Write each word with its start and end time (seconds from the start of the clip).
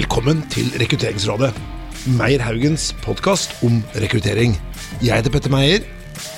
Velkommen 0.00 0.38
til 0.48 0.70
Rekrutteringsrådet. 0.80 1.50
Meyer 2.16 2.40
Haugens 2.40 2.86
podkast 3.04 3.50
om 3.66 3.82
rekruttering. 4.00 4.54
Jeg 5.04 5.12
heter 5.12 5.34
Petter 5.34 5.52
Meyer. 5.52 5.82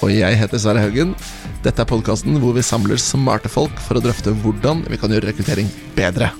Og 0.03 0.11
jeg 0.11 0.35
heter 0.41 0.59
Sverre 0.59 0.82
Haugen. 0.82 1.12
Dette 1.62 1.84
er 1.84 1.87
podkasten 1.87 2.41
hvor 2.43 2.56
vi 2.56 2.64
samler 2.66 2.98
smarte 2.98 3.52
folk 3.52 3.79
for 3.84 4.01
å 4.01 4.02
drøfte 4.02 4.34
hvordan 4.43 4.83
vi 4.91 4.98
kan 4.98 5.14
gjøre 5.14 5.29
rekruttering 5.30 5.70
bedre. 5.95 6.33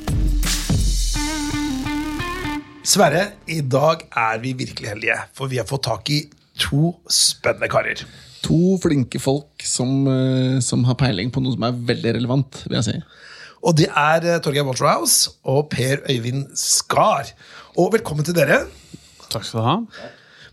Sverre, 2.83 3.29
i 3.47 3.61
dag 3.63 4.03
er 4.11 4.43
vi 4.43 4.57
virkelig 4.65 4.91
heldige, 4.97 5.21
for 5.39 5.53
vi 5.53 5.63
har 5.63 5.69
fått 5.71 5.87
tak 5.93 6.11
i 6.11 6.25
to 6.59 6.97
spennende 7.07 7.71
karer. 7.71 8.03
To 8.49 8.81
flinke 8.83 9.23
folk 9.23 9.63
som, 9.63 10.09
eh, 10.11 10.59
som 10.59 10.83
har 10.91 10.99
peiling 10.99 11.31
på 11.31 11.45
noe 11.45 11.55
som 11.55 11.71
er 11.71 11.85
veldig 11.93 12.19
relevant, 12.19 12.65
vil 12.67 12.81
jeg 12.81 12.89
si. 12.91 12.99
Og 13.63 13.77
det 13.79 13.89
er 13.89 14.27
eh, 14.27 14.41
Torgeir 14.43 14.67
Waterhouse 14.67 15.31
og 15.47 15.69
Per 15.71 16.03
Øyvind 16.11 16.49
Skar. 16.59 17.31
Og 17.79 17.93
velkommen 17.95 18.27
til 18.27 18.35
dere. 18.37 18.65
Takk 19.31 19.47
skal 19.47 19.61
du 19.61 19.67
ha. 19.69 19.77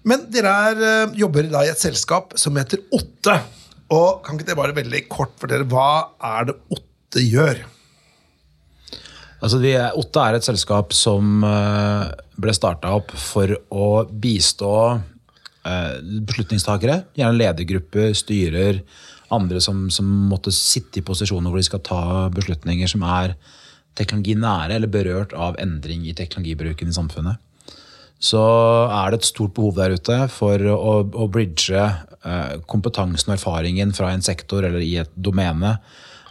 Men 0.07 0.27
dere 0.31 0.53
er, 0.69 0.83
eh, 0.85 1.17
jobber 1.23 1.49
da 1.49 1.65
i 1.65 1.71
et 1.73 1.81
selskap 1.81 2.37
som 2.39 2.57
heter 2.59 2.83
Otte. 2.95 3.39
Og 3.89 4.21
kan 4.23 4.37
ikke 4.37 4.51
det 4.51 4.59
bare 4.59 4.77
veldig 4.77 5.03
kort 5.09 5.33
fortelle 5.41 5.65
hva 5.69 6.13
er 6.37 6.51
det 6.51 6.57
Otte 6.69 7.25
gjør? 7.25 7.63
Altså, 9.39 9.57
vi 9.63 9.73
er, 9.73 9.95
Otte 9.97 10.21
er 10.21 10.37
et 10.37 10.45
selskap 10.45 10.93
som 10.93 11.41
eh, 11.47 12.09
ble 12.37 12.53
starta 12.53 12.93
opp 12.99 13.15
for 13.17 13.57
å 13.73 13.93
bistå 14.09 14.73
beslutningstakere. 15.69 16.95
Gjerne 17.19 17.37
ledergrupper, 17.37 18.13
styrer, 18.17 18.79
andre 19.35 19.61
som, 19.63 19.87
som, 19.93 20.07
måtte 20.29 20.53
sitte 20.55 21.01
i 21.01 21.05
posisjoner 21.05 21.51
hvor 21.51 21.61
de 21.61 21.67
skal 21.67 21.83
ta 21.85 22.03
beslutninger 22.33 22.89
som 22.89 23.05
er 23.07 23.35
teknologinære 23.99 24.77
eller 24.77 24.91
berørt 24.91 25.33
av 25.35 25.57
endring 25.61 26.05
i 26.07 26.15
teknologibruken 26.17 26.91
i 26.91 26.95
samfunnet. 26.95 27.39
Så 28.19 28.41
er 28.91 29.11
det 29.11 29.21
et 29.21 29.29
stort 29.29 29.55
behov 29.55 29.77
der 29.77 29.95
ute 29.95 30.19
for 30.33 30.59
å, 30.73 30.93
å 31.07 31.27
bridge 31.31 31.79
eh, 31.79 32.55
kompetansen 32.67 33.31
og 33.31 33.37
erfaringen 33.37 33.93
fra 33.95 34.11
en 34.11 34.23
sektor 34.25 34.67
eller 34.67 34.83
i 34.83 34.97
et 34.99 35.11
domene 35.15 35.77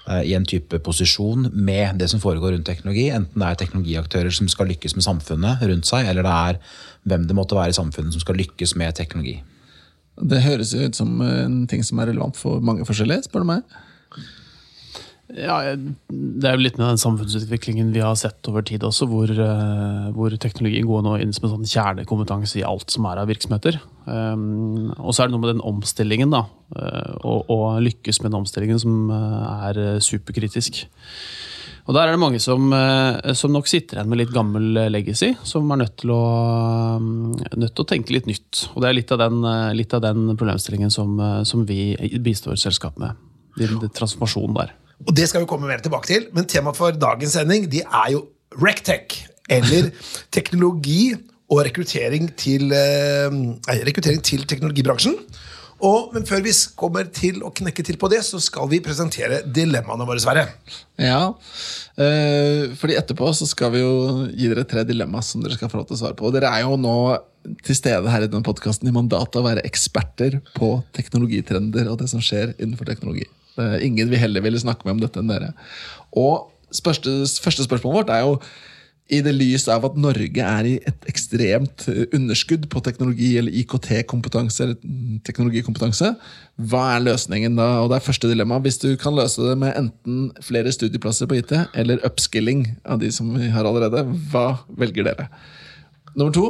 eh, 0.05 0.27
i 0.29 0.35
en 0.37 0.45
type 0.49 0.83
posisjon 0.85 1.49
med 1.55 1.97
det 2.01 2.11
som 2.13 2.21
foregår 2.21 2.53
rundt 2.55 2.69
teknologi. 2.69 3.09
Enten 3.09 3.41
det 3.41 3.49
er 3.49 3.63
teknologiaktører 3.65 4.37
som 4.37 4.51
skal 4.53 4.69
lykkes 4.75 4.99
med 4.99 5.09
samfunnet 5.09 5.65
rundt 5.65 5.89
seg, 5.89 6.11
eller 6.11 6.29
det 6.29 6.35
er 6.53 6.61
hvem 7.09 7.25
det 7.29 7.39
måtte 7.41 7.57
være 7.57 7.73
i 7.73 7.81
samfunnet 7.81 8.17
som 8.17 8.27
skal 8.27 8.37
lykkes 8.43 8.77
med 8.77 8.99
teknologi. 9.01 9.39
Det 10.19 10.43
høres 10.43 10.75
ut 10.75 10.99
som 10.99 11.21
en 11.23 11.61
ting 11.71 11.85
som 11.87 12.01
er 12.01 12.11
relevant 12.13 12.39
for 12.39 12.65
mange 12.65 12.87
forskjellige, 12.89 13.29
spør 13.29 13.45
du 13.45 13.53
meg. 13.53 13.79
Ja, 15.37 15.77
Det 15.77 16.47
er 16.49 16.57
jo 16.57 16.65
litt 16.65 16.79
med 16.81 16.89
den 16.89 17.01
samfunnsutviklingen 17.01 17.91
vi 17.93 18.01
har 18.01 18.15
sett 18.17 18.49
over 18.49 18.65
tid 18.65 18.85
også, 18.87 19.05
hvor, 19.11 19.29
uh, 19.29 20.09
hvor 20.17 20.33
teknologien 20.41 20.89
går 20.89 21.03
nå 21.05 21.19
inn 21.21 21.35
som 21.37 21.47
en 21.47 21.53
sånn 21.59 21.69
kjernekompetanse 21.69 22.57
i 22.61 22.65
alt 22.65 22.89
som 22.95 23.05
er 23.11 23.21
av 23.21 23.29
virksomheter. 23.29 23.77
Um, 24.07 24.95
og 24.97 25.13
så 25.13 25.23
er 25.23 25.29
det 25.29 25.37
noe 25.37 25.45
med 25.45 25.53
den 25.53 25.67
omstillingen, 25.69 26.33
da. 26.33 26.47
Å, 26.69 27.35
å, 27.49 27.59
lykkes 27.81 28.23
med 28.23 28.33
den 28.33 28.41
omstillingen 28.41 28.81
som 28.81 29.13
uh, 29.13 29.69
er 29.69 30.01
superkritisk. 30.05 30.87
Og 31.89 31.95
Der 31.97 32.05
er 32.05 32.13
det 32.13 32.21
mange 32.21 32.39
som, 32.39 32.69
eh, 32.77 33.33
som, 33.33 33.53
nok 33.55 33.67
sitter 33.67 33.97
igjen 33.97 34.11
med 34.13 34.21
litt 34.21 34.33
gammel 34.35 34.77
eh, 34.77 34.91
legacy, 34.93 35.31
som 35.49 35.71
er 35.73 35.81
nødt 35.81 35.95
til, 36.03 36.13
å, 36.13 36.99
mm, 37.01 37.55
nødt 37.57 37.73
til 37.73 37.85
å 37.85 37.89
tenke 37.89 38.13
litt 38.13 38.29
nytt. 38.29 38.67
Og 38.75 38.83
Det 38.85 38.91
er 38.91 38.99
litt 38.99 39.15
av 39.17 39.23
den, 39.23 39.39
eh, 39.49 39.73
litt 39.73 39.95
av 39.97 40.03
den 40.05 40.37
problemstillingen 40.37 40.93
som, 40.93 41.17
som, 41.49 41.65
vi 41.65 41.97
bistår 42.21 42.61
selskapet 42.61 43.01
med. 43.01 43.25
Din 43.57 43.81
transformasjon 43.89 44.53
der. 44.55 44.75
Og 45.07 45.15
Det 45.17 45.31
skal 45.31 45.41
vi 45.41 45.49
komme 45.49 45.67
mer 45.67 45.81
tilbake 45.81 46.07
til, 46.07 46.29
men 46.37 46.45
temaet 46.45 46.77
for 46.77 46.93
dagens 46.93 47.33
sending 47.33 47.71
de 47.73 47.81
er 47.81 48.13
jo 48.13 48.27
Rectech. 48.61 49.25
Eller 49.49 49.89
teknologi 50.37 51.15
og 51.49 51.65
rekruttering 51.65 52.29
til, 52.37 52.69
eh, 52.69 53.33
rekruttering 53.81 54.21
til 54.21 54.45
teknologibransjen. 54.45 55.17
Og, 55.85 56.11
men 56.15 56.25
før 56.27 56.43
vi 56.43 56.53
kommer 56.79 57.07
til 57.15 57.39
å 57.47 57.53
knekke 57.55 57.85
til 57.87 57.99
på 58.01 58.11
det, 58.11 58.21
så 58.27 58.41
skal 58.43 58.67
vi 58.71 58.81
presentere 58.83 59.41
dilemmaene 59.47 60.07
våre, 60.09 60.23
Sverre. 60.23 60.45
Ja, 60.99 61.21
øh, 62.03 62.75
fordi 62.81 62.97
etterpå 62.99 63.31
så 63.37 63.47
skal 63.47 63.73
vi 63.77 63.85
jo 63.85 63.93
gi 64.33 64.51
dere 64.51 64.67
tre 64.67 64.83
dilemma 64.89 65.23
som 65.23 65.45
dere 65.45 65.59
skal 65.59 65.71
få 65.71 65.81
lov 65.81 65.89
til 65.91 65.99
å 65.99 66.01
svare 66.03 66.19
på. 66.19 66.27
Og 66.27 66.35
dere 66.35 66.51
er 66.51 66.67
jo 66.67 66.79
nå 66.81 66.97
til 67.65 67.79
stede 67.79 68.11
her 68.11 68.27
i 68.27 68.31
denne 68.31 68.47
podkasten 68.47 68.91
i 68.91 68.95
mandatet 68.95 69.39
å 69.39 69.47
være 69.47 69.65
eksperter 69.69 70.41
på 70.59 70.75
teknologitrender 70.99 71.91
og 71.93 72.01
det 72.03 72.11
som 72.11 72.23
skjer 72.23 72.57
innenfor 72.59 72.91
teknologi. 72.91 73.29
Ingen 73.59 74.11
vi 74.11 74.21
heller 74.21 74.43
ville 74.45 74.61
snakke 74.61 74.87
med 74.87 74.97
om 74.97 75.01
dette 75.03 75.23
enn 75.23 75.31
dere. 75.31 75.53
Og 76.19 76.51
spørste, 76.75 77.23
første 77.43 77.67
spørsmålet 77.67 78.03
vårt 78.03 78.13
er 78.15 78.27
jo 78.27 78.37
i 79.09 79.21
det 79.25 79.33
lys 79.33 79.65
av 79.73 79.87
at 79.89 79.97
Norge 79.97 80.45
er 80.45 80.67
i 80.69 80.75
et 80.89 81.07
ekstremt 81.09 81.87
eh, 81.89 82.05
underskudd 82.17 82.67
på 82.73 82.83
teknologi 82.85 83.31
eller 83.41 83.55
IKT-kompetanse, 83.63 84.67
eller 84.67 85.23
teknologikompetanse, 85.25 86.13
hva 86.69 86.83
er 86.95 87.07
løsningen 87.07 87.57
da? 87.57 87.69
Og 87.83 87.89
det 87.91 87.99
er 87.99 88.05
første 88.05 88.29
dilemma. 88.29 88.61
Hvis 88.65 88.81
du 88.83 88.91
kan 89.01 89.17
løse 89.17 89.47
det 89.47 89.57
med 89.61 89.77
enten 89.81 90.29
flere 90.45 90.73
studieplasser 90.75 91.31
på 91.31 91.39
IT 91.41 91.55
eller 91.73 92.05
upskilling 92.07 92.67
av 92.85 93.01
de 93.01 93.11
som 93.15 93.31
vi 93.33 93.49
har 93.55 93.69
allerede, 93.69 94.05
hva 94.33 94.61
velger 94.81 95.09
dere? 95.09 95.29
Nummer 96.13 96.35
to, 96.35 96.49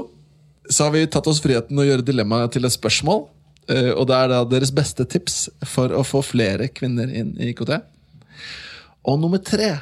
så 0.69 0.89
har 0.89 0.97
vi 0.97 1.07
tatt 1.07 1.29
oss 1.31 1.43
friheten 1.45 1.79
å 1.79 1.87
gjøre 1.87 2.07
dilemmaet 2.07 2.57
til 2.57 2.67
et 2.67 2.75
spørsmål. 2.75 3.29
Eh, 3.71 3.93
og 3.93 4.09
det 4.11 4.19
er 4.19 4.33
da 4.33 4.43
deres 4.49 4.75
beste 4.75 5.07
tips 5.07 5.45
for 5.69 5.95
å 5.95 6.03
få 6.07 6.25
flere 6.27 6.71
kvinner 6.75 7.07
inn 7.07 7.37
i 7.39 7.53
IKT. 7.53 7.77
Og 9.09 9.23
nummer 9.23 9.39
tre 9.39 9.77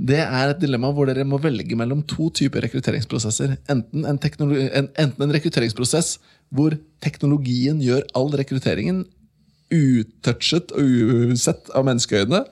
det 0.00 0.20
er 0.22 0.50
et 0.50 0.60
dilemma 0.62 0.90
hvor 0.96 1.08
dere 1.10 1.26
må 1.28 1.38
velge 1.42 1.76
mellom 1.76 2.00
to 2.08 2.30
typer 2.32 2.64
rekrutteringsprosesser. 2.64 3.58
Enten 3.68 4.06
en, 4.08 4.20
en, 4.20 4.88
enten 4.96 5.24
en 5.26 5.34
rekrutteringsprosess 5.36 6.14
hvor 6.48 6.76
teknologien 7.04 7.82
gjør 7.84 8.06
all 8.16 8.32
rekrutteringen 8.40 9.04
utouchet 9.70 10.72
og 10.74 11.34
usett 11.34 11.68
av 11.76 11.84
menneskeøyne. 11.86 12.42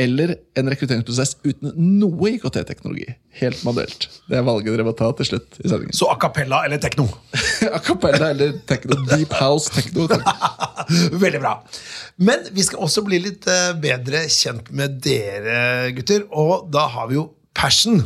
Eller 0.00 0.32
en 0.58 0.70
rekrutteringsprosess 0.72 1.36
uten 1.44 1.74
noe 2.00 2.32
IKT-teknologi. 2.34 3.06
Helt 3.38 3.60
manuelt. 3.66 4.08
Det 4.26 4.40
er 4.40 4.46
valget 4.46 4.74
dere 4.74 4.86
må 4.88 4.94
ta 4.98 5.12
til 5.14 5.28
slutt. 5.28 5.60
i 5.62 5.68
sendingen. 5.70 5.94
Så 5.94 6.08
a 6.10 6.16
cappella 6.20 6.64
eller 6.66 6.82
tekno? 6.82 7.06
a 7.76 7.78
cappella 7.78 8.32
eller 8.34 8.56
tekno. 8.66 8.98
Deep 9.12 9.36
house 9.38 9.70
tekno. 9.74 10.08
Veldig 11.24 11.42
bra. 11.44 11.54
Men 12.16 12.42
vi 12.50 12.66
skal 12.66 12.82
også 12.82 13.04
bli 13.06 13.22
litt 13.22 13.46
eh, 13.50 13.70
bedre 13.78 14.26
kjent 14.26 14.72
med 14.74 14.98
dere, 15.04 15.94
gutter. 15.94 16.26
Og 16.34 16.66
da 16.74 16.88
har 16.96 17.10
vi 17.12 17.20
jo 17.20 17.28
passion. 17.54 18.02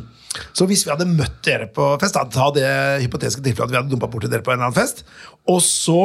Så 0.53 0.69
hvis 0.69 0.85
vi 0.85 0.93
hadde 0.93 1.09
møtt 1.09 1.41
dere 1.47 1.71
på 1.73 1.95
fest, 2.03 2.19
da, 2.19 2.29
ta 2.29 2.51
det 2.53 2.69
hypotetiske 3.07 3.45
tilfellet 3.47 3.71
at 3.71 3.73
vi 3.73 3.81
hadde 3.81 3.95
dumpa 3.95 4.11
borti 4.13 4.29
dere 4.29 4.45
på 4.45 4.53
en 4.53 4.61
eller 4.61 4.69
annen 4.69 4.77
fest, 4.77 5.07
og 5.49 5.63
så 5.65 6.03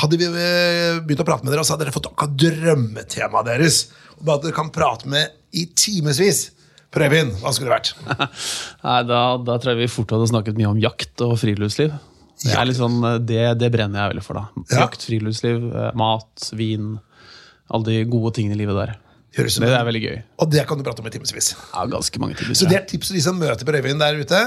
hadde 0.00 0.18
vi 0.20 0.28
eh, 0.28 1.02
begynt 1.04 1.22
å 1.24 1.28
prate 1.28 1.44
med 1.44 1.52
dere, 1.52 1.62
og 1.64 1.68
så 1.68 1.76
hadde 1.76 1.86
dere 1.86 1.94
fått 1.94 2.08
akkurat 2.10 2.34
drømmetemaet 2.40 3.50
deres. 3.50 3.84
Og 4.16 4.24
bare 4.24 4.40
at 4.40 4.46
dere 4.46 4.56
kan 4.56 4.72
prate 4.74 5.10
med 5.10 5.36
i 5.58 5.66
timevis. 5.76 6.46
Prøvin, 6.92 7.30
hva 7.40 7.52
skulle 7.56 7.70
det 7.70 7.76
vært? 7.78 7.92
Nei, 8.86 8.98
da, 9.08 9.20
da, 9.40 9.56
tror 9.56 9.72
jeg 9.72 9.84
vi 9.84 9.92
fort 9.92 10.12
hadde 10.12 10.28
snakket 10.28 10.58
mye 10.58 10.72
om 10.74 10.80
jakt 10.80 11.24
og 11.24 11.38
friluftsliv. 11.40 11.94
Det, 12.42 12.52
er 12.56 12.66
liksom, 12.68 12.98
det, 13.28 13.44
det 13.60 13.70
brenner 13.72 14.02
jeg 14.02 14.12
veldig 14.14 14.24
for. 14.26 14.40
da. 14.40 14.64
Jakt, 14.82 15.06
friluftsliv, 15.08 15.64
mat, 15.96 16.50
vin 16.58 16.96
alle 17.72 17.88
de 17.88 18.04
gode 18.10 18.34
tingene 18.36 18.56
i 18.56 18.60
livet 18.60 18.76
der. 18.76 18.94
det, 19.32 19.48
det 19.64 19.72
er 19.72 19.86
veldig 19.88 20.02
gøy. 20.04 20.16
Og 20.44 20.50
det 20.52 20.64
kan 20.68 20.80
du 20.80 20.84
prate 20.84 21.04
om 21.04 21.08
i 21.08 21.14
timevis. 21.14 21.52
Ja, 21.72 21.86
ganske 21.88 22.20
mange 22.20 22.36
timer. 22.40 22.58
Så 22.58 22.68
det 22.68 22.80
er 22.80 22.88
tips 22.88 23.08
til 23.12 23.20
de 23.20 23.24
som 23.24 23.38
møter 23.40 23.68
Prøvin 23.68 24.00
der 24.02 24.18
ute. 24.20 24.42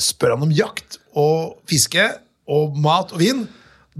Spør 0.00 0.36
han 0.36 0.46
om 0.46 0.52
jakt 0.54 1.00
og 1.18 1.58
fiske 1.70 2.04
og 2.50 2.78
mat 2.78 3.14
og 3.16 3.22
vin. 3.22 3.48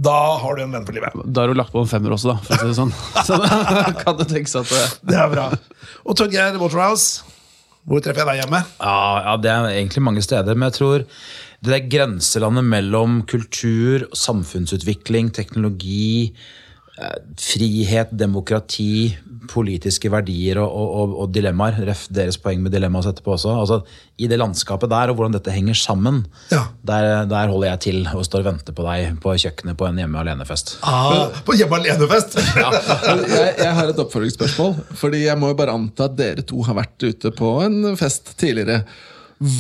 Da 0.01 0.17
har 0.41 0.57
du 0.57 0.63
en 0.65 0.73
venn 0.73 0.87
for 0.87 0.97
livet. 0.97 1.17
Da 1.27 1.43
har 1.43 1.53
du 1.53 1.59
lagt 1.59 1.75
på 1.75 1.83
en 1.83 1.91
femmer 1.91 2.15
også, 2.17 2.33
da. 2.33 2.39
For 2.47 2.57
å 2.57 2.61
si 2.63 2.71
det 2.71 2.79
sånn. 2.79 2.95
Så 3.27 3.37
da 3.43 3.91
kan 3.99 4.17
det 4.21 4.31
tenkes 4.31 4.57
at 4.63 4.71
det... 4.73 4.85
det 5.11 5.19
er 5.21 5.29
bra. 5.33 5.51
Og 6.07 6.17
Torgeir 6.17 6.57
Waterhouse, 6.61 7.27
hvor 7.89 8.01
treffer 8.05 8.25
jeg 8.25 8.31
deg 8.31 8.43
hjemme? 8.45 8.63
Ja, 8.81 9.03
ja, 9.27 9.37
Det 9.41 9.53
er 9.53 9.69
egentlig 9.75 10.05
mange 10.07 10.25
steder. 10.25 10.57
Men 10.57 10.71
jeg 10.71 10.79
tror 10.79 11.05
det 11.61 11.75
der 11.75 11.91
grenselandet 11.93 12.65
mellom 12.65 13.21
kultur, 13.29 14.07
samfunnsutvikling, 14.17 15.29
teknologi 15.37 16.33
frihet, 17.41 18.11
demokrati, 18.13 19.17
politiske 19.51 20.11
verdier 20.13 20.61
og, 20.63 20.71
og, 20.71 21.15
og 21.25 21.31
dilemmaer. 21.35 21.79
Ref 21.89 22.05
deres 22.13 22.39
poeng 22.41 22.61
med 22.63 22.75
dilemmaet 22.75 23.09
etterpå 23.11 23.35
også. 23.35 23.55
Altså, 23.63 23.79
I 24.21 24.29
det 24.31 24.39
landskapet 24.41 24.91
der 24.93 25.11
og 25.11 25.19
hvordan 25.19 25.35
dette 25.37 25.55
henger 25.55 25.79
sammen, 25.79 26.23
ja. 26.53 26.63
der, 26.87 27.25
der, 27.31 27.51
holder 27.51 27.71
jeg 27.73 27.83
til 27.87 28.03
og 28.13 28.25
står 28.27 28.45
og 28.45 28.51
venter 28.51 28.77
på 28.77 28.87
deg 28.87 29.17
på 29.23 29.35
kjøkkenet 29.45 29.79
på 29.81 29.89
en 29.89 30.03
hjemme 30.03 30.21
alene-fest. 30.23 30.77
Ah, 30.87 31.33
på 31.47 31.57
hjemme 31.59 31.81
alene-fest? 31.81 32.39
ja. 32.63 32.69
jeg, 32.77 33.57
jeg, 33.65 33.73
har 33.81 33.91
et 33.91 34.05
oppfølgingsspørsmål. 34.05 34.77
Fordi 35.01 35.25
Jeg 35.25 35.39
må 35.41 35.51
jo 35.51 35.59
bare 35.59 35.75
anta 35.77 36.07
at 36.09 36.17
dere 36.19 36.47
to 36.47 36.63
har 36.67 36.79
vært 36.79 37.09
ute 37.09 37.35
på 37.37 37.57
en 37.65 37.97
fest 38.01 38.35
tidligere. 38.41 38.85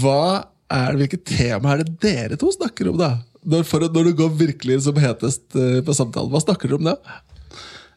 Hva 0.00 0.46
er 0.70 0.94
Hvilket 0.94 1.24
tema 1.26 1.72
er 1.72 1.80
det 1.82 1.96
dere 1.98 2.36
to 2.38 2.52
snakker 2.54 2.92
om, 2.92 3.00
da? 3.00 3.16
Når, 3.50 3.64
for, 3.66 3.82
når 3.90 4.10
du 4.10 4.12
går 4.18 4.34
virkelig 4.38 4.82
som 4.84 4.98
hetest 5.00 5.42
uh, 5.56 5.80
på 5.82 5.94
samtalen, 5.96 6.30
hva 6.30 6.42
snakker 6.44 6.70
dere 6.70 6.78
om 6.78 6.88
da? 6.92 6.94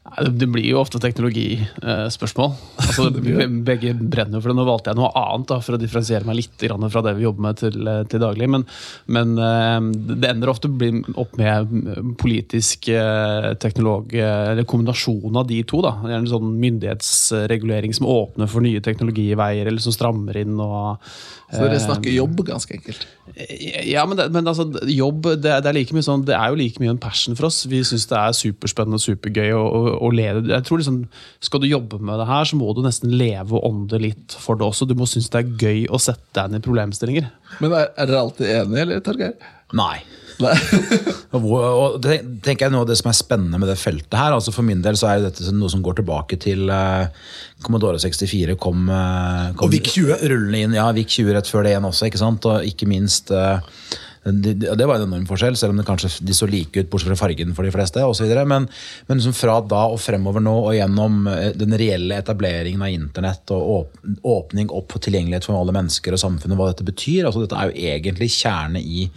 Det 0.03 0.47
blir 0.51 0.65
jo 0.67 0.81
ofte 0.81 0.99
teknologispørsmål. 0.99 2.51
Altså, 2.83 3.05
begge 3.69 3.93
brenner 3.95 4.41
for 4.43 4.51
det. 4.51 4.55
Nå 4.57 4.65
valgte 4.67 4.91
jeg 4.91 4.99
noe 4.99 5.11
annet 5.17 5.47
da, 5.49 5.57
for 5.63 5.77
å 5.77 5.79
differensiere 5.81 6.27
meg 6.27 6.41
litt 6.41 6.65
fra 6.91 7.01
det 7.05 7.13
vi 7.17 7.23
jobber 7.25 7.45
med 7.47 7.61
til, 7.61 7.87
til 8.11 8.21
daglig. 8.21 8.49
Men, 8.51 8.65
men 9.15 9.31
eh, 9.39 9.87
det 10.19 10.29
ender 10.33 10.51
ofte 10.51 10.69
opp 11.23 11.37
med 11.39 12.17
politisk 12.19 12.89
eh, 12.93 13.53
teknolog, 13.63 14.11
eller 14.19 14.67
kombinasjon 14.69 15.39
av 15.39 15.47
de 15.49 15.61
to. 15.71 15.79
da. 15.85 15.95
Gjerne 16.03 16.31
sånn 16.33 16.51
myndighetsregulering 16.61 17.95
som 17.95 18.09
åpner 18.11 18.51
for 18.51 18.65
nye 18.65 18.83
teknologiveier, 18.83 19.71
eller 19.71 19.81
som 19.83 19.95
strammer 19.95 20.37
inn. 20.43 20.59
og 20.59 20.99
Så 21.53 21.63
dere 21.63 21.79
snakker 21.81 22.11
jobb, 22.13 22.43
ganske 22.51 22.75
enkelt. 22.75 23.07
ja, 23.87 24.03
men, 24.05 24.17
det, 24.19 24.27
men 24.35 24.47
altså, 24.51 24.65
jobb 24.89 25.23
det, 25.39 25.47
er- 25.49 25.61
det 25.63 25.69
er 25.71 25.77
like 25.79 25.95
mye 25.95 26.05
sånn, 26.05 26.25
det 26.27 26.35
er 26.35 26.51
jo 26.51 26.59
like 26.59 26.81
mye 26.83 26.91
en 26.93 27.01
passion 27.01 27.37
for 27.39 27.47
oss. 27.49 27.63
Vi 27.71 27.79
syns 27.87 28.05
det 28.11 28.19
er 28.19 28.35
superspennende 28.35 28.99
og 28.99 29.05
supergøy 29.05 29.53
å, 29.55 29.63
å, 29.95 30.09
leve. 30.13 30.45
Jeg 30.49 30.65
tror 30.67 30.81
liksom, 30.81 31.03
Skal 31.43 31.63
du 31.63 31.69
jobbe 31.69 31.99
med 31.99 32.19
det 32.21 32.29
her, 32.29 32.49
så 32.49 32.59
må 32.59 32.73
du 32.75 32.83
nesten 32.85 33.13
leve 33.17 33.57
og 33.57 33.67
ånde 33.69 34.01
litt 34.01 34.35
for 34.39 34.59
det 34.59 34.67
også. 34.67 34.87
Du 34.89 34.95
må 34.99 35.07
synes 35.09 35.31
det 35.33 35.43
er 35.43 35.53
gøy 35.67 35.85
å 35.89 36.01
sette 36.01 36.35
deg 36.37 36.51
inn 36.51 36.61
i 36.61 36.65
problemstillinger. 36.65 37.29
Men 37.63 37.77
er, 37.77 37.93
er 37.97 38.09
dere 38.09 38.25
alltid 38.25 38.49
enige, 38.49 38.85
eller, 38.87 39.05
Torgeir? 39.05 39.53
Nei. 39.73 39.97
Nei. 40.41 40.53
Og, 41.33 41.45
og 41.49 41.95
det 42.01 42.19
tenker 42.45 42.67
jeg 42.67 42.73
Noe 42.73 42.83
av 42.85 42.89
det 42.89 42.95
som 42.99 43.09
er 43.09 43.17
spennende 43.17 43.57
med 43.61 43.69
det 43.71 43.77
feltet 43.81 44.13
her 44.17 44.35
altså 44.35 44.53
For 44.53 44.65
min 44.65 44.83
del 44.85 44.97
så 44.99 45.07
er 45.09 45.23
dette 45.23 45.49
noe 45.53 45.71
som 45.71 45.81
går 45.85 45.97
tilbake 45.97 46.37
til 46.41 46.69
uh, 46.69 47.09
Commodore 47.65 47.97
64 48.01 48.53
kom, 48.61 48.85
uh, 48.89 49.49
kom 49.57 49.65
Og 49.65 49.73
VIC 49.73 49.89
20. 49.95 50.13
rullende 50.29 50.61
inn. 50.61 50.77
Ja, 50.77 50.87
VIC 50.93 51.19
20 51.23 51.37
rett 51.37 51.49
før 51.49 51.65
det 51.65 51.73
igjen 51.73 51.89
også. 51.89 52.09
ikke 52.09 52.21
sant? 52.21 52.45
Og 52.49 52.67
ikke 52.69 52.89
minst 52.89 53.33
eh, 53.33 53.61
det, 54.23 54.53
det 54.55 54.85
var 54.87 54.95
en 54.97 55.07
enorm 55.09 55.25
forskjell, 55.27 55.57
selv 55.59 55.73
om 55.73 55.79
det 55.81 55.85
kanskje 55.87 56.11
de 56.23 56.35
så 56.35 56.47
like 56.47 56.79
ut 56.79 56.89
bortsett 56.91 57.11
fra 57.11 57.19
fargen 57.25 57.51
for 57.57 57.67
de 57.67 57.73
fleste. 57.75 58.03
Og 58.07 58.15
så 58.15 58.27
videre. 58.27 58.45
men 58.47 58.69
men 59.07 59.19
liksom 59.19 59.35
fra 59.35 59.59
da 59.61 59.85
og 59.91 59.99
fremover 59.99 60.43
nå 60.43 60.53
og 60.63 60.75
gjennom 60.77 61.27
eh, 61.27 61.51
den 61.59 61.75
reelle 61.79 62.19
etableringen 62.21 62.81
av 62.81 62.93
internett 62.93 63.51
og 63.55 63.71
åp 63.77 63.97
åpning 64.23 64.71
opp 64.71 64.95
for 64.95 65.03
tilgjengelighet 65.03 65.45
for 65.47 65.59
alle 65.59 65.75
mennesker 65.75 66.15
og 66.15 66.21
samfunnet, 66.21 66.57
hva 66.57 66.71
dette 66.71 66.87
betyr. 66.87 67.25
altså 67.25 67.43
Dette 67.43 67.59
er 67.59 67.71
jo 67.71 67.89
egentlig 67.93 68.31
kjerne 68.31 68.81
i 68.81 69.09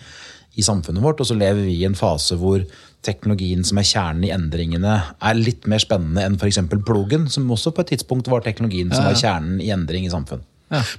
i 0.57 0.65
samfunnet 0.65 1.05
vårt, 1.05 1.21
og 1.21 1.29
så 1.29 1.37
lever 1.37 1.67
vi 1.67 1.75
i 1.77 1.85
en 1.85 1.97
fase 1.97 2.37
hvor 2.41 2.63
teknologien 3.05 3.65
som 3.67 3.77
er 3.77 3.87
kjernen 3.87 4.25
i 4.25 4.33
endringene, 4.35 4.95
er 5.21 5.39
litt 5.39 5.67
mer 5.71 5.83
spennende 5.83 6.25
enn 6.25 6.39
f.eks. 6.41 6.63
plogen, 6.87 7.29
som 7.31 7.51
også 7.53 7.75
på 7.77 7.85
et 7.85 7.93
tidspunkt 7.93 8.31
var 8.33 8.45
teknologien 8.45 8.89
som 8.93 9.05
var 9.05 9.19
kjernen 9.21 9.61
i 9.61 9.69
endring 9.75 10.09
i 10.09 10.13
samfunn. 10.13 10.43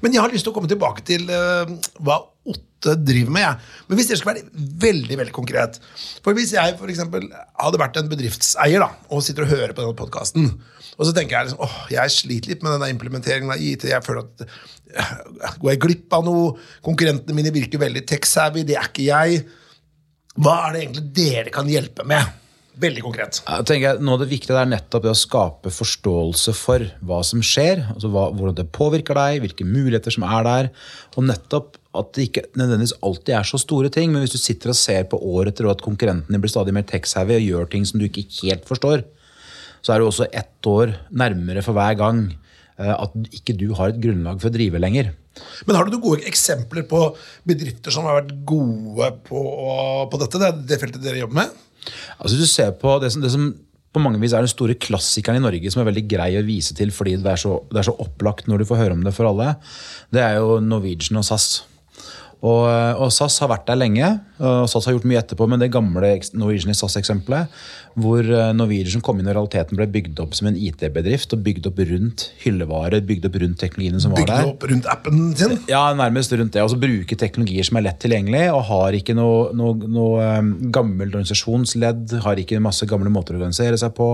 Men 0.04 0.14
jeg 0.14 0.24
har 0.24 0.32
lyst 0.32 0.48
til 0.48 0.54
å 0.54 0.56
komme 0.56 0.70
tilbake 0.72 1.04
til 1.08 1.28
uh, 1.28 1.68
hva 2.00 2.22
Otte 2.48 2.67
driver 2.86 3.34
med. 3.34 3.42
Jeg. 3.42 3.84
Men 3.88 4.00
hvis 4.00 4.10
dere 4.10 4.20
skal 4.22 4.34
være 4.34 4.66
veldig 4.84 5.18
veldig 5.18 5.34
konkret 5.36 5.80
For 6.24 6.38
Hvis 6.38 6.54
jeg 6.54 6.76
for 6.80 6.92
eksempel, 6.92 7.28
hadde 7.58 7.82
vært 7.82 7.98
en 7.98 8.10
bedriftseier 8.12 8.84
da, 8.84 8.92
og 9.10 9.24
sitter 9.26 9.48
og 9.48 9.54
hører 9.54 9.74
på 9.74 9.84
denne 9.84 9.98
podkasten, 9.98 10.50
og 10.98 11.06
så 11.06 11.14
tenker 11.14 11.38
jeg 11.38 11.50
liksom, 11.50 11.62
åh, 11.66 11.78
jeg 11.94 12.14
sliter 12.14 12.54
litt 12.54 12.66
med 12.66 12.76
denne 12.76 12.90
implementeringen 12.94 13.54
av 13.54 13.62
IT. 13.62 13.88
jeg 13.90 14.06
føler 14.06 14.26
at 14.26 14.48
Går 15.62 15.72
jeg 15.74 15.82
glipp 15.84 16.14
av 16.16 16.26
noe? 16.26 16.52
Konkurrentene 16.86 17.36
mine 17.36 17.52
virker 17.54 17.82
veldig 17.82 18.06
tech-savvy. 18.08 18.64
Det 18.66 18.78
er 18.80 18.88
ikke 18.88 19.08
jeg. 19.10 19.42
Hva 20.38 20.54
er 20.68 20.74
det 20.74 20.84
egentlig 20.86 21.08
dere 21.18 21.54
kan 21.54 21.70
hjelpe 21.70 22.06
med? 22.08 22.36
Veldig 22.78 23.02
konkret. 23.02 23.40
Jeg 23.42 23.66
tenker 23.66 24.02
Noe 24.04 24.18
av 24.18 24.22
det 24.22 24.30
viktige 24.30 24.58
er 24.62 24.70
nettopp 24.70 25.08
det 25.08 25.14
å 25.16 25.18
skape 25.18 25.72
forståelse 25.74 26.54
for 26.58 26.86
hva 27.10 27.24
som 27.26 27.42
skjer. 27.42 27.82
altså 27.96 28.12
hva, 28.14 28.28
Hvordan 28.38 28.58
det 28.60 28.68
påvirker 28.76 29.18
deg, 29.18 29.42
hvilke 29.46 29.66
muligheter 29.66 30.14
som 30.14 30.28
er 30.30 30.46
der. 30.46 30.70
Og 31.16 31.26
nettopp 31.26 31.80
at 32.00 32.14
det 32.16 32.28
ikke 32.28 32.46
nødvendigvis 32.60 32.96
alltid 33.06 33.36
er 33.38 33.48
så 33.48 33.60
store 33.62 33.92
ting. 33.94 34.12
Men 34.14 34.24
hvis 34.24 34.36
du 34.36 34.42
sitter 34.42 34.74
og 34.74 34.80
ser 34.80 35.08
på 35.12 35.20
år 35.20 35.52
etter 35.52 35.68
år 35.68 35.78
at 35.78 35.86
konkurrentene 35.86 36.42
blir 36.42 36.52
stadig 36.52 36.76
mer 36.76 36.88
tech-savvy 36.88 37.38
og 37.38 37.48
gjør 37.48 37.72
ting 37.74 37.88
som 37.88 38.02
du 38.02 38.08
ikke 38.08 38.28
helt 38.42 38.68
forstår, 38.70 39.06
så 39.82 39.94
er 39.94 40.02
du 40.02 40.08
også 40.08 40.30
ett 40.36 40.70
år 40.70 40.96
nærmere 41.10 41.64
for 41.66 41.78
hver 41.78 41.96
gang 42.00 42.26
eh, 42.30 42.94
at 42.94 43.16
ikke 43.36 43.56
du 43.60 43.70
har 43.78 43.94
et 43.94 44.02
grunnlag 44.04 44.42
for 44.42 44.52
å 44.52 44.58
drive 44.58 44.82
lenger. 44.82 45.14
Men 45.68 45.78
har 45.78 45.86
du 45.86 45.94
noen 45.94 46.04
gode 46.04 46.28
eksempler 46.30 46.88
på 46.90 47.04
bedrifter 47.48 47.94
som 47.94 48.08
har 48.10 48.22
vært 48.22 48.34
gode 48.48 49.12
på, 49.28 49.44
på 50.12 50.20
dette? 50.24 50.42
Det 50.42 50.50
er 50.50 50.60
det 50.74 50.82
feltet 50.82 51.06
dere 51.06 51.22
jobber 51.22 51.44
med? 51.44 51.64
Altså 52.18 52.40
du 52.40 52.48
ser 52.50 52.74
på 52.82 52.98
det 53.04 53.14
som, 53.14 53.24
det 53.24 53.32
som 53.32 53.52
på 53.96 54.04
mange 54.04 54.20
vis 54.22 54.36
er 54.36 54.44
den 54.44 54.52
store 54.52 54.76
klassikeren 54.78 55.40
i 55.40 55.44
Norge, 55.44 55.72
som 55.74 55.82
er 55.82 55.90
veldig 55.90 56.06
grei 56.10 56.30
å 56.38 56.46
vise 56.46 56.76
til 56.78 56.92
fordi 56.94 57.16
det 57.22 57.34
er, 57.34 57.42
så, 57.42 57.58
det 57.72 57.82
er 57.82 57.90
så 57.90 57.96
opplagt 58.04 58.50
når 58.50 58.62
du 58.62 58.70
får 58.70 58.82
høre 58.84 58.98
om 58.98 59.04
det 59.06 59.16
for 59.16 59.30
alle, 59.30 59.56
det 60.14 60.24
er 60.24 60.38
jo 60.42 60.60
Norwegian 60.64 61.22
og 61.22 61.26
SAS. 61.28 61.64
Og, 62.46 62.66
og 63.02 63.10
SAS 63.10 63.40
har 63.42 63.50
vært 63.50 63.66
der 63.66 63.80
lenge, 63.80 64.08
og 64.38 64.68
SAS 64.70 64.86
har 64.86 64.94
gjort 64.94 65.08
mye 65.10 65.18
etterpå, 65.24 65.48
men 65.50 65.62
det 65.62 65.72
gamle 65.74 66.12
Norwegian 66.38 66.70
i 66.70 66.76
SAS-eksempelet, 66.78 67.56
hvor 67.98 68.22
eh, 68.22 68.52
Norwegian 68.54 69.02
kom 69.02 69.18
inn 69.18 69.30
og 69.32 69.34
realiteten 69.34 69.80
ble 69.80 69.88
bygd 69.90 70.22
opp 70.22 70.36
som 70.38 70.52
en 70.52 70.60
IT-bedrift, 70.60 71.34
og 71.34 71.42
bygd 71.48 71.72
opp 71.72 71.82
rundt 71.90 72.28
hyllevare, 72.44 73.02
bygd 73.10 73.26
opp 73.32 73.40
rundt 73.42 73.58
teknologiene 73.64 74.04
som 74.04 74.14
var 74.14 74.28
der. 74.28 74.34
der. 74.36 74.52
opp 74.54 74.68
rundt 74.70 74.90
appen 74.94 75.26
sin? 75.40 75.58
Ja, 75.72 75.82
nærmest 75.98 76.36
rundt 76.38 76.54
det. 76.54 76.62
Altså 76.62 76.78
bruke 76.82 77.18
teknologier 77.18 77.66
som 77.66 77.82
er 77.82 77.88
lett 77.90 78.00
tilgjengelig, 78.06 78.46
og 78.54 78.64
har 78.70 79.00
ikke 79.02 79.18
noe, 79.18 79.50
noe, 79.58 79.92
noe 79.98 80.32
um, 80.38 80.54
gammelt 80.70 81.18
organisasjonsledd, 81.18 82.20
har 82.28 82.46
ikke 82.46 82.62
masse 82.62 82.86
gamle 82.90 83.10
måter 83.14 83.34
å 83.34 83.42
organisere 83.42 83.82
seg 83.82 83.98
på. 83.98 84.14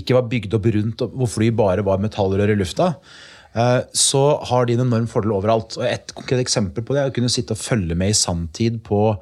Ikke 0.00 0.16
var 0.16 0.30
bygd 0.32 0.56
opp 0.56 0.72
rundt 0.80 1.08
hvor 1.12 1.28
fly 1.28 1.52
bare 1.52 1.84
var 1.84 2.00
metallrør 2.00 2.56
i 2.56 2.60
lufta. 2.64 2.94
Eh, 3.56 3.80
Så 3.96 4.22
har 4.50 4.66
de 4.66 4.76
en 4.76 4.84
enorm 4.86 5.08
fordel 5.10 5.34
overalt. 5.36 5.78
Og 5.80 5.84
Et 5.88 6.14
konkret 6.14 6.44
eksempel 6.44 6.84
på 6.84 6.94
det 6.94 7.02
er 7.02 7.10
å 7.10 7.16
kunne 7.16 7.32
sitte 7.32 7.56
og 7.56 7.62
følge 7.62 7.96
med 7.98 8.12
i 8.12 8.18
sanntid 8.18 8.82
på 8.86 9.16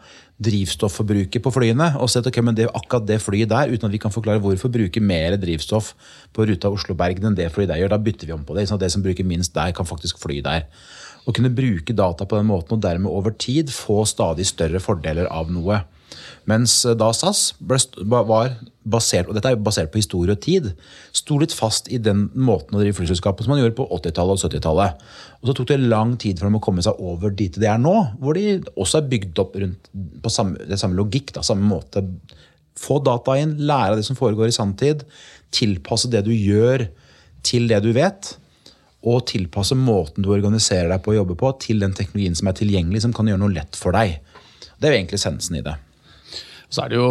drivstofforbruket 0.44 1.42
på 1.44 1.52
flyene. 1.54 1.92
Og 2.02 2.10
se 2.10 2.20
at 2.20 2.28
ok, 2.28 2.40
men 2.42 2.56
det 2.58 2.66
er 2.66 2.74
akkurat 2.74 3.06
det 3.06 3.20
flyet 3.22 3.52
der, 3.52 3.70
uten 3.70 3.88
at 3.88 3.94
vi 3.94 4.02
kan 4.02 4.14
forklare 4.14 4.42
hvorfor 4.42 4.72
bruker 4.74 5.04
mer 5.04 5.38
drivstoff 5.40 5.94
på 6.34 6.48
ruta 6.50 6.72
Oslo-Bergen 6.74 7.30
enn 7.30 7.38
det 7.38 7.52
flyet 7.54 7.70
der 7.70 7.82
gjør. 7.82 7.94
Da 7.94 8.02
bytter 8.02 8.30
vi 8.30 8.36
om 8.36 8.44
på 8.46 8.56
det. 8.58 8.66
sånn 8.68 8.80
at 8.80 8.86
det 8.86 8.92
som 8.94 9.04
bruker 9.04 9.26
minst 9.26 9.54
der, 9.54 9.72
kan 9.76 9.88
faktisk 9.88 10.18
fly 10.22 10.40
der. 10.44 10.66
Å 11.24 11.32
kunne 11.32 11.54
bruke 11.54 11.96
data 11.96 12.26
på 12.28 12.36
den 12.36 12.50
måten 12.50 12.76
og 12.76 12.84
dermed 12.84 13.08
over 13.08 13.32
tid 13.32 13.70
få 13.72 14.02
stadig 14.08 14.44
større 14.48 14.82
fordeler 14.82 15.30
av 15.32 15.52
noe. 15.52 15.84
Mens 16.50 16.76
eh, 16.84 16.96
da 16.98 17.08
SAS 17.16 17.54
ble, 17.58 17.78
var 18.04 18.56
basert, 18.84 19.28
og 19.28 19.36
dette 19.36 19.48
er 19.48 19.56
jo 19.56 19.64
basert 19.64 19.92
på 19.92 20.00
historie 20.00 20.34
og 20.36 20.42
tid, 20.44 20.70
sto 21.16 21.38
litt 21.40 21.54
fast 21.56 21.88
i 21.92 22.00
den 22.02 22.26
måten 22.36 22.76
å 22.76 22.82
drive 22.82 22.98
flyselskapet 22.98 23.46
som 23.46 23.54
man 23.54 23.62
gjorde 23.62 23.78
på 23.78 23.86
80-tallet 23.96 24.36
og 24.36 24.50
70-tallet. 24.52 25.04
Og 25.40 25.50
så 25.50 25.56
tok 25.56 25.70
det 25.70 25.80
lang 25.82 26.16
tid 26.20 26.40
for 26.40 26.50
dem 26.50 26.58
å 26.60 26.64
komme 26.64 26.84
seg 26.84 27.00
over 27.00 27.32
dit 27.34 27.56
de 27.56 27.70
er 27.70 27.80
nå, 27.80 27.94
hvor 28.20 28.36
de 28.36 28.58
også 28.74 29.00
er 29.00 29.10
bygd 29.14 29.40
opp 29.40 29.56
rundt 29.62 29.88
på 30.24 30.32
samme, 30.32 30.68
det 30.68 30.80
samme 30.80 30.98
logikk, 31.00 31.32
da, 31.36 31.44
samme 31.46 31.64
måte. 31.68 32.04
Få 32.80 33.00
data 33.04 33.38
inn, 33.40 33.56
lære 33.64 33.94
av 33.94 34.00
det 34.00 34.06
som 34.06 34.18
foregår 34.18 34.50
i 34.50 34.56
sanntid, 34.56 35.06
tilpasse 35.54 36.10
det 36.12 36.24
du 36.26 36.32
gjør 36.34 36.88
til 37.44 37.68
det 37.70 37.80
du 37.84 37.92
vet, 37.96 38.34
og 39.04 39.26
tilpasse 39.28 39.76
måten 39.76 40.24
du 40.24 40.30
organiserer 40.32 40.88
deg 40.92 41.02
på 41.04 41.12
å 41.12 41.18
jobbe 41.18 41.36
på, 41.40 41.50
til 41.60 41.82
den 41.84 41.96
teknologien 41.96 42.36
som 42.36 42.48
er 42.48 42.56
tilgjengelig, 42.56 43.04
som 43.04 43.12
kan 43.16 43.28
gjøre 43.28 43.42
noe 43.42 43.52
lett 43.52 43.76
for 43.76 43.96
deg. 43.96 44.16
Det 44.80 44.88
er 44.88 44.94
jo 44.94 45.00
egentlig 45.02 45.20
essensen 45.20 45.60
i 45.60 45.64
det. 45.64 45.76
Så 46.72 46.84
er 46.84 46.90
det 46.90 46.98
jo 46.98 47.08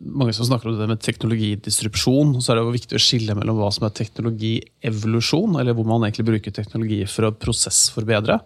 mange 0.00 0.34
som 0.36 0.46
snakker 0.48 0.70
om 0.70 0.78
det 0.78 0.88
med 0.90 1.02
teknologidistrupsjon. 1.04 2.36
Så 2.40 2.52
er 2.52 2.58
det 2.58 2.64
jo 2.64 2.76
viktig 2.76 2.98
å 2.98 3.02
skille 3.02 3.36
mellom 3.36 3.58
hva 3.60 3.70
som 3.74 3.86
er 3.88 3.96
teknologievolusjon, 3.98 5.58
eller 5.60 5.76
hvor 5.76 5.88
man 5.88 6.06
egentlig 6.06 6.28
bruker 6.30 6.54
teknologi 6.54 7.02
for 7.10 7.28
å 7.28 7.34
prosessforbedre. 7.34 8.38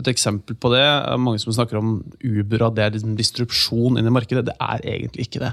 Et 0.00 0.08
eksempel 0.08 0.56
på 0.56 0.70
det 0.72 0.84
er 0.86 1.20
mange 1.20 1.42
som 1.42 1.52
snakker 1.52 1.80
om 1.80 1.98
Uber, 2.24 2.68
at 2.68 2.76
det 2.78 2.84
er 2.84 2.94
liksom 2.94 3.16
disrupsjon 3.18 4.00
inn 4.00 4.08
i 4.08 4.14
markedet. 4.14 4.46
Det 4.48 4.56
er 4.56 4.86
egentlig 4.94 5.28
ikke 5.28 5.42
det. 5.42 5.52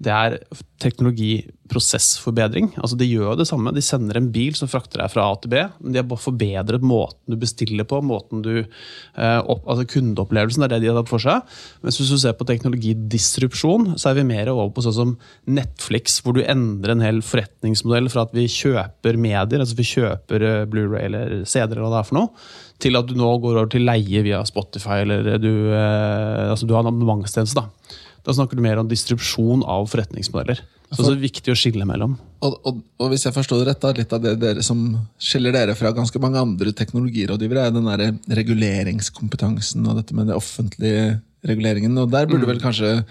Det 0.00 0.08
er 0.08 0.38
teknologiprosessforbedring. 0.80 2.70
Altså 2.80 2.96
De 2.96 3.04
gjør 3.04 3.34
jo 3.34 3.38
det 3.42 3.46
samme. 3.50 3.72
De 3.76 3.82
sender 3.84 4.16
en 4.16 4.30
bil 4.32 4.54
som 4.56 4.70
frakter 4.70 5.02
deg 5.02 5.12
fra 5.12 5.26
A 5.28 5.34
til 5.36 5.52
B, 5.52 5.60
men 5.76 5.92
de 5.92 6.00
har 6.00 6.08
bare 6.08 6.24
forbedret 6.24 6.80
måten 6.80 7.28
du 7.28 7.36
bestiller 7.40 7.84
på, 7.88 8.00
måten 8.04 8.40
du, 8.44 8.54
eh, 8.64 9.40
opp, 9.40 9.66
altså 9.68 9.84
kundeopplevelsen. 9.92 10.64
Er 10.64 10.72
det 10.72 10.80
de 10.82 10.88
har 10.88 10.96
tatt 11.02 11.12
for 11.12 11.20
seg. 11.20 11.44
Mens 11.84 12.00
hvis 12.00 12.12
du 12.14 12.18
ser 12.22 12.32
på 12.38 12.48
teknologidisrupsjon, 12.48 13.98
så 14.00 14.10
er 14.10 14.20
vi 14.22 14.28
mer 14.32 14.48
over 14.54 14.72
på 14.72 14.86
sånn 14.86 14.96
som 14.96 15.14
Netflix, 15.46 16.22
hvor 16.24 16.32
du 16.36 16.42
endrer 16.46 16.96
en 16.96 17.04
hel 17.04 17.20
forretningsmodell 17.20 18.08
fra 18.08 18.24
at 18.24 18.32
vi 18.36 18.48
kjøper 18.48 19.20
medier, 19.20 19.60
altså 19.60 19.76
vi 19.76 19.90
kjøper 19.92 20.48
eh, 20.48 20.66
Blu-ray 20.70 21.10
eller 21.10 21.40
CD-er 21.44 21.76
eller 21.76 21.84
hva 21.84 21.92
det 21.98 22.00
er 22.00 22.08
for 22.08 22.20
noe, 22.22 22.32
til 22.80 22.96
at 22.96 23.10
du 23.10 23.18
nå 23.20 23.34
går 23.42 23.58
over 23.58 23.68
til 23.68 23.84
leie 23.84 24.24
via 24.24 24.40
Spotify, 24.48 25.02
eller 25.04 25.36
du, 25.36 25.52
eh, 25.76 26.46
altså 26.48 26.64
du 26.64 26.72
har 26.72 26.86
en 26.86 26.94
abonnementstjeneste. 26.94 27.60
Da. 27.60 28.08
Da 28.26 28.34
snakker 28.36 28.58
du 28.58 28.64
mer 28.64 28.80
om 28.80 28.88
distribusjon 28.90 29.64
av 29.64 29.88
forretningsmodeller. 29.90 30.60
Så 30.90 31.04
det 31.04 31.12
er 31.12 31.20
viktig 31.22 31.52
å 31.52 31.58
skille 31.58 31.86
mellom. 31.86 32.16
Og, 32.42 32.54
og, 32.66 32.80
og 32.98 33.12
hvis 33.12 33.24
jeg 33.28 33.34
forstår 33.34 33.60
det 33.60 33.68
rett, 33.68 33.82
da, 33.82 33.92
litt 33.94 34.14
av 34.16 34.22
det 34.24 34.32
dere 34.42 34.64
som 34.66 34.80
skiller 35.22 35.54
dere 35.54 35.76
fra 35.78 35.92
ganske 35.94 36.22
mange 36.22 36.40
andre 36.42 36.72
teknologirådgivere, 36.76 37.68
er 37.68 37.76
den 37.76 37.86
der 37.86 38.38
reguleringskompetansen 38.40 39.86
og 39.86 40.00
dette 40.00 40.16
med 40.18 40.26
den 40.30 40.38
offentlige 40.40 41.20
reguleringen. 41.46 41.94
Og 42.02 42.10
der 42.10 42.26
burde 42.30 42.48
vel 42.50 42.62
kanskje 42.62 43.04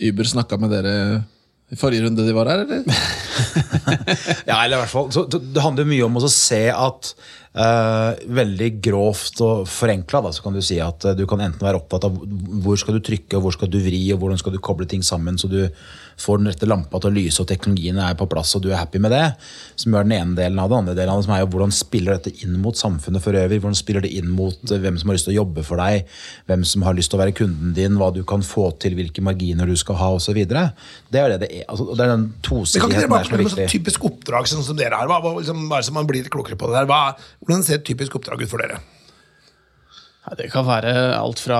Uber 0.00 0.30
snakka 0.32 0.56
med 0.62 0.72
dere 0.72 0.94
i 1.70 1.78
forrige 1.78 2.06
runde 2.06 2.24
de 2.26 2.34
var 2.34 2.48
her, 2.50 2.64
eller? 2.64 2.82
Ja, 4.48 4.56
eller 4.64 4.76
i 4.76 4.80
hvert 4.82 4.90
fall 4.90 5.06
så, 5.14 5.22
så 5.30 5.38
Det 5.38 5.62
handler 5.62 5.86
mye 5.88 6.06
om 6.08 6.18
å 6.18 6.30
se 6.32 6.64
at 6.72 7.12
Eh, 7.50 8.10
veldig 8.30 8.68
grovt 8.78 9.40
og 9.42 9.64
forenkla 9.66 10.20
så 10.30 10.44
kan 10.44 10.54
du 10.54 10.60
si 10.62 10.76
at 10.78 11.02
eh, 11.02 11.16
du 11.18 11.24
kan 11.26 11.40
enten 11.42 11.64
være 11.66 11.80
opptatt 11.80 12.04
av 12.06 12.20
hvor 12.62 12.78
skal 12.78 12.94
du 12.94 13.02
trykke, 13.02 13.34
og 13.40 13.42
hvor 13.42 13.56
skal 13.56 13.72
du 13.72 13.80
vri, 13.82 14.04
og 14.14 14.20
hvordan 14.22 14.38
skal 14.38 14.54
du 14.54 14.60
koble 14.62 14.86
ting 14.86 15.02
sammen 15.02 15.34
så 15.34 15.50
du 15.50 15.64
får 16.20 16.38
den 16.38 16.50
rette 16.50 16.68
lampa 16.68 17.00
til 17.00 17.10
å 17.10 17.16
lyse 17.16 17.40
og 17.42 17.48
teknologien 17.50 17.98
er 17.98 18.14
på 18.18 18.28
plass 18.30 18.52
og 18.54 18.62
du 18.62 18.68
er 18.70 18.78
happy 18.78 19.00
med 19.02 19.10
det. 19.14 19.24
Som 19.80 19.96
er 19.96 20.06
den 20.06 20.14
ene 20.14 20.36
delen 20.38 20.60
av 20.62 20.70
det. 20.70 20.78
andre 20.78 20.94
delen 20.94 21.10
av 21.10 21.18
det 21.18 21.26
som 21.26 21.34
er 21.34 21.42
jo 21.42 21.48
hvordan 21.54 21.74
spiller 21.74 22.18
dette 22.18 22.44
inn 22.44 22.54
mot 22.62 22.78
samfunnet 22.78 23.24
for 23.24 23.34
øvrig? 23.34 23.58
Hvordan 23.64 23.78
spiller 23.80 24.06
det 24.06 24.12
inn 24.14 24.30
mot 24.36 24.70
eh, 24.70 24.82
hvem 24.84 25.00
som 25.00 25.10
har 25.10 25.18
lyst 25.18 25.26
til 25.26 25.34
å 25.34 25.38
jobbe 25.40 25.66
for 25.66 25.82
deg, 25.82 26.06
hvem 26.50 26.66
som 26.70 26.86
har 26.86 26.94
lyst 26.98 27.10
til 27.10 27.18
å 27.18 27.22
være 27.24 27.34
kunden 27.40 27.74
din, 27.74 27.98
hva 27.98 28.12
du 28.14 28.22
kan 28.28 28.46
få 28.46 28.68
til, 28.78 28.94
hvilke 28.98 29.24
marginer 29.26 29.66
du 29.66 29.74
skal 29.80 29.98
ha 29.98 30.12
osv. 30.20 30.38
Det 30.38 31.24
er 31.24 31.34
det 31.34 31.40
det 31.42 31.50
er. 31.50 31.66
Altså, 31.66 31.88
det 31.96 32.06
er 32.06 32.14
den 32.14 32.28
tosidigheten 32.46 33.10
der 33.16 33.26
som 33.26 33.38
er 33.40 33.44
viktig. 33.44 33.68
typisk 33.74 34.06
oppdrag 34.06 34.46
sånn 34.50 34.62
som 34.66 34.78
dere 34.78 35.02
har? 35.02 35.10
Hva, 35.10 35.34
liksom, 35.40 35.66
bare 35.72 35.86
så 35.86 35.96
man 35.96 36.06
blir 36.06 36.30
klokere 36.30 36.58
på 36.60 36.70
det 36.70 36.82
der. 36.82 36.90
Hva, 36.90 37.16
hvordan 37.40 37.64
ser 37.64 37.80
et 37.80 37.86
typisk 37.88 38.16
oppdrag 38.18 38.44
ut 38.44 38.50
for 38.52 38.62
dere? 38.62 38.80
Det 40.36 40.50
kan 40.52 40.62
være 40.62 40.92
alt 41.16 41.40
fra 41.42 41.58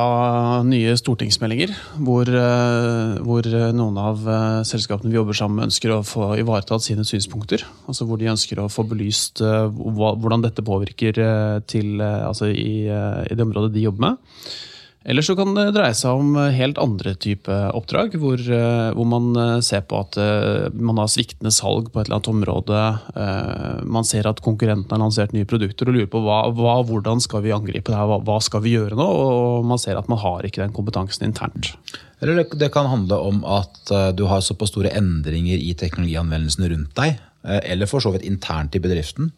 nye 0.62 0.92
stortingsmeldinger, 0.94 1.72
hvor, 2.04 2.28
eh, 2.28 3.16
hvor 3.24 3.46
noen 3.74 3.96
av 3.98 4.20
eh, 4.28 4.58
selskapene 4.68 5.10
vi 5.10 5.16
jobber 5.16 5.34
sammen 5.34 5.58
med, 5.58 5.70
ønsker 5.70 5.94
å 5.94 6.04
få 6.06 6.28
ivaretatt 6.38 6.84
sine 6.84 7.06
synspunkter. 7.08 7.64
Altså 7.88 8.06
Hvor 8.06 8.20
de 8.20 8.28
ønsker 8.30 8.60
å 8.60 8.68
få 8.70 8.84
belyst 8.86 9.40
eh, 9.40 9.66
hvordan 9.72 10.44
dette 10.44 10.62
påvirker 10.62 11.18
til, 11.66 12.04
altså 12.04 12.52
i, 12.52 12.84
i 12.86 13.34
det 13.34 13.46
området 13.48 13.72
de 13.74 13.88
jobber 13.88 14.10
med. 14.10 14.60
Eller 15.08 15.24
så 15.24 15.32
kan 15.32 15.54
det 15.56 15.70
dreie 15.72 15.94
seg 15.96 16.18
om 16.20 16.34
helt 16.52 16.76
andre 16.80 17.14
type 17.16 17.54
oppdrag, 17.72 18.12
hvor, 18.20 18.36
eh, 18.36 18.90
hvor 18.92 19.06
man 19.08 19.30
eh, 19.32 19.62
ser 19.64 19.80
på 19.88 19.96
at 19.96 20.18
eh, 20.20 20.66
man 20.76 21.00
har 21.00 21.08
sviktende 21.08 21.52
salg 21.56 21.88
på 21.88 22.02
et 22.02 22.10
eller 22.10 22.18
annet 22.18 22.28
område. 22.34 22.82
eh, 23.16 23.80
Man 23.88 24.04
ser 24.04 24.28
at 24.28 24.42
konkurrenten 24.44 24.92
har 24.92 25.00
lansert 25.00 25.32
nye 25.32 25.48
produkter 25.48 25.88
og 25.88 25.96
lurer 25.96 26.10
på 26.12 26.20
hva, 26.26 26.42
hva, 26.52 26.74
hvordan 26.84 27.22
skal 27.24 27.46
vi 27.46 27.54
angripe 27.56 27.88
det 27.88 27.96
her, 27.96 28.10
hva, 28.10 28.20
hva 28.28 28.36
skal 28.44 28.60
vi 28.66 28.74
gjøre 28.76 28.98
nå? 28.98 29.06
Og 29.08 29.64
man 29.70 29.80
ser 29.80 29.96
at 29.96 30.10
man 30.12 30.20
har 30.20 30.44
ikke 30.44 30.60
den 30.66 30.76
kompetansen 30.76 31.30
internt. 31.30 31.72
Eller 32.20 32.44
det, 32.44 32.68
kan 32.74 32.90
handle 32.92 33.16
om 33.24 33.40
at 33.48 33.94
eh, 33.96 34.10
du 34.12 34.26
har 34.28 34.44
såpass 34.44 34.74
store 34.74 34.92
endringer 35.00 35.56
i 35.56 35.72
teknologianvendelsen 35.80 36.68
rundt 36.74 36.92
deg, 37.00 37.16
eh, 37.48 37.62
eller 37.72 37.88
for 37.88 38.04
så 38.04 38.12
vidt 38.12 38.28
internt 38.28 38.76
i 38.76 38.84
bedriften 38.84 39.32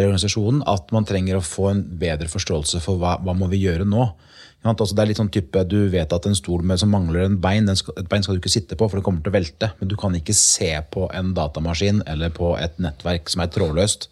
organisasjonen, 0.00 0.62
at 0.68 0.92
man 0.94 1.06
trenger 1.08 1.38
å 1.38 1.44
få 1.44 1.68
en 1.72 1.82
bedre 2.00 2.30
forståelse 2.32 2.80
for 2.84 3.00
hva, 3.00 3.18
hva 3.20 3.34
må 3.36 3.50
vi 3.52 3.62
gjøre 3.64 3.86
nå. 3.88 4.08
Altså 4.62 4.94
det 4.94 5.02
er 5.02 5.08
litt 5.10 5.18
sånn 5.18 5.30
type, 5.34 5.64
Du 5.66 5.88
vet 5.90 6.12
at 6.14 6.26
en 6.28 6.36
stol 6.38 6.62
med, 6.62 6.78
som 6.78 6.92
mangler 6.94 7.26
en 7.26 7.38
bein, 7.42 7.66
skal, 7.76 7.96
et 7.98 8.08
bein 8.08 8.22
skal 8.22 8.36
du 8.36 8.42
ikke 8.42 8.52
sitte 8.52 8.78
på, 8.78 8.86
for 8.86 9.00
det 9.00 9.06
kommer 9.06 9.24
til 9.24 9.32
å 9.32 9.34
velte. 9.34 9.72
Men 9.80 9.90
du 9.90 9.96
kan 9.98 10.14
ikke 10.14 10.36
se 10.38 10.70
på 10.94 11.08
en 11.12 11.32
datamaskin 11.34 12.04
eller 12.06 12.30
på 12.34 12.54
et 12.60 12.78
nettverk 12.82 13.32
som 13.32 13.42
er 13.42 13.50
trådløst, 13.50 14.06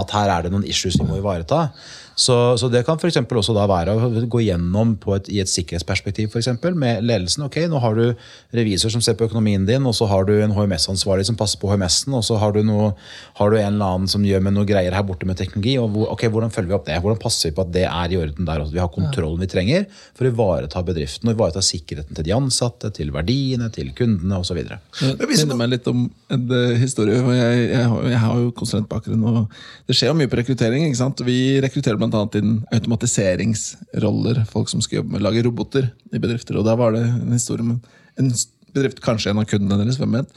at 0.00 0.14
her 0.16 0.32
er 0.32 0.46
det 0.46 0.54
noen 0.54 0.64
issues 0.64 0.96
vi 0.96 1.04
må 1.04 1.20
ivareta. 1.20 1.66
Så, 2.14 2.34
så 2.60 2.68
det 2.72 2.84
kan 2.86 2.98
eksempel 3.00 3.38
også 3.40 3.54
da 3.56 3.64
være 3.70 3.94
å 3.96 4.10
gå 4.30 4.42
gjennom 4.44 4.96
på 5.00 5.14
et, 5.16 5.28
i 5.32 5.40
et 5.40 5.48
sikkerhetsperspektiv 5.48 6.30
for 6.32 6.38
eksempel, 6.42 6.74
med 6.78 7.02
ledelsen. 7.04 7.44
ok, 7.46 7.56
Nå 7.72 7.80
har 7.80 7.94
du 7.96 8.14
revisor 8.52 8.92
som 8.92 9.00
ser 9.04 9.14
på 9.18 9.24
økonomien 9.28 9.64
din, 9.66 9.86
og 9.88 9.94
så 9.96 10.06
har 10.10 10.24
du 10.28 10.34
en 10.42 10.52
HMS-ansvarlig 10.52 11.24
som 11.28 11.36
passer 11.40 11.58
på 11.62 11.70
HMS-en, 11.72 12.14
og 12.18 12.24
så 12.26 12.36
har 12.42 12.52
du, 12.52 12.60
noe, 12.66 12.92
har 13.38 13.50
du 13.50 13.56
en 13.58 13.72
eller 13.74 13.94
annen 13.96 14.08
som 14.12 14.24
gjør 14.26 14.42
med 14.44 14.56
noe 14.58 14.68
greier 14.68 14.92
her 14.92 15.06
borte 15.08 15.26
med 15.28 15.38
teknologi. 15.40 15.78
og 15.80 15.90
hvor, 15.94 16.10
ok, 16.12 16.26
Hvordan 16.32 16.52
følger 16.52 16.68
vi 16.72 16.76
opp 16.78 16.86
det? 16.90 16.98
Hvordan 17.02 17.20
passer 17.22 17.50
vi 17.50 17.56
på 17.56 17.64
at 17.66 17.72
det 17.74 17.86
er 17.88 18.12
i 18.14 18.20
orden 18.20 18.48
der? 18.48 18.62
At 18.66 18.72
vi 18.74 18.82
har 18.82 18.92
kontrollen 18.92 19.40
vi 19.40 19.48
trenger 19.52 19.86
for 20.12 20.26
å 20.28 20.32
ivareta 20.32 20.82
bedriften 20.86 21.28
og 21.32 21.36
ivareta 21.38 21.62
sikkerheten 21.64 22.14
til 22.18 22.28
de 22.28 22.36
ansatte, 22.36 22.92
til 22.96 23.10
verdiene, 23.14 23.70
til 23.74 23.90
kundene 23.96 24.38
osv. 24.42 24.60
Det 24.62 25.28
minner 25.32 25.58
meg 25.58 25.72
litt 25.74 25.88
om 25.90 26.04
en 26.32 26.46
eh, 26.60 26.76
historie. 26.82 27.18
for 27.24 27.32
Jeg, 27.36 27.66
jeg, 27.72 27.88
har- 27.88 28.08
jeg 28.12 28.20
har 28.26 28.38
jo 28.44 28.52
konsulentbakgrunn, 28.58 29.24
og 29.24 29.58
det 29.88 29.96
skjer 29.96 30.12
jo 30.12 30.18
mye 30.20 30.28
på 30.32 30.38
rekruttering. 30.42 30.86
ikke 30.88 31.00
sant? 31.00 31.24
Vi 31.26 31.38
rekrutterer 31.64 32.01
bl.a. 32.02 32.24
inn 32.38 32.58
automatiseringsroller. 32.74 34.42
Folk 34.50 34.72
som 34.72 34.82
skal 34.84 35.00
jobbe 35.00 35.14
med 35.14 35.22
å 35.22 35.28
lage 35.28 35.44
roboter 35.46 35.88
i 36.12 36.20
bedrifter. 36.22 36.58
Og 36.58 36.66
da 36.68 36.76
var 36.78 36.96
det 36.96 37.06
en 37.06 37.32
historie 37.32 37.66
med 37.66 37.80
en 38.20 38.32
bedrift, 38.72 39.02
kanskje 39.04 39.32
en 39.32 39.42
av 39.42 39.48
kundene 39.48 39.80
deres, 39.82 39.98
hvem 40.00 40.18
vet, 40.18 40.30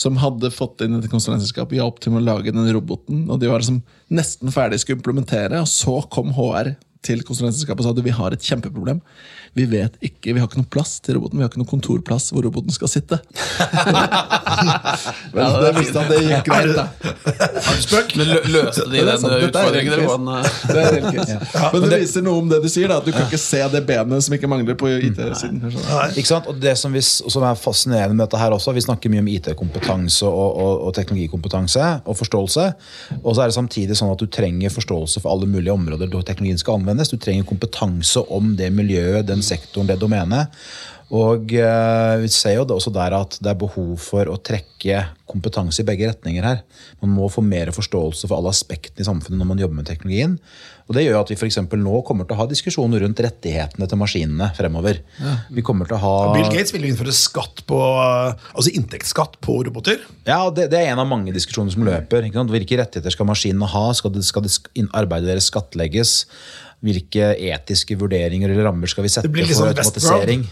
som 0.00 0.16
hadde 0.20 0.52
fått 0.54 0.84
inn 0.84 0.96
et 0.98 1.10
konsulentselskap, 1.12 1.74
hjalp 1.76 2.00
til 2.00 2.14
med 2.14 2.24
å 2.24 2.30
lage 2.30 2.54
den 2.54 2.70
roboten, 2.72 3.26
og 3.28 3.40
de 3.42 3.50
var 3.50 3.62
liksom 3.62 3.82
nesten 4.12 4.52
ferdig 4.54 4.80
skulle 4.82 5.00
implementere, 5.00 5.60
og 5.60 5.68
så 5.70 5.98
kom 6.12 6.32
HR 6.36 6.74
til 7.02 7.24
konsulentselskapet 7.26 7.82
og 7.82 7.88
sa 7.88 7.94
at 7.96 8.04
vi 8.06 8.14
har 8.14 8.34
et 8.34 8.46
kjempeproblem. 8.46 9.00
Vi 9.52 9.66
vet 9.68 9.98
ikke, 10.00 10.32
vi 10.32 10.40
har 10.40 10.46
ikke 10.48 10.62
noe 10.62 10.68
plass 10.72 10.94
til 11.04 11.18
roboten, 11.18 11.36
vi 11.36 11.42
har 11.44 11.50
ikke 11.50 11.60
noe 11.60 11.68
kontorplass 11.68 12.30
hvor 12.32 12.40
roboten 12.46 12.72
skal 12.72 12.88
sitte. 12.88 13.18
Vel, 15.36 15.52
det 15.60 15.72
visste 15.76 16.00
han, 16.00 16.08
det 16.08 16.24
gikk 16.24 16.46
greit, 16.46 16.72
da. 16.72 16.88
Spøk? 17.84 18.14
Men 18.16 18.32
løste 18.48 18.88
de 18.88 18.96
er 19.02 19.10
den 19.10 19.20
utfordringen? 19.48 19.92
Det 19.92 19.98
eh, 20.06 20.12
Det 20.72 20.80
er 20.80 20.96
helt 20.96 21.28
ja. 21.34 21.68
Men 21.74 21.80
det 21.84 21.98
viser 22.00 22.24
noe 22.24 22.40
om 22.40 22.48
det 22.48 22.64
du 22.64 22.68
sier, 22.72 22.88
da, 22.88 22.96
at 23.02 23.06
du 23.08 23.12
kan 23.12 23.24
ikke 23.26 23.42
se 23.42 23.60
det 23.74 23.82
benet 23.88 24.24
som 24.24 24.32
ikke 24.38 24.48
mangler 24.48 24.74
på 24.78 24.86
IT-siden. 24.94 25.60
Ikke 25.68 26.30
sant? 26.30 26.46
Og 26.48 26.54
det 26.62 26.74
som, 26.80 26.92
vi, 26.96 27.02
som 27.04 27.42
er 27.44 27.54
fascinerende 27.60 28.16
med 28.16 28.24
dette 28.24 28.40
her 28.40 28.50
også, 28.56 28.72
Vi 28.72 28.80
snakker 28.86 29.12
mye 29.12 29.20
om 29.20 29.28
IT-kompetanse 29.34 30.24
og, 30.28 30.50
og, 30.64 30.74
og 30.88 30.92
teknologikompetanse 30.96 31.84
og 32.08 32.16
forståelse. 32.22 32.64
Og 33.20 33.36
så 33.36 33.40
er 33.44 33.52
det 33.52 33.58
samtidig 33.58 33.94
sånn 34.00 34.14
at 34.14 34.22
du 34.24 34.28
trenger 34.32 34.72
forståelse 34.72 35.20
for 35.20 35.28
alle 35.34 35.46
mulige 35.50 35.74
områder 35.76 36.08
hvor 36.08 36.24
teknologien 36.24 36.60
skal 36.60 36.80
anvendes. 36.80 37.12
Du 37.12 37.18
trenger 37.20 37.44
kompetanse 37.48 38.20
om 38.32 38.56
det 38.56 38.72
miljøet, 38.72 39.26
den 39.28 39.41
sektoren, 39.46 39.90
det 39.90 40.00
domenet. 40.00 40.52
Og 41.12 41.50
eh, 41.60 42.14
vi 42.22 42.28
ser 42.32 42.56
jo 42.56 42.64
også 42.72 42.92
der 42.94 43.12
at 43.18 43.36
det 43.44 43.50
er 43.50 43.58
behov 43.60 43.98
for 44.00 44.30
å 44.32 44.38
trekke 44.40 45.02
kompetanse 45.28 45.82
i 45.82 45.86
begge 45.88 46.08
retninger 46.08 46.44
her. 46.44 46.62
Man 47.04 47.12
må 47.12 47.28
få 47.32 47.44
mer 47.44 47.68
forståelse 47.74 48.28
for 48.28 48.38
alle 48.38 48.52
aspektene 48.52 49.04
i 49.04 49.08
samfunnet 49.08 49.36
når 49.40 49.50
man 49.50 49.60
jobber 49.60 49.80
med 49.82 49.88
teknologien. 49.90 50.38
Og 50.88 50.96
det 50.96 51.04
gjør 51.04 51.20
at 51.20 51.30
vi 51.30 51.36
for 51.36 51.80
nå 51.80 52.00
kommer 52.08 52.26
til 52.26 52.36
å 52.36 52.40
ha 52.40 52.48
diskusjoner 52.48 53.04
rundt 53.04 53.20
rettighetene 53.24 53.88
til 53.88 54.00
maskinene 54.00 54.48
fremover. 54.56 55.02
Vi 55.52 55.64
kommer 55.64 55.88
til 55.88 55.98
å 55.98 56.02
ha 56.02 56.16
Bill 56.32 56.50
Gates 56.52 56.72
vil 56.74 56.88
innføre 56.88 57.14
skatt 57.16 57.62
på, 57.68 57.78
altså 57.78 58.72
inntektsskatt 58.72 59.38
på 59.44 59.60
roboter. 59.68 60.00
Ja, 60.28 60.46
det, 60.52 60.70
det 60.72 60.80
er 60.80 60.94
en 60.94 61.04
av 61.04 61.08
mange 61.12 61.32
diskusjoner 61.36 61.76
som 61.76 61.84
løper. 61.86 62.28
Hvilke 62.28 62.80
rettigheter 62.80 63.14
skal 63.14 63.28
maskinene 63.28 63.68
ha? 63.68 63.86
Skal, 63.96 64.16
det, 64.16 64.24
skal 64.28 64.48
det, 64.48 64.56
arbeidet 64.96 65.32
deres 65.32 65.52
skattlegges? 65.52 66.22
Hvilke 66.82 67.32
etiske 67.38 67.94
vurderinger 67.98 68.50
eller 68.50 68.66
rammer 68.66 68.90
skal 68.90 69.06
vi 69.06 69.12
sette 69.12 69.30
for 69.30 69.54
sånn 69.54 69.70
automatisering? 69.70 70.42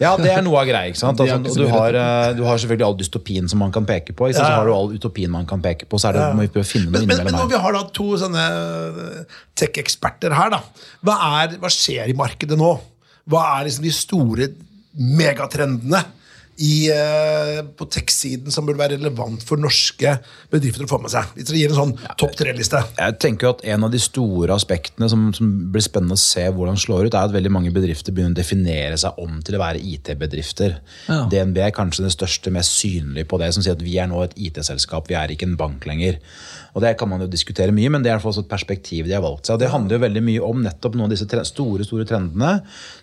Ja, 0.00 0.10
det 0.20 0.28
er 0.28 0.42
noe 0.44 0.60
av 0.60 0.68
greia. 0.68 0.90
ikke 0.90 1.00
sant? 1.00 1.20
Altså, 1.24 1.54
du, 1.56 1.66
har, 1.72 1.96
eh, 1.96 2.32
du 2.36 2.42
har 2.46 2.58
selvfølgelig 2.60 2.86
all 2.86 2.96
dystopien 3.00 3.48
som 3.48 3.60
man 3.62 3.72
kan 3.72 3.86
peke 3.88 4.16
på. 4.16 4.28
Så 4.32 4.44
har 4.44 4.68
du 4.68 4.72
all 4.74 4.92
utopien 4.96 5.32
man 5.32 5.48
kan 5.48 5.62
peke 5.64 5.88
på. 5.88 6.00
Så 6.00 6.10
er 6.10 6.18
det, 6.18 6.26
må 6.36 6.44
vi 6.46 6.52
prøve 6.52 6.66
å 6.66 6.68
finne 6.68 6.90
noe 6.90 7.00
Men, 7.00 7.08
men, 7.12 7.24
men 7.28 7.38
når 7.38 7.50
vi 7.52 7.62
har 7.64 7.76
da 7.76 7.84
to 7.96 8.08
sånne 8.20 8.44
eh, 8.50 9.38
tech-eksperter 9.56 10.36
her, 10.36 10.52
da. 10.56 10.60
Hva, 11.06 11.16
er, 11.42 11.56
hva 11.62 11.72
skjer 11.72 12.12
i 12.12 12.16
markedet 12.16 12.58
nå? 12.60 12.74
Hva 13.26 13.42
er 13.56 13.68
liksom 13.68 13.86
de 13.86 13.94
store 13.94 14.50
megatrendene 14.96 16.04
i, 16.62 16.88
eh, 16.88 17.60
på 17.76 17.86
tech-siden 17.92 18.52
som 18.52 18.66
burde 18.66 18.80
være 18.80 18.96
relevant 18.96 19.42
for 19.44 19.60
norske 19.60 20.16
bedrifter 20.52 20.86
å 20.86 20.90
få 20.90 20.98
med 21.02 21.12
seg? 21.12 21.28
Hvis 21.36 21.50
dere 21.50 21.60
gir 21.60 21.74
en 21.74 21.80
sånn 21.80 21.94
topp 22.16 22.36
tre-liste. 22.38 22.80
Jeg 22.96 23.18
tenker 23.22 23.50
at 23.50 23.64
En 23.66 23.84
av 23.84 23.90
de 23.90 23.98
store 24.00 24.54
aspektene 24.54 25.08
som, 25.10 25.28
som 25.34 25.48
blir 25.72 25.84
spennende 25.84 26.16
å 26.16 26.20
se 26.20 26.44
hvordan 26.48 26.78
slår 26.80 27.08
ut, 27.08 27.14
er 27.14 27.28
at 27.28 27.34
veldig 27.34 27.52
mange 27.52 27.72
bedrifter 27.74 28.14
begynner 28.14 28.36
å 28.36 28.40
definere 28.40 28.96
seg 29.00 29.18
om 29.20 29.40
til 29.44 29.58
å 29.58 29.62
være 29.62 29.82
IT-bedrifter. 29.82 30.78
Ja. 31.10 31.24
DNB 31.32 31.60
er 31.66 31.74
kanskje 31.76 32.06
det 32.06 32.14
største, 32.14 32.52
mest 32.54 32.76
synlige 32.78 33.28
på 33.28 33.40
det, 33.42 33.52
som 33.54 33.64
sier 33.64 33.76
at 33.76 33.84
vi 33.84 33.98
er 34.00 34.08
nå 34.10 34.22
et 34.24 34.36
IT-selskap, 34.48 35.10
vi 35.10 35.18
er 35.18 35.34
ikke 35.34 35.48
en 35.50 35.58
bank 35.60 35.84
lenger. 35.88 36.20
Og 36.76 36.82
Det 36.84 36.92
kan 37.00 37.08
man 37.08 37.24
jo 37.24 37.30
diskutere 37.32 37.72
mye, 37.72 37.88
men 37.92 38.04
det 38.04 38.12
er 38.12 38.20
også 38.20 38.44
et 38.44 38.52
perspektiv 38.52 39.08
de 39.08 39.16
har 39.16 39.24
valgt 39.24 39.48
seg. 39.48 39.56
Og 39.56 39.64
Det 39.64 39.72
handler 39.72 39.96
jo 39.96 40.04
veldig 40.04 40.24
mye 40.28 40.44
om 40.44 40.62
nettopp 40.62 40.96
noen 40.96 41.08
av 41.08 41.14
disse 41.14 41.44
store 41.48 41.88
store 41.88 42.04
trendene 42.08 42.58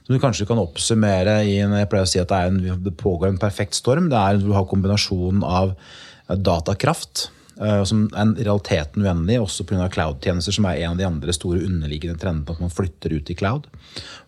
som 0.05 0.13
du 0.13 0.21
kanskje 0.21 0.45
kan 0.49 0.61
oppsummere 0.61 1.39
i 1.49 1.57
en, 1.63 1.73
jeg 1.79 1.89
pleier 1.89 2.05
å 2.05 2.11
si 2.11 2.21
at 2.21 2.29
det, 2.29 2.41
en, 2.51 2.83
det 2.85 2.97
pågår 3.01 3.31
en 3.31 3.41
perfekt 3.41 3.79
storm. 3.79 4.11
Det 4.13 4.19
er 4.19 4.43
Du 4.43 4.51
har 4.53 4.69
kombinasjonen 4.69 5.41
av 5.41 5.73
eh, 5.73 6.37
datakraft, 6.37 7.31
eh, 7.57 7.81
som 7.89 8.05
er 8.11 8.21
en 8.21 8.37
realiteten 8.37 9.07
uendelig, 9.07 9.41
også 9.41 9.65
pga. 9.65 9.89
cloud-tjenester, 9.89 10.53
som 10.53 10.69
er 10.69 10.83
en 10.83 10.93
av 10.93 11.01
de 11.01 11.09
andre 11.09 11.33
store 11.33 11.65
underliggende 11.65 12.21
trendene, 12.21 12.53
at 12.53 12.61
man 12.61 12.77
flytter 12.77 13.17
ut 13.17 13.33
i 13.33 13.37
cloud. 13.41 13.65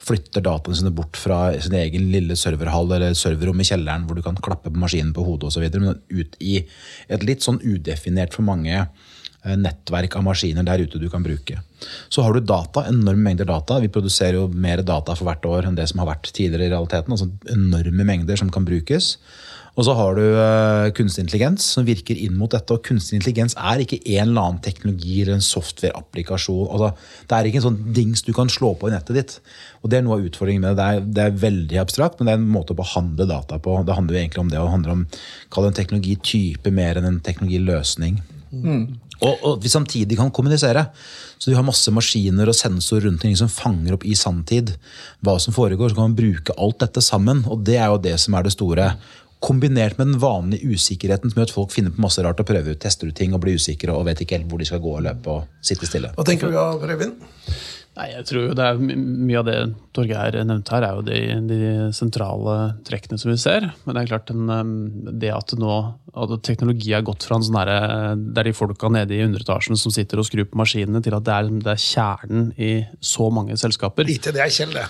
Flytter 0.09 0.41
dataene 0.41 0.81
sine 0.81 0.95
bort 0.95 1.21
fra 1.21 1.51
sin 1.61 1.77
egen 1.77 2.09
lille 2.15 2.39
serverhall 2.39 2.97
eller 2.97 3.13
serverrom 3.13 3.61
i 3.61 3.69
kjelleren, 3.69 4.09
hvor 4.09 4.17
du 4.17 4.25
kan 4.25 4.41
klappe 4.41 4.73
på 4.73 4.81
maskinen 4.81 5.13
på 5.13 5.27
hodet 5.27 5.53
osv., 5.53 5.69
men 5.77 6.01
ut 6.09 6.39
i 6.41 6.63
et 7.13 7.27
litt 7.27 7.45
sånn 7.45 7.61
udefinert 7.61 8.33
for 8.33 8.47
mange 8.47 8.87
nettverk 9.45 10.17
av 10.17 10.25
maskiner 10.25 10.65
der 10.65 10.81
ute 10.85 11.01
du 11.01 11.07
kan 11.11 11.25
bruke. 11.25 11.59
Så 12.09 12.25
har 12.25 12.33
du 12.33 12.41
data, 12.41 12.85
enorme 12.89 13.29
mengder 13.29 13.45
data. 13.49 13.79
Vi 13.83 13.91
produserer 13.93 14.39
jo 14.39 14.47
mer 14.49 14.81
data 14.81 15.15
for 15.15 15.29
hvert 15.29 15.45
år 15.45 15.69
enn 15.69 15.77
det 15.77 15.87
som 15.91 16.01
har 16.01 16.15
vært 16.15 16.31
tidligere 16.33 16.69
i 16.69 16.73
realiteten. 16.73 17.13
altså 17.13 17.29
Enorme 17.53 18.07
mengder 18.07 18.39
som 18.41 18.49
kan 18.53 18.65
brukes. 18.65 19.15
Og 19.75 19.83
så 19.83 19.93
har 19.97 20.15
du 20.15 20.23
eh, 20.23 20.89
kunstig 20.95 21.25
intelligens 21.25 21.65
som 21.75 21.83
virker 21.87 22.15
inn 22.15 22.37
mot 22.39 22.51
dette. 22.51 22.71
Og 22.71 22.83
kunstig 22.85 23.17
intelligens 23.19 23.57
er 23.59 23.83
ikke 23.83 23.99
en 24.15 24.29
eller 24.29 24.47
annen 24.47 24.61
teknologi 24.63 25.17
eller 25.21 25.35
en 25.35 25.43
software-applikasjon. 25.43 26.69
Altså, 26.71 26.93
det 27.27 27.35
er 27.37 27.49
ikke 27.49 27.59
en 27.59 27.65
sånn 27.67 27.81
dings 27.97 28.23
du 28.23 28.31
kan 28.35 28.51
slå 28.51 28.71
på 28.79 28.87
i 28.87 28.93
nettet 28.95 29.19
ditt. 29.19 29.35
Og 29.83 29.91
Det 29.91 29.99
er 29.99 30.05
noe 30.05 30.19
av 30.19 30.29
utfordringen 30.29 30.63
med 30.63 30.79
det. 30.79 30.85
Det 30.85 30.85
er, 30.87 31.09
det 31.17 31.25
er 31.25 31.41
veldig 31.43 31.81
abstrakt, 31.83 32.19
men 32.19 32.29
det 32.29 32.37
er 32.37 32.39
en 32.39 32.53
måte 32.55 32.71
å 32.71 32.79
behandle 32.79 33.27
data 33.29 33.59
på. 33.59 33.81
Det 33.83 33.97
handler 33.99 34.15
jo 34.15 34.21
egentlig 34.23 34.45
om 34.45 34.53
det, 34.53 34.61
og 34.63 34.71
handle 34.77 34.95
om 34.95 35.03
kall 35.51 35.67
det 35.67 35.73
en 35.73 35.79
teknologitype 35.81 36.73
mer 36.79 37.01
enn 37.01 37.11
en 37.11 37.19
teknologiløsning. 37.27 38.23
Og, 38.51 39.43
og 39.47 39.59
vi 39.63 39.71
samtidig 39.71 40.17
kan 40.19 40.31
kommunisere. 40.33 40.87
Så 41.39 41.51
vi 41.51 41.57
har 41.57 41.65
masse 41.65 41.91
maskiner 41.93 42.49
og 42.51 42.57
sensorer 42.57 43.07
rundt 43.07 43.21
omkring 43.21 43.37
som 43.39 43.51
fanger 43.51 43.95
opp 43.95 44.05
i 44.07 44.15
sanntid 44.17 44.73
hva 45.25 45.37
som 45.41 45.55
foregår. 45.55 45.91
Så 45.91 45.97
kan 45.97 46.09
man 46.09 46.17
bruke 46.17 46.55
alt 46.57 46.81
dette 46.83 47.03
sammen, 47.03 47.45
og 47.47 47.63
det 47.67 47.79
er 47.79 47.91
jo 47.91 48.01
det 48.03 48.17
som 48.21 48.35
er 48.37 48.47
det 48.47 48.55
store. 48.55 48.89
Kombinert 49.45 49.99
med 49.99 50.13
den 50.13 50.19
vanlige 50.21 50.75
usikkerheten 50.75 51.31
som 51.31 51.41
gjør 51.41 51.49
at 51.49 51.55
folk 51.55 51.73
finner 51.75 51.93
på 51.93 52.03
masse 52.03 52.23
rart 52.23 52.39
og 52.41 52.47
prøver 52.49 52.75
ut, 52.75 52.81
tester 52.81 53.11
ut 53.11 53.17
ting 53.17 53.35
og 53.35 53.43
blir 53.43 53.59
usikre 53.59 53.93
og 53.93 54.07
vet 54.07 54.23
ikke 54.23 54.39
helt 54.39 54.51
hvor 54.51 54.61
de 54.61 54.67
skal 54.67 54.83
gå 54.83 54.95
og 54.97 55.05
løpe 55.05 55.31
og 55.31 55.65
sitte 55.65 55.89
stille. 55.89 56.11
Hva 56.15 56.27
tenker 56.27 56.51
du 56.51 56.59
av 56.59 56.83
Øyvind? 56.83 57.19
Nei, 57.95 58.09
jeg 58.11 58.25
tror 58.27 58.41
jo 58.49 58.55
det 58.57 58.63
er 58.67 58.79
Mye 58.79 59.39
av 59.39 59.45
det 59.47 59.59
Torgeir 59.95 60.35
nevnte 60.43 60.73
her, 60.75 60.83
er 60.83 60.97
jo 60.97 61.03
de, 61.07 61.19
de 61.47 61.59
sentrale 61.95 62.55
trekkene 62.87 63.19
som 63.21 63.31
vi 63.31 63.37
ser. 63.39 63.69
Men 63.85 63.95
det 63.95 64.01
er 64.01 64.09
klart 64.09 64.31
den, 64.31 65.13
det 65.21 65.31
at 65.31 65.55
nå 65.59 65.77
at 66.15 66.33
teknologi 66.47 66.91
har 66.91 67.05
gått 67.07 67.23
fra 67.27 67.39
en 67.39 67.45
sånn 67.47 67.55
Det 67.55 68.41
er 68.41 68.49
de 68.49 68.55
folka 68.55 68.91
nede 68.91 69.15
i 69.15 69.23
underetasjen 69.23 69.79
som 69.79 69.93
sitter 69.95 70.19
og 70.19 70.27
skrur 70.27 70.47
på 70.51 70.59
maskinene, 70.59 70.99
til 71.03 71.15
at 71.15 71.27
det 71.27 71.37
er, 71.37 71.53
det 71.63 71.71
er 71.75 71.85
kjernen 71.85 72.51
i 72.59 72.73
så 72.99 73.29
mange 73.31 73.55
selskaper. 73.59 74.07
Lite 74.07 74.35
det 74.35 74.43
er 74.43 74.51
Kjell, 74.55 74.75
det. 74.75 74.89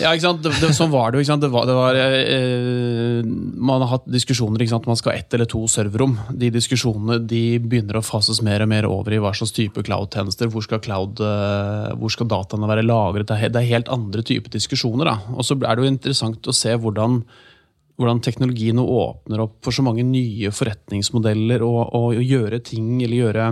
Ja, 0.00 0.12
ikke 0.14 0.24
sant? 0.24 0.40
Det, 0.44 0.52
det, 0.62 0.70
sånn 0.76 0.92
var 0.92 1.12
det 1.12 1.20
jo. 1.20 1.36
Det 1.42 1.50
var, 1.52 1.66
det 1.68 1.74
var, 1.76 1.98
eh, 1.98 3.20
man 3.60 3.82
har 3.84 3.90
hatt 3.90 4.08
diskusjoner 4.08 4.64
ikke 4.64 4.72
sant? 4.72 4.88
man 4.88 4.98
skal 4.98 5.12
ha 5.12 5.20
ett 5.20 5.36
eller 5.36 5.48
to 5.50 5.60
serverrom. 5.68 6.16
De 6.30 6.48
diskusjonene 6.54 7.18
de 7.28 7.42
begynner 7.60 7.98
å 7.98 8.04
fases 8.06 8.40
mer 8.44 8.64
og 8.64 8.70
mer 8.72 8.88
over 8.88 9.12
i 9.12 9.20
hva 9.22 9.34
slags 9.36 9.52
type 9.56 9.84
cloud-tjenester. 9.84 10.48
Hvor 10.52 10.64
skal, 10.64 10.80
cloud, 10.84 11.20
eh, 11.20 11.92
hvor 12.00 12.14
skal 12.14 12.30
dataene 12.32 12.70
være 12.70 12.86
lagret? 12.86 13.28
Det 13.28 13.52
er, 13.52 13.70
helt 13.72 13.92
andre 13.92 14.24
typer 14.26 14.54
diskusjoner. 14.56 15.12
da. 15.12 15.36
Og 15.36 15.46
så 15.46 15.58
er 15.60 15.76
det 15.76 15.84
jo 15.84 15.92
interessant 15.92 16.48
å 16.48 16.56
se 16.56 16.76
hvordan 16.76 17.22
hvordan 18.00 18.22
teknologien 18.24 18.80
åpner 18.80 19.42
opp 19.44 19.58
for 19.62 19.76
så 19.76 19.84
mange 19.84 20.02
nye 20.06 20.50
forretningsmodeller 20.50 21.62
og, 21.62 21.92
og 21.94 22.16
gjøre 22.24 22.62
ting 22.64 22.96
eller 23.04 23.18
gjøre 23.18 23.48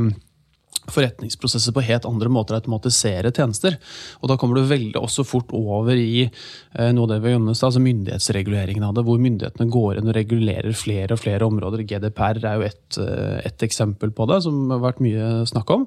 forretningsprosesser 0.90 1.74
på 1.76 1.84
helt 1.86 2.06
andre 2.08 2.30
måter, 2.32 2.56
automatisere 2.56 3.30
tjenester. 3.34 3.76
Og 4.22 4.30
da 4.30 4.36
kommer 4.40 4.58
du 4.58 4.70
veldig 4.70 4.98
også 4.98 5.24
fort 5.28 5.52
over 5.56 5.94
i 5.94 6.24
eh, 6.24 6.90
noe 6.96 7.04
av 7.06 7.12
det 7.12 7.20
vi 7.24 7.34
gjør, 7.34 7.46
altså 7.52 7.82
myndighetsreguleringen 7.84 8.86
av 8.86 8.96
det, 8.96 9.04
hvor 9.06 9.20
myndighetene 9.22 9.70
går 9.70 10.00
inn 10.00 10.10
og 10.10 10.16
regulerer 10.16 10.76
flere 10.76 11.14
og 11.14 11.22
flere 11.22 11.46
områder. 11.46 11.84
GDPR 11.86 12.42
er 12.42 12.58
jo 12.58 12.68
ett 12.68 13.00
et 13.00 13.62
eksempel 13.62 14.10
på 14.14 14.26
det, 14.30 14.40
som 14.44 14.70
har 14.72 14.82
vært 14.82 15.00
mye 15.04 15.30
snakk 15.48 15.70
om. 15.74 15.86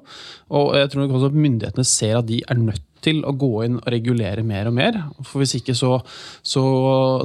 Og 0.56 0.72
jeg 0.78 0.90
tror 0.90 1.04
nok 1.04 1.16
også 1.18 1.30
at 1.32 1.38
myndighetene 1.44 1.86
ser 1.88 2.18
at 2.20 2.28
de 2.28 2.40
er 2.48 2.60
nødt 2.60 2.84
til 3.04 3.20
å 3.28 3.34
gå 3.36 3.50
inn 3.66 3.76
og 3.80 3.90
regulere 3.92 4.44
mer 4.46 4.70
og 4.70 4.76
mer. 4.78 4.98
For 5.26 5.42
Hvis 5.42 5.58
ikke 5.58 5.76
så, 5.76 5.98
så, 6.40 6.64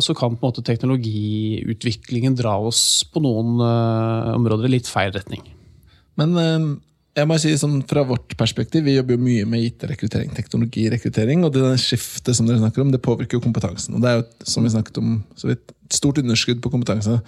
så 0.03 0.15
kan 0.17 0.35
på 0.35 0.43
en 0.43 0.51
måte 0.51 0.65
teknologiutviklingen 0.67 2.35
dra 2.39 2.57
oss 2.59 3.05
på 3.07 3.23
noen 3.23 3.63
eh, 3.63 4.35
områder 4.35 4.67
i 4.67 4.75
litt 4.77 4.91
feil 4.91 5.13
retning. 5.15 5.45
Men 6.19 6.35
eh, 6.41 6.69
jeg 7.19 7.29
må 7.29 7.37
si 7.41 7.51
sånn, 7.59 7.77
fra 7.89 8.05
vårt 8.07 8.33
perspektiv, 8.39 8.85
vi 8.87 8.95
jobber 8.95 9.15
jo 9.15 9.25
mye 9.25 9.45
med 9.49 9.67
IT-rekruttering, 9.67 10.31
teknologirekruttering, 10.37 11.45
og 11.45 11.53
det 11.55 11.75
skiftet 11.83 12.37
som 12.37 12.49
dere 12.49 12.61
snakker 12.61 12.83
om, 12.83 12.91
det 12.93 13.03
påvirker 13.05 13.37
jo 13.37 13.43
kompetansen. 13.43 13.97
Og 13.97 14.03
det 14.03 14.11
er 14.11 14.19
jo, 14.19 14.27
som 14.47 14.65
vi 14.65 14.73
snakket 14.73 14.99
om, 15.01 15.21
så 15.39 15.51
vidt, 15.51 15.71
et 15.89 15.97
stort 15.97 16.21
underskudd 16.21 16.61
på 16.63 16.71
kompetanse. 16.73 17.19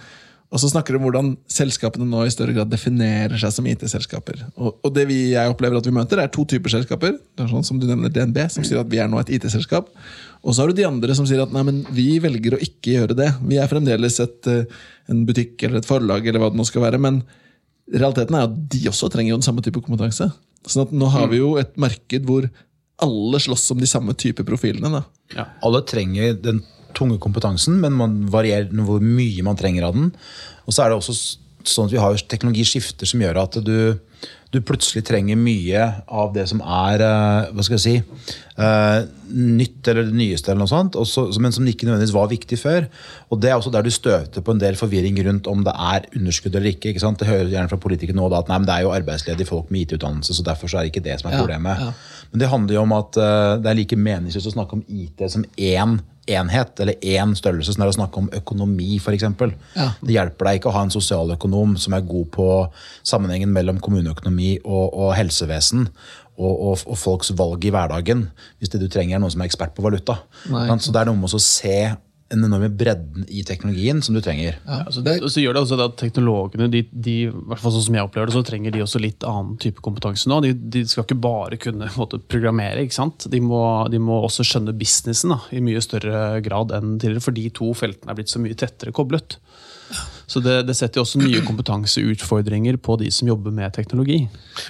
Og 0.52 0.60
så 0.60 0.68
snakker 0.68 0.92
dere 0.92 1.00
om 1.00 1.06
hvordan 1.06 1.30
selskapene 1.50 2.04
nå 2.04 2.26
i 2.26 2.32
større 2.32 2.52
grad 2.52 2.68
definerer 2.68 3.40
seg 3.40 3.54
som 3.54 3.68
IT-selskaper. 3.70 4.42
Og, 4.52 4.74
og 4.84 4.92
det 4.92 5.06
vi, 5.08 5.18
jeg 5.32 5.52
opplever 5.52 5.80
at 5.80 5.88
vi 5.88 5.94
møter, 5.96 6.20
er 6.20 6.32
to 6.32 6.44
typer 6.48 6.74
selskaper. 6.74 7.16
Det 7.16 7.46
er 7.46 7.52
sånn 7.54 7.64
som 7.64 7.80
du 7.80 7.86
nevner 7.88 8.12
DNB, 8.12 8.42
som 8.52 8.66
sier 8.66 8.82
at 8.82 8.90
vi 8.92 9.00
er 9.00 9.08
nå 9.08 9.16
et 9.22 9.32
IT-selskap. 9.38 9.88
Og 10.44 10.52
så 10.52 10.62
har 10.62 10.68
du 10.68 10.76
de 10.76 10.84
andre 10.84 11.16
som 11.16 11.28
sier 11.28 11.40
at 11.40 11.54
nei, 11.56 11.64
men 11.64 11.80
vi 11.96 12.18
velger 12.20 12.58
å 12.58 12.60
ikke 12.60 12.98
gjøre 12.98 13.16
det. 13.16 13.30
Vi 13.48 13.62
er 13.62 13.70
fremdeles 13.70 14.20
et, 14.20 14.50
eh, 14.52 14.82
en 15.08 15.24
butikk 15.28 15.56
eller 15.64 15.80
et 15.80 15.88
forlag, 15.88 16.28
eller 16.28 16.42
hva 16.42 16.52
det 16.52 16.60
nå 16.60 16.68
skal 16.68 16.84
være. 16.84 17.00
men 17.00 17.22
realiteten 17.92 18.36
er 18.38 18.48
at 18.48 18.58
de 18.72 18.82
også 18.90 19.10
trenger 19.12 19.34
jo 19.34 19.40
den 19.40 19.46
samme 19.46 19.64
type 19.64 19.82
kompetanse. 19.84 20.28
Sånn 20.68 20.86
at 20.86 20.94
nå 20.94 21.08
har 21.12 21.30
vi 21.30 21.40
jo 21.40 21.56
et 21.60 21.74
marked 21.80 22.28
hvor 22.28 22.46
alle 23.02 23.40
slåss 23.42 23.72
om 23.74 23.80
de 23.82 23.88
samme 23.90 24.14
type 24.18 24.44
profilene. 24.46 24.90
da. 24.92 25.46
Alle 25.66 25.82
trenger 25.88 26.36
den 26.38 26.62
tunge 26.96 27.18
kompetansen, 27.22 27.78
men 27.82 27.96
man 27.96 28.18
varierer 28.30 28.70
hvor 28.86 29.02
mye 29.02 29.44
man 29.44 29.58
trenger 29.58 29.88
av 29.88 29.96
den. 29.96 30.12
Og 30.66 30.74
så 30.74 30.84
er 30.84 30.92
det 30.92 31.00
også 31.00 31.16
sånn 31.68 31.88
at 31.88 31.94
vi 31.94 32.02
har 32.02 32.22
teknologiskifter 32.30 33.08
som 33.08 33.22
gjør 33.22 33.40
at 33.44 33.58
du, 33.64 33.76
du 34.52 34.58
plutselig 34.66 35.04
trenger 35.06 35.38
mye 35.38 35.88
av 36.10 36.32
det 36.34 36.48
som 36.50 36.62
er 36.62 37.04
eh, 37.06 37.50
hva 37.54 37.66
skal 37.66 37.78
jeg 37.78 37.84
si, 37.84 37.94
eh, 38.58 38.98
nytt 39.32 39.88
eller 39.88 40.06
det 40.08 40.16
nyeste, 40.16 40.52
eller 40.52 40.62
noe 40.62 40.70
sånt, 40.70 40.96
også, 40.98 41.26
men 41.42 41.54
som 41.54 41.66
ikke 41.68 41.88
nødvendigvis 41.88 42.14
var 42.14 42.30
viktig 42.30 42.58
før. 42.60 42.86
Og 43.30 43.40
Det 43.42 43.50
er 43.50 43.56
også 43.56 43.72
der 43.74 43.82
du 43.82 43.90
støter 43.90 44.44
på 44.44 44.54
en 44.54 44.62
del 44.62 44.78
forvirring 44.78 45.18
rundt 45.26 45.50
om 45.50 45.64
det 45.64 45.74
er 45.74 46.06
underskudd 46.16 46.54
eller 46.54 46.74
ikke. 46.74 46.92
ikke 46.92 47.04
sant? 47.04 47.18
Det 47.18 47.28
hører 47.28 47.50
gjerne 47.50 47.72
fra 47.72 47.80
politikere 47.80 48.16
nå 48.16 48.28
da, 48.28 48.42
at 48.42 48.52
nei, 48.52 48.60
men 48.60 48.68
det 48.68 48.76
er 48.76 48.86
jo 48.86 48.94
arbeidsledige 48.94 49.48
folk 49.48 49.70
med 49.70 49.86
IT-utdannelse, 49.86 50.36
så 50.36 50.46
derfor 50.46 50.68
så 50.68 50.78
er 50.78 50.86
det 50.86 50.94
ikke 50.94 51.06
det 51.08 51.20
som 51.20 51.30
er 51.30 51.38
problemet. 51.40 51.86
ja. 51.86 51.92
Men 52.32 52.40
det 52.40 52.48
handler 52.48 52.74
jo 52.74 52.86
om 52.86 52.94
at 52.96 53.18
uh, 53.20 53.58
det 53.60 53.68
er 53.68 53.76
like 53.76 53.96
meningsløst 53.98 54.48
å 54.48 54.54
snakke 54.54 54.78
om 54.78 54.86
IT 54.88 55.20
som 55.28 55.44
én 55.60 55.98
enhet 56.30 56.80
eller 56.80 56.94
én 57.02 57.34
størrelse, 57.34 57.74
som 57.74 57.82
er 57.82 57.90
å 57.90 57.96
snakke 57.96 58.20
om 58.20 58.28
økonomi, 58.36 58.98
f.eks. 59.00 59.24
Ja. 59.74 59.88
Det 59.98 60.14
hjelper 60.14 60.48
deg 60.48 60.60
ikke 60.60 60.70
å 60.70 60.76
ha 60.76 60.84
en 60.86 60.94
sosialøkonom 60.94 61.74
som 61.82 61.96
er 61.96 62.06
god 62.06 62.28
på 62.36 62.48
sammenhengen 63.02 63.50
mellom 63.54 63.80
kommuneøkonomi 63.82 64.54
og, 64.62 64.92
og 64.92 65.14
helsevesen. 65.18 65.88
Og, 66.40 66.52
og, 66.52 66.86
og 66.88 66.96
folks 66.96 67.28
valg 67.36 67.64
i 67.68 67.70
hverdagen, 67.74 68.24
hvis 68.58 68.72
det 68.72 68.80
du 68.80 68.86
trenger 68.90 69.18
er 69.18 69.20
noen 69.20 69.34
som 69.34 69.42
er 69.44 69.50
ekspert 69.50 69.74
på 69.76 69.84
valuta. 69.84 70.16
Nei. 70.48 70.64
Så 70.80 70.94
det 70.94 71.02
er 71.02 71.10
noe 71.10 71.20
med 71.20 71.34
å 71.36 71.40
se 71.42 71.76
den 72.32 72.46
enorme 72.46 72.70
bredden 72.72 73.26
i 73.28 73.42
teknologien 73.44 74.00
som 74.04 74.16
du 74.16 74.20
trenger. 74.24 74.56
Ja, 74.64 74.82
Altså, 74.86 75.02
det, 75.04 75.18
så 75.28 75.42
gjør 75.42 75.56
det 75.56 75.62
også 75.62 75.78
det 75.78 75.86
at 75.90 75.98
Teknologene, 76.00 76.68
de, 76.72 76.82
de, 76.90 77.16
i 77.26 77.30
hvert 77.30 77.60
fall 77.60 77.74
sånn 77.74 77.86
som 77.86 77.98
jeg 77.98 78.08
opplever 78.08 78.30
det, 78.30 78.36
så 78.36 78.44
trenger 78.46 78.74
de 78.74 78.82
også 78.84 79.02
litt 79.02 79.26
annen 79.28 79.58
type 79.62 79.84
kompetanse 79.84 80.30
nå. 80.30 80.40
De, 80.44 80.52
de 80.54 80.84
skal 80.88 81.06
ikke 81.06 81.20
bare 81.22 81.58
kunne 81.60 81.90
måte, 81.98 82.20
programmere, 82.32 82.84
ikke 82.86 82.98
sant? 82.98 83.28
De 83.32 83.42
må, 83.44 83.62
de 83.92 84.00
må 84.02 84.22
også 84.24 84.46
skjønne 84.48 84.74
businessen 84.76 85.34
da, 85.34 85.42
i 85.52 85.62
mye 85.64 85.82
større 85.84 86.40
grad 86.44 86.72
enn 86.76 86.96
tidligere, 86.96 87.26
for 87.26 87.36
de 87.36 87.48
to 87.54 87.72
feltene 87.76 88.12
er 88.14 88.20
blitt 88.20 88.32
så 88.32 88.42
mye 88.42 88.56
tettere 88.58 88.94
koblet. 88.96 89.38
Så 90.26 90.42
det, 90.44 90.58
det 90.68 90.76
setter 90.78 91.00
jo 91.00 91.06
også 91.06 91.20
nye 91.22 91.42
kompetanseutfordringer 91.48 92.78
på 92.82 92.96
de 93.00 93.10
som 93.14 93.28
jobber 93.28 93.54
med 93.54 93.72
teknologi. 93.76 94.20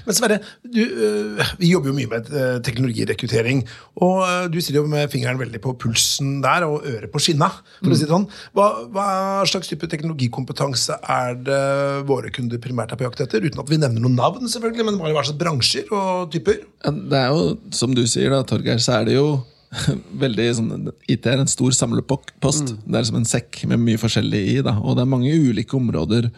Men 0.07 0.17
Sverre, 0.17 0.39
du, 0.63 0.81
øh, 0.81 1.53
vi 1.61 1.73
jobber 1.73 1.93
jo 1.93 1.97
mye 1.97 2.11
med 2.11 2.31
øh, 2.31 2.59
teknologirekruttering. 2.65 3.65
Og 4.05 4.23
øh, 4.27 4.47
du 4.53 4.61
sitter 4.61 4.81
jo 4.81 4.87
med 4.91 5.09
fingeren 5.13 5.41
veldig 5.41 5.61
på 5.63 5.75
pulsen 5.81 6.41
der, 6.45 6.67
og 6.69 6.87
øret 6.87 7.11
på 7.13 7.23
skinna. 7.23 7.51
for 7.83 7.93
å 7.93 7.99
si 7.99 8.07
det 8.07 8.13
sånn. 8.13 8.29
Hva, 8.57 8.69
hva 8.93 9.07
slags 9.49 9.71
type 9.71 9.89
teknologikompetanse 9.91 10.99
er 11.11 11.39
det 11.47 11.63
våre 12.09 12.33
kunder 12.35 12.61
primært 12.63 12.95
er 12.95 13.01
på 13.01 13.09
jakt 13.09 13.25
etter? 13.27 13.45
Uten 13.45 13.63
at 13.63 13.71
vi 13.71 13.81
nevner 13.81 14.03
noen 14.03 14.19
navn, 14.19 14.49
selvfølgelig, 14.51 14.89
men 14.89 15.01
hva 15.03 15.15
slags 15.23 15.39
bransjer 15.41 15.91
og 15.93 16.31
typer? 16.35 16.63
Det 16.83 17.19
er 17.19 17.33
jo, 17.33 17.57
som 17.75 17.95
du 17.97 18.05
sier, 18.07 18.33
da, 18.33 18.43
Torgeir, 18.47 18.81
så 18.83 19.01
er 19.01 19.11
det 19.11 19.19
jo 19.19 19.27
veldig 20.25 20.49
sånn, 20.59 20.91
IT 21.11 21.27
er 21.29 21.41
en 21.41 21.51
stor 21.51 21.73
samlepost. 21.77 22.75
Det 22.85 22.99
er 22.99 23.09
som 23.09 23.19
en 23.21 23.29
sekk 23.29 23.63
med 23.71 23.81
mye 23.83 24.01
forskjellig 24.01 24.43
i. 24.57 24.59
Da. 24.65 24.77
Og 24.83 24.99
det 24.99 25.05
er 25.05 25.13
mange 25.15 25.33
ulike 25.33 25.79
områder 25.79 26.31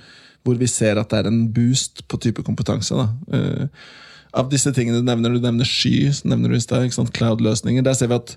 hvor 0.45 0.59
vi 0.61 0.69
ser 0.69 1.01
at 1.01 1.09
det 1.11 1.23
er 1.23 1.31
en 1.31 1.47
boost 1.57 2.05
på 2.11 2.21
type 2.21 2.45
kompetanse. 2.45 2.97
Da. 2.99 3.37
Eh, 3.37 3.87
av 4.35 4.51
disse 4.53 4.73
tingene 4.77 5.01
du 5.01 5.07
nevner, 5.07 5.33
du 5.33 5.43
nevner 5.43 5.69
sky, 5.69 6.11
nevner 6.27 6.53
du 6.53 6.59
i 6.59 6.91
sant, 6.93 7.15
cloud-løsninger. 7.17 7.85
Der 7.87 7.97
ser 7.97 8.11
vi 8.11 8.19
at 8.19 8.35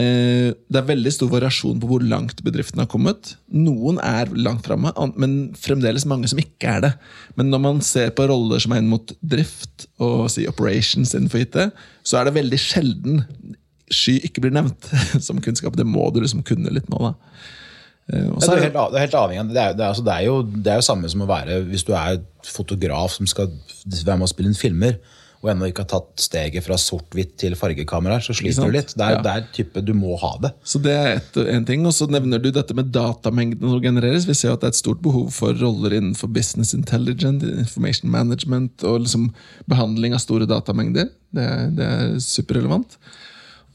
uh, 0.00 0.48
det 0.56 0.80
er 0.80 0.86
veldig 0.88 1.12
stor 1.12 1.28
variasjon 1.28 1.76
på 1.82 1.90
hvor 1.90 2.04
langt 2.08 2.40
bedriften 2.46 2.80
har 2.80 2.88
kommet. 2.88 3.34
Noen 3.52 4.00
er 4.00 4.32
langt 4.32 4.64
framme, 4.64 4.94
men 5.20 5.36
fremdeles 5.60 6.08
mange 6.08 6.30
som 6.32 6.40
ikke 6.40 6.72
er 6.72 6.86
det. 6.86 6.92
Men 7.36 7.52
når 7.52 7.62
man 7.66 7.84
ser 7.84 8.14
på 8.16 8.26
roller 8.32 8.64
som 8.64 8.72
er 8.72 8.80
inn 8.80 8.88
mot 8.88 9.12
drift 9.20 9.90
og 10.00 10.30
si 10.32 10.48
operations 10.48 11.12
innenfor 11.12 11.44
IT, 11.44 11.60
så 12.00 12.22
er 12.22 12.30
det 12.30 12.38
veldig 12.40 12.62
sjelden 12.64 13.26
sky 13.90 14.18
ikke 14.28 14.44
blir 14.44 14.54
nevnt 14.54 14.90
som 15.26 15.40
kunnskap. 15.44 15.76
Det 15.78 15.86
må 15.88 16.08
du 16.14 16.20
liksom 16.24 16.44
kunne 16.46 16.72
litt 16.74 16.88
nå, 16.92 17.00
da. 17.10 17.14
Eh, 18.08 18.26
og 18.32 18.40
så 18.40 18.54
det, 18.56 18.70
er 18.70 18.72
det 18.72 18.96
er 18.96 19.04
helt 19.04 19.20
avhengig 19.20 19.52
det 19.52 19.60
er, 19.60 19.74
det, 19.76 19.84
er, 19.84 19.90
altså, 19.92 20.04
det, 20.06 20.14
er 20.16 20.26
jo, 20.30 20.40
det 20.48 20.72
er 20.72 20.78
jo 20.80 20.86
samme 20.86 21.10
som 21.12 21.24
å 21.26 21.28
være 21.28 21.60
hvis 21.68 21.84
du 21.84 21.92
er 21.92 22.22
fotograf 22.48 23.12
som 23.18 23.28
skal 23.28 23.50
være 23.84 24.16
med 24.16 24.24
å 24.24 24.30
spille 24.30 24.48
inn 24.48 24.56
filmer, 24.56 24.96
og 25.38 25.52
ennå 25.52 25.68
ikke 25.68 25.84
har 25.84 25.90
tatt 25.92 26.22
steget 26.24 26.64
fra 26.66 26.74
sort-hvitt 26.80 27.36
til 27.38 27.54
fargekameraer, 27.54 28.24
så 28.24 28.34
sliter 28.34 28.66
du 28.66 28.74
litt. 28.74 28.90
Det 28.98 29.04
er, 29.04 29.12
Ja. 29.14 29.20
det 29.22 29.34
er 29.36 29.44
type, 29.54 29.84
Du 29.86 29.92
må 29.94 30.16
ha 30.18 30.32
det. 30.42 30.50
Så 30.66 30.80
det 30.82 30.94
er 30.96 31.10
et, 31.20 31.36
en 31.54 31.64
ting, 31.68 31.84
og 31.86 31.94
så 31.94 32.08
nevner 32.10 32.42
du 32.42 32.48
dette 32.50 32.74
med 32.74 32.90
datamengden 32.90 33.62
som 33.70 33.78
genereres. 33.84 34.26
Vi 34.26 34.34
ser 34.34 34.56
at 34.56 34.64
det 34.64 34.72
er 34.72 34.74
et 34.74 34.80
stort 34.80 34.98
behov 35.04 35.30
for 35.36 35.54
roller 35.54 35.94
innenfor 35.94 36.32
business 36.34 36.74
intelligence, 36.74 37.46
information 37.46 38.10
management 38.10 38.82
og 38.82 39.04
liksom 39.04 39.28
behandling 39.70 40.16
av 40.16 40.24
store 40.24 40.48
datamengder. 40.50 41.12
Det, 41.30 41.46
det 41.78 41.86
er 41.86 42.18
superrelevant. 42.18 42.98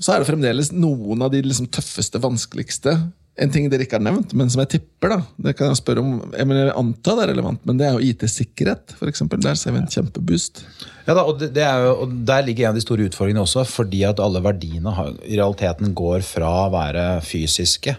Så 0.01 0.13
er 0.13 0.21
det 0.21 0.29
fremdeles 0.29 0.71
noen 0.75 1.21
av 1.23 1.34
de 1.34 1.43
liksom 1.45 1.69
tøffeste, 1.73 2.21
vanskeligste. 2.23 2.95
En 3.41 3.49
ting 3.49 3.65
dere 3.71 3.86
ikke 3.86 3.97
har 3.97 4.03
nevnt, 4.06 4.36
men 4.38 4.49
som 4.53 4.62
jeg 4.62 4.75
tipper, 4.75 5.15
da, 5.15 5.19
det 5.41 5.56
kan 5.58 5.71
jeg 5.71 5.79
spørre 5.79 6.03
om, 6.03 6.19
jeg, 6.36 6.45
mener, 6.45 6.67
jeg 6.67 6.77
antar 6.77 7.17
det 7.17 7.23
er 7.23 7.32
relevant, 7.32 7.63
men 7.65 7.79
det 7.79 7.88
er 7.88 7.95
jo 7.95 8.12
IT-sikkerhet. 8.12 8.93
for 8.99 9.10
eksempel. 9.10 9.41
Der 9.41 9.58
ser 9.58 9.73
vi 9.73 9.82
en 9.82 9.89
kjempeboost. 9.89 10.62
Ja, 11.08 11.15
da, 11.15 11.23
og, 11.25 11.41
det, 11.41 11.63
er 11.65 11.88
jo, 11.88 11.95
og 12.06 12.13
Der 12.29 12.45
ligger 12.45 12.67
en 12.67 12.75
av 12.75 12.77
de 12.77 12.86
store 12.86 13.08
utfordringene 13.10 13.41
også, 13.41 13.65
fordi 13.65 14.03
at 14.06 14.21
alle 14.21 14.43
verdiene 14.43 14.93
i 15.25 15.39
realiteten 15.39 15.95
går 15.97 16.21
fra 16.27 16.51
å 16.67 16.73
være 16.73 17.08
fysiske 17.25 17.97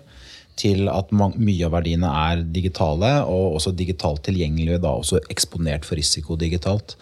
til 0.56 0.88
at 0.88 1.10
mye 1.10 1.64
av 1.66 1.72
verdiene 1.74 2.06
er 2.06 2.42
digitale, 2.54 3.08
og 3.26 3.56
også 3.58 3.72
digitalt 3.74 4.22
tilgjengelige, 4.22 4.80
da 4.80 4.92
også 5.00 5.18
eksponert 5.32 5.84
for 5.84 5.96
risiko 5.98 6.36
digitalt. 6.38 6.94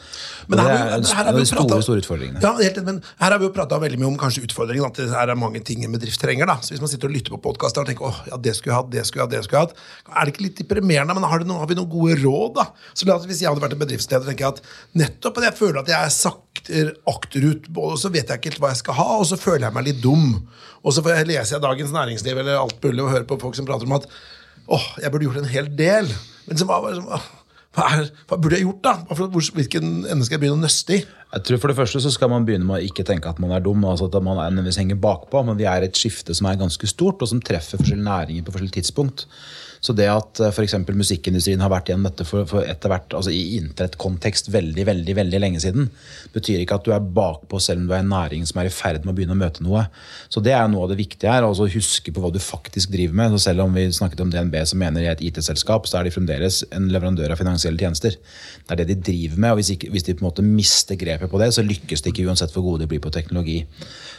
Men 0.48 0.58
her 0.58 0.68
det 0.68 0.78
har 0.78 0.86
vi- 0.86 0.92
er 0.92 1.14
her 1.16 1.24
har 1.24 1.32
vi 1.32 1.38
de 1.40 1.46
store, 1.46 1.66
pratet- 1.68 1.84
store 1.84 2.00
utfordringene. 2.00 2.40
Ja, 2.42 2.52
helt, 2.56 2.84
men 2.84 3.02
Her 3.20 3.30
har 3.30 3.38
vi 3.38 3.44
jo 3.44 3.50
prata 3.52 3.78
veldig 3.78 3.98
mye 3.98 4.06
om 4.08 4.16
kanskje 4.16 4.42
utfordringen. 4.46 4.86
At 4.86 4.94
det 4.94 5.10
her 5.10 5.28
er 5.28 5.34
mange 5.36 5.60
ting 5.62 5.84
en 5.84 5.92
bedrift 5.92 6.18
trenger. 6.20 6.46
da. 6.46 6.56
Så 6.56 6.72
Hvis 6.72 6.80
man 6.80 6.88
sitter 6.88 7.08
og 7.08 7.14
lytter 7.14 7.30
på 7.36 7.42
podkaster 7.42 7.80
og 7.82 7.86
tenker 7.88 8.06
åh, 8.08 8.16
ja, 8.30 8.36
det 8.36 8.56
skulle 8.56 8.72
jeg 8.72 8.80
hatt, 8.82 8.90
det 8.90 9.04
skulle 9.06 9.20
jeg 9.20 9.28
hatt, 9.28 9.30
det 9.36 9.44
skulle 9.44 9.60
jeg 9.60 9.68
hatt, 9.68 9.76
er 10.16 10.24
det 10.24 10.34
ikke 10.34 10.42
litt 10.48 10.56
deprimerende? 10.68 11.14
Men 11.14 11.22
har, 11.24 11.38
det 11.38 11.46
noe, 11.46 11.58
har 11.58 11.66
vi 11.66 11.74
noen 11.74 11.90
gode 11.90 12.16
råd? 12.24 12.54
da? 12.54 12.66
Så 12.94 13.06
la 13.06 13.14
oss- 13.16 13.26
Hvis 13.26 13.40
jeg 13.40 13.48
hadde 13.52 13.60
vært 13.60 13.72
en 13.72 13.78
bedriftsleder, 13.86 14.24
tenker 14.26 14.38
jeg 14.38 14.48
at 14.48 14.60
nettopp 14.96 15.36
at 15.38 15.44
jeg 15.44 15.54
føler 15.60 15.78
at 15.80 15.86
jeg 15.88 16.04
er 16.04 16.08
sakter 16.08 16.92
akterut, 17.06 17.64
og 17.76 17.98
så 17.98 18.10
vet 18.10 18.28
jeg 18.28 18.38
ikke 18.40 18.50
helt 18.52 18.60
hva 18.60 18.68
jeg 18.72 18.76
skal 18.82 18.94
ha, 18.94 19.04
og 19.20 19.26
så 19.26 19.36
føler 19.38 19.68
jeg 19.68 19.74
meg 19.74 19.84
litt 19.84 20.00
dum. 20.00 20.48
Og 20.84 20.92
så 20.92 21.02
leser 21.04 21.54
jeg 21.56 21.62
Dagens 21.62 21.92
Næringsliv 21.92 22.38
eller 22.38 22.58
alt 22.58 22.80
mulig 22.82 23.00
og 23.04 23.10
hører 23.12 23.24
på 23.24 23.38
folk 23.42 23.58
som 23.58 23.68
prater 23.68 23.88
om 23.90 23.96
at 23.98 24.06
åh, 24.72 24.88
jeg 25.02 25.10
burde 25.12 25.26
gjort 25.28 25.42
en 25.42 25.50
hel 25.52 25.68
del. 25.78 26.08
Men 26.46 26.58
så 26.60 26.66
hva, 26.68 26.78
hva, 26.82 27.18
hva, 27.72 27.86
er, 27.96 28.08
hva 28.30 28.38
burde 28.38 28.58
jeg 28.58 28.66
gjort, 28.66 28.80
da? 28.84 28.94
Hvor- 29.10 29.52
Hvilken 29.56 30.04
ende 30.06 30.24
skal 30.26 30.36
jeg 30.38 30.42
begynne 30.44 30.60
å 30.60 30.64
nøste 30.64 30.96
i? 30.98 31.02
Jeg 31.32 31.44
tror 31.48 31.60
For 31.62 31.72
det 31.72 31.78
første 31.78 32.02
så 32.04 32.10
skal 32.12 32.28
man 32.28 32.44
begynne 32.44 32.66
med 32.68 32.76
å 32.82 32.84
ikke 32.90 33.04
tenke 33.08 33.30
at 33.30 33.38
man 33.40 33.54
er 33.56 33.62
dum. 33.64 33.84
altså 33.88 34.06
at 34.10 34.18
man 34.22 34.36
nødvendigvis 34.36 34.76
henger 34.82 34.98
bakpå, 35.00 35.40
Men 35.46 35.56
vi 35.56 35.64
er 35.64 35.82
et 35.86 35.96
skifte 35.96 36.34
som 36.36 36.46
er 36.50 36.58
ganske 36.60 36.86
stort, 36.90 37.22
og 37.22 37.28
som 37.30 37.40
treffer 37.40 37.78
forskjellige 37.80 38.04
næringer 38.08 38.44
på 38.44 38.52
forskjellige 38.52 38.82
tidspunkt. 38.82 39.26
Så 39.82 39.94
det 39.98 40.06
at 40.06 40.38
f.eks. 40.46 40.76
musikkindustrien 40.94 41.62
har 41.62 41.70
vært 41.72 41.88
igjen 41.90 42.04
dette 42.06 42.22
for, 42.26 42.46
for 42.46 42.62
etter 42.62 42.92
hvert, 42.92 43.14
altså 43.18 43.32
i 43.34 43.56
internettkontekst 43.58 44.52
veldig 44.54 44.84
veldig, 44.86 45.16
veldig 45.18 45.40
lenge 45.42 45.62
siden, 45.64 45.88
betyr 46.34 46.62
ikke 46.62 46.76
at 46.78 46.86
du 46.86 46.92
er 46.94 47.08
bakpå 47.16 47.58
selv 47.62 47.82
om 47.82 47.88
du 47.88 47.94
er 47.96 48.04
en 48.04 48.12
næring 48.12 48.46
som 48.46 48.60
er 48.62 48.70
i 48.70 48.74
ferd 48.74 49.02
med 49.02 49.10
å 49.10 49.16
begynne 49.16 49.34
å 49.34 49.40
møte 49.40 49.64
noe. 49.66 49.82
Så 50.30 50.42
det 50.44 50.54
er 50.54 50.68
noe 50.70 50.86
av 50.86 50.92
det 50.92 51.00
viktige 51.00 51.32
her. 51.34 51.42
altså 51.46 51.66
Huske 51.72 52.14
på 52.14 52.22
hva 52.22 52.30
du 52.30 52.38
faktisk 52.42 52.92
driver 52.94 53.18
med. 53.18 53.34
Så 53.34 53.48
selv 53.48 53.64
om 53.64 53.74
vi 53.74 53.88
snakket 53.90 54.22
om 54.22 54.30
DNB 54.30 54.54
som 54.70 54.78
mener 54.82 55.02
i 55.02 55.10
et 55.10 55.24
IT-selskap, 55.26 55.88
så 55.90 55.98
er 55.98 56.06
de 56.06 56.14
fremdeles 56.14 56.62
en 56.70 56.86
leverandør 56.92 57.34
av 57.34 57.42
finansielle 57.42 57.82
tjenester. 57.82 58.14
Det 58.62 58.76
er 58.76 58.84
det 58.84 58.92
de 58.92 58.98
driver 59.10 59.42
med, 59.42 59.50
og 59.50 59.58
hvis, 59.62 59.72
ikke, 59.74 59.90
hvis 59.90 60.06
de 60.06 60.14
på 60.14 60.22
en 60.22 60.28
måte 60.30 60.46
mister 60.46 61.00
grepet 61.00 61.32
på 61.32 61.42
det, 61.42 61.50
så 61.56 61.66
lykkes 61.66 62.06
de 62.06 62.14
ikke 62.14 62.28
uansett 62.30 62.54
hvor 62.54 62.68
gode 62.68 62.84
de 62.84 62.90
blir 62.94 63.02
på 63.02 63.10
teknologi. 63.14 63.64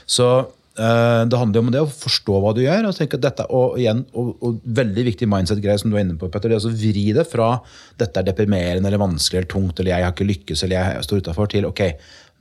Så 0.04 0.28
eh, 0.44 0.52
det 0.74 1.38
handler 1.38 1.60
jo 1.60 1.64
om 1.68 1.74
det 1.74 1.82
å 1.84 1.90
forstå 1.90 2.38
hva 2.42 2.54
du 2.58 2.64
gjør. 2.64 2.88
Og 2.90 2.96
tenke 2.98 3.20
at 3.20 3.26
dette, 3.28 3.46
og 3.54 3.76
igjen, 3.82 4.04
og, 4.18 4.32
og 4.42 4.64
veldig 4.80 5.04
viktig 5.10 5.28
mindset-greie 5.30 5.82
som 5.82 5.92
du 5.92 5.98
er 5.98 6.06
inne 6.06 6.18
på, 6.18 6.32
Petter, 6.34 6.50
det 6.50 6.58
er 6.58 6.66
å 6.66 6.74
vri 6.74 7.06
det 7.14 7.28
fra 7.30 7.52
dette 8.00 8.22
er 8.22 8.30
deprimerende 8.32 8.90
eller 8.90 9.02
vanskelig 9.02 9.44
eller 9.44 9.52
tungt 9.54 9.80
eller 9.80 9.94
jeg 9.94 10.08
har 10.08 10.16
ikke 10.16 10.30
lykkes 10.32 10.66
eller 10.66 10.80
jeg 10.80 11.06
står 11.06 11.22
utafor, 11.22 11.52
til 11.54 11.70
ok, 11.70 11.84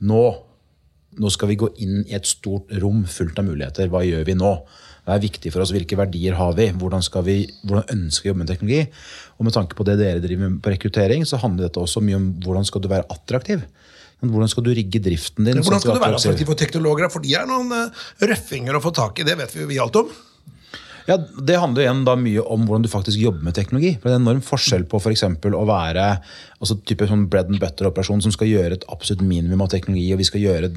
nå, 0.09 0.23
nå 1.21 1.35
skal 1.35 1.53
vi 1.53 1.59
gå 1.61 1.69
inn 1.85 2.01
i 2.07 2.17
et 2.17 2.29
stort 2.29 2.73
rom 2.81 3.05
fullt 3.11 3.43
av 3.43 3.51
muligheter. 3.51 3.93
Hva 3.93 4.01
gjør 4.07 4.25
vi 4.31 4.39
nå? 4.41 4.55
Hva 5.03 5.17
er 5.17 5.25
viktig 5.25 5.51
for 5.51 5.65
oss? 5.65 5.75
Hvilke 5.75 5.99
verdier 5.99 6.37
har 6.39 6.57
vi? 6.57 6.69
Hvordan, 6.79 7.03
skal 7.03 7.27
vi, 7.27 7.37
hvordan 7.67 7.89
ønsker 7.97 8.25
vi 8.25 8.31
å 8.31 8.33
jobbe 8.33 8.45
med 8.45 8.53
teknologi? 8.53 8.83
Og 9.37 9.49
med 9.49 9.57
tanke 9.57 9.77
på 9.77 9.87
det 9.89 9.99
dere 9.99 10.23
driver 10.23 10.47
med 10.47 10.61
på 10.63 10.73
rekruttering, 10.73 11.27
så 11.27 11.41
handler 11.43 11.67
dette 11.67 11.83
også 11.83 12.01
mye 12.07 12.21
om 12.21 12.29
hvordan 12.45 12.69
skal 12.69 12.85
du 12.85 12.89
være 12.93 13.09
attraktiv. 13.11 13.65
Hvordan 14.23 14.51
skal 14.51 14.67
du 14.67 14.71
rigge 14.77 15.01
driften 15.03 15.49
din? 15.49 15.59
Sånn 15.59 15.67
Hvordan 15.67 15.83
skal 15.83 15.97
du 15.97 16.05
være 16.05 16.19
attraktiv? 16.21 16.47
for 16.47 16.59
teknologer? 16.61 17.11
For 17.11 17.25
de 17.25 17.33
er 17.35 17.49
noen 17.49 17.73
uh, 17.75 18.05
røffinger 18.23 18.79
å 18.79 18.83
få 18.85 18.93
tak 18.95 19.19
i, 19.19 19.27
det 19.27 19.35
vet 19.41 19.57
vi 19.57 19.65
jo 19.65 19.71
vi 19.71 19.81
alt 19.83 19.99
om. 19.99 20.13
Ja, 21.07 21.19
Det 21.19 21.59
handler 21.59 21.85
igjen 21.85 22.05
da 22.07 22.17
mye 22.19 22.43
om 22.45 22.67
hvordan 22.67 22.85
du 22.87 22.91
faktisk 22.93 23.19
jobber 23.19 23.43
med 23.49 23.57
teknologi. 23.59 23.97
For 23.99 24.09
Det 24.09 24.15
er 24.15 24.21
en 24.21 24.29
enorm 24.29 24.45
forskjell 24.47 24.87
på 24.89 25.01
for 25.03 25.13
å 25.13 25.67
være 25.69 26.07
altså 26.63 26.79
type 26.87 27.09
sånn 27.11 27.27
bread 27.31 27.51
and 27.51 27.59
butter-operasjon 27.59 28.23
som 28.23 28.33
skal 28.35 28.47
gjøre 28.47 28.79
et 28.79 28.87
absolutt 28.93 29.25
minimum 29.27 29.65
av 29.65 29.73
teknologi, 29.73 30.13
og 30.15 30.21
vi 30.21 30.29
skal 30.29 30.45
gjøre 30.45 30.71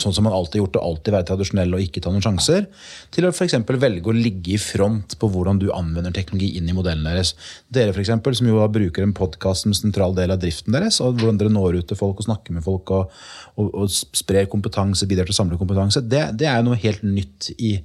sånn 0.00 0.14
som 0.16 0.24
man 0.24 0.32
alltid 0.32 0.56
har 0.56 0.62
gjort 0.64 0.78
og 0.80 0.86
alltid 0.86 1.14
være 1.14 1.26
tradisjonell 1.28 1.74
og 1.76 1.82
ikke 1.84 2.00
ta 2.00 2.12
noen 2.12 2.24
sjanser, 2.24 2.68
til 3.12 3.26
å 3.28 3.32
eksempel 3.34 3.76
velge 3.82 4.08
å 4.08 4.16
ligge 4.16 4.54
i 4.54 4.60
front 4.60 5.16
på 5.20 5.28
hvordan 5.28 5.60
du 5.60 5.66
anvender 5.76 6.14
teknologi 6.16 6.54
inn 6.56 6.70
i 6.70 6.76
modellen 6.76 7.04
deres. 7.04 7.34
Dere 7.68 7.92
for 7.92 8.00
eksempel, 8.00 8.36
som 8.38 8.48
jo 8.48 8.62
bruker 8.72 9.04
en 9.04 9.16
podkast 9.16 9.66
som 9.66 9.74
en 9.74 9.80
sentral 9.80 10.16
del 10.16 10.32
av 10.32 10.40
driften 10.40 10.72
deres, 10.76 11.02
og 11.04 11.20
hvordan 11.20 11.40
dere 11.40 11.52
når 11.52 11.82
ut 11.82 11.90
til 11.90 12.00
folk 12.00 12.22
og 12.22 12.28
snakker 12.30 12.56
med 12.56 12.64
folk 12.64 12.94
og, 12.96 13.12
og, 13.60 13.68
og 13.74 13.92
sprer 13.92 14.48
kompetanse, 14.48 15.08
bidrar 15.10 15.28
til 15.28 15.36
å 15.36 15.40
samle 15.42 15.60
kompetanse, 15.60 16.00
det, 16.06 16.30
det 16.40 16.48
er 16.48 16.62
jo 16.62 16.70
noe 16.70 16.80
helt 16.80 17.04
nytt 17.04 17.52
i 17.58 17.76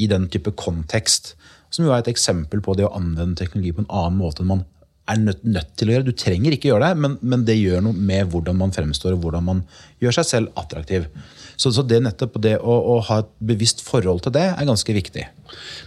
i 0.00 0.08
den 0.10 0.28
type 0.32 0.54
kontekst. 0.58 1.34
Som 1.72 1.86
jo 1.86 1.94
er 1.94 2.02
et 2.02 2.12
eksempel 2.12 2.62
på 2.64 2.76
det 2.76 2.86
å 2.86 2.94
anvende 2.96 3.38
teknologi 3.38 3.72
på 3.76 3.84
en 3.84 3.92
annen 3.92 4.20
måte 4.20 4.44
enn 4.44 4.52
man 4.52 4.64
er 5.10 5.18
nødt, 5.18 5.42
nødt 5.42 5.70
til 5.78 5.90
å 5.90 5.94
gjøre. 5.96 6.06
Du 6.06 6.16
trenger 6.16 6.54
ikke 6.54 6.70
gjøre 6.70 6.92
det, 6.92 7.00
men, 7.02 7.16
men 7.26 7.44
det 7.46 7.56
gjør 7.58 7.82
noe 7.86 7.96
med 8.10 8.30
hvordan 8.32 8.58
man 8.60 8.74
fremstår 8.74 9.16
og 9.16 9.24
hvordan 9.24 9.46
man 9.48 9.62
gjør 10.02 10.18
seg 10.18 10.28
selv 10.28 10.60
attraktiv. 10.60 11.08
Så, 11.56 11.72
så 11.74 11.84
det 11.86 12.00
nettopp 12.04 12.38
det 12.42 12.54
å, 12.58 12.76
å 12.94 12.98
ha 13.08 13.20
et 13.22 13.32
bevisst 13.52 13.82
forhold 13.84 14.22
til 14.24 14.34
det 14.36 14.44
er 14.52 14.68
ganske 14.68 14.96
viktig. 14.96 15.26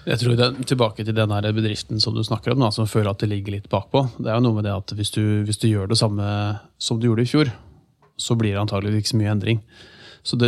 Jeg 0.06 0.22
tror 0.22 0.38
det, 0.40 0.52
Tilbake 0.70 1.06
til 1.08 1.16
den 1.18 1.34
her 1.34 1.48
bedriften 1.56 2.02
som 2.04 2.16
du 2.16 2.24
snakker 2.28 2.54
om, 2.54 2.66
da, 2.66 2.72
som 2.76 2.90
føler 2.90 3.12
at 3.12 3.24
det 3.24 3.32
ligger 3.32 3.58
litt 3.58 3.72
bakpå. 3.72 4.06
Det 4.20 4.30
er 4.30 4.40
jo 4.40 4.46
noe 4.48 4.60
med 4.60 4.68
det 4.68 4.76
at 4.76 4.96
hvis 4.98 5.14
du, 5.16 5.24
hvis 5.48 5.62
du 5.62 5.70
gjør 5.72 5.92
det 5.92 6.00
samme 6.00 6.28
som 6.82 7.00
du 7.00 7.10
gjorde 7.10 7.26
i 7.26 7.32
fjor, 7.32 7.52
så 8.20 8.38
blir 8.40 8.56
det 8.56 8.64
antagelig 8.64 9.02
ikke 9.02 9.16
så 9.16 9.20
mye 9.20 9.34
endring. 9.34 9.64
Så 10.26 10.38
det, 10.42 10.48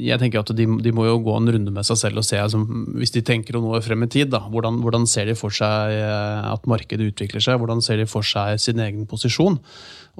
jeg 0.00 0.16
tenker 0.20 0.40
at 0.40 0.50
de, 0.56 0.64
de, 0.80 0.92
må 0.96 1.04
jo 1.04 1.18
gå 1.26 1.34
en 1.36 1.50
runde 1.52 1.72
med 1.74 1.84
seg 1.84 1.98
selv 2.00 2.22
og 2.22 2.24
se 2.24 2.38
altså, 2.40 2.62
Hvis 2.96 3.12
de 3.12 3.20
tenker 3.26 3.58
noe 3.60 3.82
frem 3.84 4.06
i 4.06 4.08
tid, 4.08 4.30
da, 4.32 4.40
hvordan, 4.48 4.78
hvordan, 4.80 5.04
ser 5.10 5.28
de 5.28 5.34
for 5.36 5.52
seg 5.52 5.92
eh, 5.98 6.46
at 6.48 6.64
markedet 6.70 7.10
utvikler 7.12 7.44
seg? 7.44 7.58
Hvordan 7.60 7.84
ser 7.84 8.00
de 8.00 8.08
for 8.08 8.24
seg 8.24 8.56
sin 8.62 8.80
egen 8.80 9.04
posisjon? 9.10 9.60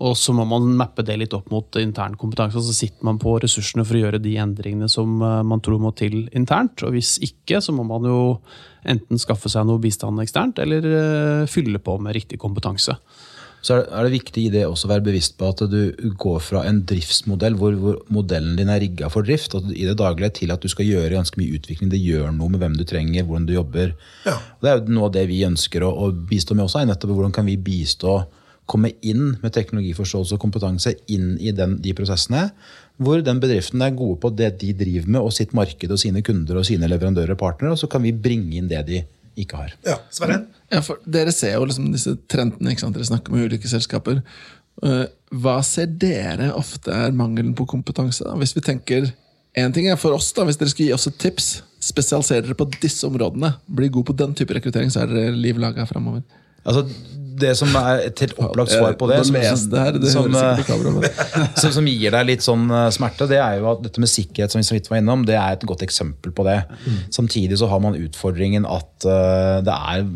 Og 0.04 0.16
så 0.18 0.34
må 0.36 0.44
man 0.50 0.68
mappe 0.76 1.04
det 1.06 1.16
litt 1.16 1.36
opp 1.36 1.48
mot 1.54 1.78
intern 1.80 2.18
kompetanse. 2.20 2.60
Så 2.60 2.76
sitter 2.76 3.08
man 3.08 3.20
på 3.22 3.38
ressursene 3.40 3.86
for 3.86 3.96
å 3.96 4.04
gjøre 4.04 4.20
de 4.20 4.36
endringene 4.42 4.90
som 4.92 5.16
eh, 5.16 5.40
man 5.48 5.64
tror 5.64 5.80
må 5.80 5.94
til 5.96 6.26
internt. 6.36 6.84
Og 6.84 6.92
hvis 6.98 7.16
ikke, 7.24 7.64
så 7.64 7.72
må 7.72 7.88
man 7.88 8.04
jo 8.10 8.20
enten 8.84 9.16
skaffe 9.22 9.48
seg 9.48 9.64
noe 9.64 9.80
bistand 9.80 10.20
eksternt, 10.20 10.60
eller 10.60 10.84
uh, 10.84 11.46
fylle 11.48 11.80
på 11.80 11.94
med 12.04 12.12
riktig 12.18 12.36
kompetanse 12.42 12.98
så 13.64 13.78
er 13.80 14.04
det 14.04 14.12
viktig 14.12 14.42
i 14.44 14.52
det 14.52 14.66
også 14.68 14.88
å 14.88 14.92
være 14.92 15.06
bevisst 15.06 15.38
på 15.40 15.48
at 15.48 15.62
du 15.72 16.12
går 16.20 16.40
fra 16.44 16.66
en 16.68 16.82
driftsmodell 16.84 17.56
hvor, 17.56 17.76
hvor 17.80 17.98
modellen 18.12 18.58
din 18.58 18.68
er 18.72 18.82
rigga 18.82 19.08
for 19.12 19.24
drift, 19.24 19.56
i 19.72 19.86
det 19.88 19.96
daglige 20.00 20.34
til 20.42 20.52
at 20.52 20.60
du 20.60 20.68
skal 20.68 20.88
gjøre 20.90 21.16
ganske 21.16 21.40
mye 21.40 21.56
utvikling. 21.56 21.88
Det 21.92 22.02
gjør 22.02 22.28
noe 22.36 22.52
med 22.52 22.60
hvem 22.60 22.76
du 22.76 22.84
trenger, 22.88 23.24
hvordan 23.24 23.48
du 23.48 23.54
jobber. 23.56 23.94
Ja. 24.28 24.36
Det 24.60 24.70
er 24.70 24.80
jo 24.80 24.96
noe 24.98 25.08
av 25.08 25.16
det 25.16 25.24
vi 25.32 25.40
ønsker 25.48 25.86
å, 25.86 25.94
å 25.96 26.10
bistå 26.12 26.56
med 26.58 26.66
også. 26.66 26.82
er 26.82 26.90
nettopp 26.92 27.14
Hvordan 27.14 27.36
kan 27.36 27.48
vi 27.48 27.56
bistå, 27.60 28.18
komme 28.68 28.94
inn 29.04 29.34
med 29.42 29.52
teknologiforståelse 29.52 30.36
og 30.36 30.40
kompetanse 30.40 30.94
inn 31.12 31.34
i 31.36 31.52
den, 31.56 31.76
de 31.84 31.92
prosessene, 31.96 32.46
hvor 32.96 33.20
den 33.24 33.40
bedriften 33.42 33.82
er 33.84 33.96
gode 33.96 34.20
på 34.22 34.30
det 34.32 34.54
de 34.62 34.70
driver 34.76 35.10
med, 35.10 35.20
og 35.20 35.34
sitt 35.36 35.52
marked 35.56 35.92
og 35.92 36.00
sine 36.00 36.22
kunder 36.24 36.60
og 36.60 36.68
sine 36.68 36.88
leverandører 36.88 37.34
og 37.34 37.42
partnere, 37.42 37.74
og 37.74 37.80
så 37.80 37.90
kan 37.90 38.04
vi 38.04 38.14
bringe 38.16 38.56
inn 38.56 38.70
det 38.70 38.84
de 38.88 39.02
ikke 39.40 39.58
har. 39.58 39.74
Ja, 39.86 39.98
Sverre? 40.14 40.44
Ja, 40.72 40.80
Dere 41.04 41.32
ser 41.34 41.56
jo 41.58 41.66
liksom 41.68 41.90
disse 41.92 42.16
trendene. 42.30 42.74
Dere 42.74 43.08
snakker 43.08 43.34
med 43.34 43.48
ulike 43.48 43.70
selskaper. 43.70 44.22
Uh, 44.82 45.04
hva 45.30 45.58
ser 45.66 45.86
dere 45.86 46.50
ofte 46.56 46.94
er 46.94 47.14
mangelen 47.14 47.54
på 47.56 47.66
kompetanse? 47.70 48.26
da? 48.26 48.34
Hvis 48.40 48.56
vi 48.56 48.64
tenker, 48.64 49.10
en 49.54 49.74
ting 49.74 49.86
er 49.90 50.00
for 50.00 50.16
oss, 50.16 50.32
da, 50.34 50.46
hvis 50.46 50.58
dere 50.60 50.72
skal 50.72 50.88
gi 50.88 50.94
oss 50.96 51.08
et 51.10 51.18
tips. 51.22 51.50
Spesialiser 51.84 52.42
dere 52.46 52.56
på 52.58 52.66
disse 52.80 53.06
områdene. 53.06 53.54
Bli 53.66 53.90
god 53.92 54.08
på 54.10 54.16
den 54.18 54.34
type 54.38 54.56
rekruttering, 54.56 54.90
så 54.90 55.04
er 55.04 55.12
dere 55.12 55.36
liv 55.36 55.60
laga 55.62 55.86
framover. 55.88 56.24
Altså, 56.64 56.86
det 57.38 57.50
som 57.58 57.72
er 57.76 58.06
et 58.06 58.20
helt 58.22 58.36
opplagt 58.40 58.72
svar 58.72 58.94
på 58.98 59.08
det, 59.10 59.18
som, 59.26 59.34
det 59.36 60.10
som, 61.60 61.72
som, 61.74 61.88
gir 61.90 62.14
deg 62.14 62.28
litt 62.28 62.44
sånn 62.46 62.68
eh, 62.70 62.86
smerte, 62.94 63.26
det 63.30 63.40
er 63.42 63.58
jo 63.58 63.68
at 63.72 63.82
dette 63.84 64.02
med 64.02 64.10
sikkerhet 64.10 64.54
som 64.54 64.62
vi 64.62 64.66
så 64.66 64.76
vidt 64.76 64.88
var 64.90 65.02
innom, 65.02 65.26
det 65.28 65.36
er 65.36 65.58
et 65.58 65.66
godt 65.68 65.82
eksempel 65.86 66.32
på 66.34 66.46
det. 66.46 66.60
Samtidig 67.14 67.58
så 67.60 67.68
har 67.72 67.82
man 67.84 67.98
utfordringen 67.98 68.68
at 68.70 69.08
eh, 69.08 69.58
det 69.66 69.74
er 69.74 70.06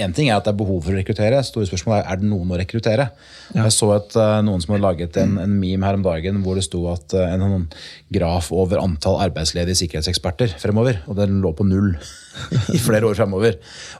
En 0.00 0.14
ting 0.16 0.30
er 0.30 0.38
at 0.38 0.46
det 0.46 0.52
er 0.52 0.58
behov 0.60 0.82
for 0.84 0.94
å 0.94 0.98
rekruttere. 0.98 1.40
Store 1.46 1.68
spørsmål 1.68 1.98
er 1.98 2.06
er 2.12 2.20
det 2.20 2.28
noen 2.28 2.52
å 2.52 2.58
rekruttere. 2.60 3.08
Jeg 3.52 3.74
så 3.74 3.88
at 3.96 4.16
eh, 4.16 4.38
noen 4.46 4.62
som 4.62 4.74
hadde 4.74 4.84
laget 4.84 5.18
en, 5.20 5.36
en 5.42 5.54
meme 5.60 5.86
her 5.86 5.98
om 5.98 6.04
dagen 6.04 6.40
hvor 6.44 6.58
det 6.58 6.64
sto 6.66 6.84
at 6.92 7.14
eh, 7.16 7.34
en, 7.34 7.44
en 7.46 7.66
graf 8.12 8.50
over 8.54 8.80
antall 8.82 9.20
arbeidsledige 9.26 9.78
sikkerhetseksperter 9.82 10.56
fremover, 10.62 11.02
og 11.06 11.18
den 11.20 11.40
lå 11.44 11.52
på 11.56 11.66
null 11.68 11.94
i 12.76 12.80
flere 12.80 13.08
år 13.08 13.18
fremover. 13.18 13.58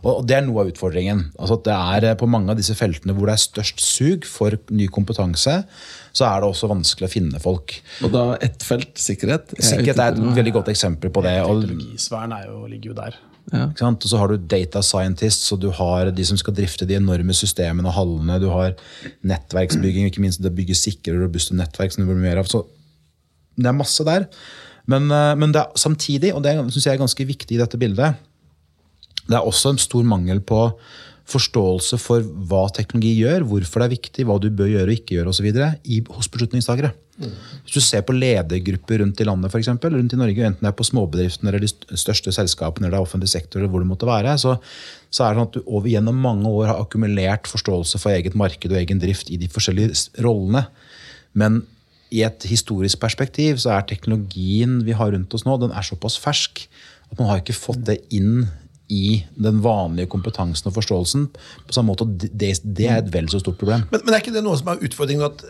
Og 0.08 0.22
det 0.28 0.38
er 0.38 0.46
noe 0.46 0.64
av 0.64 0.72
utfordringen. 0.72 1.26
Altså 1.38 1.58
at 1.60 1.66
det 1.68 1.78
er 1.96 2.08
eh, 2.12 2.18
På 2.20 2.28
mange 2.30 2.52
av 2.52 2.60
disse 2.60 2.76
feltene 2.78 3.16
hvor 3.16 3.28
det 3.28 3.36
er 3.36 3.44
størst 3.44 3.82
sug 3.84 4.28
for 4.28 4.56
ny 4.72 4.88
kompetanse, 4.92 5.58
så 6.12 6.28
er 6.28 6.40
det 6.42 6.48
også 6.52 6.70
vanskelig 6.72 7.08
å 7.08 7.12
finne 7.12 7.42
folk. 7.42 7.78
Og 8.04 8.14
da 8.14 8.24
ett 8.44 8.64
felt, 8.66 8.94
sikkerhet. 9.00 9.54
Er 9.58 9.68
Sikkerhet 9.72 10.00
er 10.00 10.16
et 10.16 10.40
veldig 10.40 10.56
godt 10.60 10.72
eksempel 10.72 11.12
på 11.12 11.24
det. 11.24 11.38
Og, 11.44 11.64
Teknologisfæren 11.66 12.36
er 12.36 12.50
ligger 12.68 12.92
jo 12.92 12.98
der. 12.98 13.20
Ja. 13.50 13.66
og 13.66 14.04
så 14.06 14.18
har 14.20 14.30
du 14.30 14.36
data 14.36 14.80
scientists, 14.86 15.50
og 15.52 15.60
du 15.60 15.70
har 15.74 16.10
de 16.14 16.24
som 16.24 16.38
skal 16.38 16.54
drifte 16.54 16.86
de 16.86 16.94
enorme 16.94 17.34
systemene 17.34 17.90
og 17.90 17.96
hallene. 17.96 18.38
Du 18.40 18.48
har 18.52 18.76
nettverksbygging, 19.26 20.06
ikke 20.08 20.22
minst 20.22 20.42
det 20.42 20.52
å 20.52 20.56
bygge 20.56 20.78
sikre 20.78 21.16
og 21.16 21.26
robuste 21.26 21.56
nettverk. 21.58 21.92
som 21.92 22.04
det 22.04 22.12
blir 22.12 22.22
mer 22.22 22.38
av. 22.38 22.46
Så 22.46 22.64
det 23.58 23.66
er 23.66 23.76
masse 23.76 24.04
der. 24.04 24.28
Men, 24.86 25.10
eh, 25.10 25.34
men 25.36 25.52
er 25.62 25.72
samtidig, 25.76 26.34
og 26.34 26.42
det 26.42 26.54
syns 26.72 26.86
jeg 26.86 26.94
er 26.94 27.04
ganske 27.04 27.26
viktig 27.26 27.56
i 27.56 27.60
dette 27.60 27.78
bildet, 27.78 28.14
det 29.28 29.36
er 29.38 29.46
også 29.46 29.70
en 29.70 29.78
stor 29.78 30.02
mangel 30.02 30.40
på 30.40 30.72
forståelse 31.30 31.98
for 32.02 32.24
hva 32.50 32.64
teknologi 32.74 33.12
gjør, 33.20 33.46
hvorfor 33.48 33.82
det 33.82 33.86
er 33.86 33.94
viktig, 33.94 34.26
hva 34.26 34.38
du 34.42 34.48
bør 34.50 34.70
gjøre 34.72 34.88
og 34.88 34.96
ikke 34.96 35.16
gjøre 35.18 35.32
osv. 35.32 35.48
hos 36.16 36.30
beslutningstakere. 36.32 36.92
Hvis 37.22 37.76
du 37.76 37.84
ser 37.84 38.02
på 38.06 38.14
ledergrupper 38.16 39.02
rundt 39.02 39.20
i 39.20 39.26
landet, 39.28 39.52
for 39.52 39.60
eksempel, 39.60 39.94
rundt 39.94 40.14
i 40.16 40.18
Norge, 40.18 40.46
enten 40.48 40.64
det 40.64 40.70
er 40.70 40.76
på 40.78 40.86
småbedriftene 40.86 41.52
eller 41.52 41.62
de 41.62 41.98
største 42.00 42.32
selskapene 42.34 42.88
eller 42.88 42.96
det 42.96 43.00
er 43.02 43.06
offentlig 43.06 43.30
sektor, 43.30 43.60
eller 43.60 43.70
hvor 43.70 43.84
det 43.84 43.90
måtte 43.90 44.08
være, 44.08 44.32
så, 44.40 44.56
så 45.12 45.26
er 45.26 45.34
det 45.34 45.42
sånn 45.42 45.50
at 45.50 45.58
du 45.58 45.60
over 45.76 45.90
gjennom 45.92 46.18
mange 46.24 46.50
år 46.50 46.72
har 46.72 46.80
akkumulert 46.82 47.50
forståelse 47.50 48.00
for 48.02 48.14
eget 48.16 48.38
marked 48.38 48.72
og 48.72 48.80
egen 48.80 49.02
drift 49.02 49.30
i 49.30 49.38
de 49.40 49.50
forskjellige 49.52 50.24
rollene. 50.24 50.64
Men 51.38 51.62
i 52.12 52.24
et 52.26 52.48
historisk 52.48 53.00
perspektiv 53.00 53.60
så 53.62 53.76
er 53.76 53.86
teknologien 53.88 54.80
vi 54.84 54.96
har 54.96 55.14
rundt 55.14 55.32
oss 55.36 55.46
nå, 55.48 55.56
den 55.60 55.72
er 55.72 55.86
såpass 55.86 56.18
fersk 56.20 56.66
at 57.12 57.20
man 57.20 57.28
har 57.28 57.42
ikke 57.42 57.56
fått 57.56 57.84
det 57.88 58.00
inn 58.16 58.46
i 58.92 59.22
den 59.40 59.62
vanlige 59.64 60.10
kompetansen 60.12 60.68
og 60.70 60.76
forståelsen. 60.76 61.28
på 61.66 61.76
samme 61.76 61.92
måte, 61.92 62.06
Det, 62.12 62.54
det 62.62 62.88
er 62.88 63.00
et 63.00 63.12
vel 63.12 63.28
så 63.32 63.40
stort 63.40 63.58
problem. 63.58 63.86
Men, 63.90 64.04
men 64.04 64.14
er 64.14 64.24
ikke 64.24 64.34
det 64.34 64.44
noe 64.44 64.58
som 64.60 64.72
er 64.72 64.84
utfordringen? 64.84 65.24
at 65.30 65.44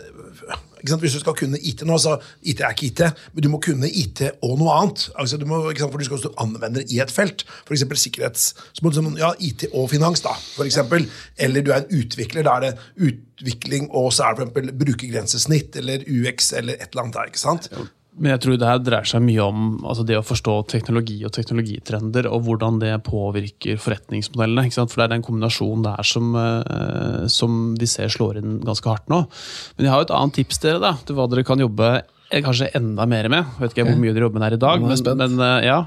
ikke 0.83 0.91
sant, 0.91 1.03
Hvis 1.03 1.15
du 1.15 1.21
skal 1.23 1.37
kunne 1.39 1.59
IT 1.63 1.85
nå, 1.87 1.97
så 2.03 2.17
IT 2.43 2.61
er 2.61 2.75
ikke 2.75 2.89
IT, 2.89 3.03
men 3.35 3.45
du 3.45 3.49
må 3.53 3.61
kunne 3.63 3.87
IT 3.87 4.25
og 4.43 4.57
noe 4.59 4.75
annet. 4.75 5.05
Altså, 5.15 5.39
du 5.39 5.47
må, 5.47 5.61
ikke 5.71 5.85
sant, 5.85 5.95
for 5.95 6.03
du 6.03 6.09
skal 6.09 6.19
også 6.19 6.33
anvende 6.43 6.83
det 6.83 6.91
i 6.91 6.99
et 7.05 7.15
felt. 7.15 7.45
F.eks. 7.69 7.87
sikkerhets... 8.03 8.49
Så 8.75 8.83
må 8.83 8.91
du, 8.91 8.99
sånn, 8.99 9.15
ja, 9.21 9.31
IT 9.39 9.69
og 9.71 9.91
finans, 9.93 10.25
da, 10.25 10.35
for 10.57 10.67
eksempel. 10.67 11.07
Eller 11.39 11.63
du 11.63 11.71
er 11.71 11.85
en 11.85 12.03
utvikler. 12.03 12.47
Da 12.49 12.57
er 12.59 12.67
det 12.67 13.11
utvikling 13.13 13.91
og 13.91 14.11
så 14.11 14.27
er 14.27 14.35
det 14.35 14.43
for 14.43 14.49
eksempel 14.49 14.75
brukergrensesnitt 14.83 15.79
eller 15.79 16.07
UX 16.09 16.51
eller 16.59 16.81
et 16.81 16.89
eller 16.91 17.07
annet 17.07 17.21
der. 17.21 17.31
ikke 17.31 17.45
sant? 17.47 17.71
Men 18.21 18.35
jeg 18.35 18.43
tror 18.45 18.57
det 18.61 18.69
her 18.69 18.81
dreier 18.85 19.09
seg 19.09 19.23
mye 19.25 19.45
om 19.45 19.61
altså 19.89 20.05
det 20.05 20.19
å 20.19 20.25
forstå 20.27 20.57
teknologi 20.69 21.17
og 21.25 21.33
teknologitrender, 21.33 22.29
og 22.29 22.45
hvordan 22.45 22.81
det 22.83 22.93
påvirker 23.07 23.81
forretningsmodellene. 23.81 24.69
For 24.77 25.01
det 25.01 25.07
er 25.07 25.15
den 25.15 25.25
kombinasjonen 25.25 25.87
der 25.87 26.05
som, 26.05 26.35
eh, 26.37 27.25
som 27.33 27.75
vi 27.81 27.89
ser 27.89 28.13
slår 28.13 28.43
inn 28.43 28.59
ganske 28.67 28.91
hardt 28.91 29.09
nå. 29.09 29.23
Men 29.77 29.89
jeg 29.89 29.95
har 29.95 30.05
et 30.05 30.17
annet 30.19 30.37
tips 30.43 30.61
dere 30.61 30.83
da, 30.83 30.93
til 31.01 31.17
hva 31.17 31.29
dere 31.33 31.47
kan 31.49 31.63
jobbe 31.63 31.95
kanskje 32.41 32.71
enda 32.79 33.05
mer 33.07 33.29
med. 33.29 33.45
Jeg 33.45 33.61
vet 33.67 33.75
ikke 33.77 33.85
hvor 33.91 33.99
mye 34.01 34.13
dere 34.17 34.25
jobber 34.25 34.41
med 34.41 34.47
her 34.49 34.57
i 34.57 34.61
dag, 34.63 34.81
men, 34.81 35.17
men 35.21 35.35
eh, 35.45 35.67
ja. 35.69 35.79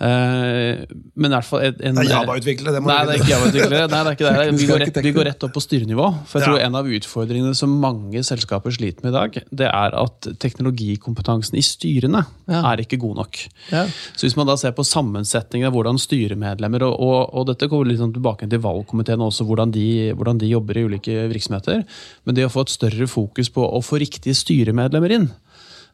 Eh, 0.00 0.86
Men 1.14 1.28
i 1.30 1.34
hvert 1.36 1.46
fall 1.48 1.62
en, 1.68 1.74
en, 1.90 1.94
Det 2.00 2.04
er 2.06 2.10
Java-utviklere, 2.14 2.72
det 2.76 2.80
må 2.82 2.88
Nei, 2.88 2.98
det 3.06 3.12
er 3.14 3.20
ikke 3.20 3.32
Java-utviklere. 3.32 3.82
Nei, 3.92 4.00
det 4.02 4.10
er 4.10 4.16
ikke 4.16 4.32
det. 4.32 4.46
Vi 4.62 4.68
går, 4.70 4.80
rett, 4.86 5.00
vi 5.04 5.12
går 5.18 5.28
rett 5.28 5.44
opp 5.46 5.52
på 5.56 5.62
styrenivå. 5.62 6.06
For 6.30 6.40
jeg 6.40 6.48
Ja. 6.48 6.52
tror 6.54 6.64
en 6.66 6.78
av 6.80 6.88
utfordringene 6.96 7.54
som 7.58 7.74
mange 7.82 8.22
selskaper 8.24 8.72
sliter 8.74 9.04
med 9.04 9.12
i 9.12 9.16
dag, 9.18 9.38
det 9.52 9.68
er 9.68 9.96
at 10.00 10.28
teknologikompetansen 10.42 11.58
i 11.58 11.62
styrene 11.66 12.24
Ja. 12.48 12.62
er 12.72 12.82
ikke 12.82 12.98
god 13.02 13.16
nok. 13.22 13.38
Ja. 13.70 13.84
Så 14.16 14.26
hvis 14.26 14.36
man 14.36 14.46
da 14.48 14.56
ser 14.56 14.72
på 14.72 14.84
sammensetningen 14.86 15.66
av 15.68 15.74
hvordan 15.76 15.98
styremedlemmer, 16.00 16.82
og, 16.88 16.96
og, 17.00 17.34
og 17.34 17.46
dette 17.52 17.68
går 17.70 17.86
litt 17.86 18.00
sånn 18.00 18.14
tilbake 18.14 18.48
til 18.48 18.58
valgkomiteen 18.64 19.20
også, 19.22 19.44
hvordan 19.48 19.72
de, 19.74 20.12
hvordan 20.16 20.38
de 20.40 20.48
jobber 20.52 20.78
i 20.80 20.84
ulike 20.88 21.28
virksomheter, 21.32 21.84
men 22.24 22.34
det 22.34 22.46
å 22.46 22.52
få 22.52 22.64
et 22.66 22.74
større 22.74 23.06
fokus 23.10 23.50
på 23.52 23.62
å 23.64 23.82
få 23.84 24.00
riktige 24.02 24.34
styremedlemmer 24.36 25.10
inn, 25.18 25.30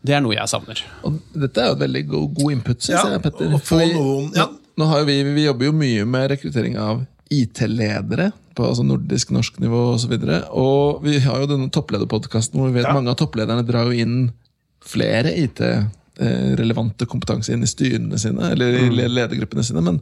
det 0.05 0.15
er 0.15 0.21
noe 0.25 0.35
jeg 0.37 0.49
savner. 0.49 0.81
Og 1.05 1.19
dette 1.35 1.59
er 1.61 1.67
jo 1.73 1.77
et 1.79 1.83
veldig 1.85 2.03
god, 2.09 2.35
god 2.39 2.53
input, 2.53 2.79
syns 2.81 2.95
Ja, 3.05 3.11
jeg, 3.17 3.23
Petter. 3.23 3.49
vi, 3.49 3.93
noen- 3.95 4.33
ja. 4.37 4.47
nå, 4.47 4.59
nå 4.79 4.87
har 4.93 4.99
jo 5.01 5.05
vi, 5.11 5.23
vi 5.35 5.45
jobber 5.45 5.65
jo 5.67 5.73
mye 5.73 6.05
med 6.07 6.31
rekruttering 6.31 6.77
av 6.79 7.05
IT-ledere 7.31 8.31
på 8.55 8.65
altså 8.65 8.83
nordisk, 8.87 9.31
norsk 9.31 9.59
nivå 9.61 9.81
osv. 9.95 9.95
Og, 9.95 10.01
så 10.01 10.09
videre. 10.09 10.39
og 10.51 11.03
vi 11.05 11.19
har 11.21 11.41
jo 11.43 11.47
denne 11.51 11.69
topplederpodkasten 11.71 12.59
hvor 12.59 12.71
vi 12.71 12.79
vet 12.81 12.87
Ja. 12.89 12.95
mange 12.95 13.11
av 13.11 13.17
topplederne 13.21 13.67
drar 13.67 13.85
jo 13.91 13.93
inn 13.93 14.33
flere 14.81 15.35
IT-relevante 15.37 17.07
kompetanse 17.07 17.53
inn 17.53 17.63
i 17.63 17.67
styrene 17.71 18.19
sine, 18.19 18.53
eller 18.55 18.73
Mm. 18.79 18.99
i 18.99 19.09
ledergruppene 19.09 19.65
sine. 19.65 19.81
Men 19.83 20.01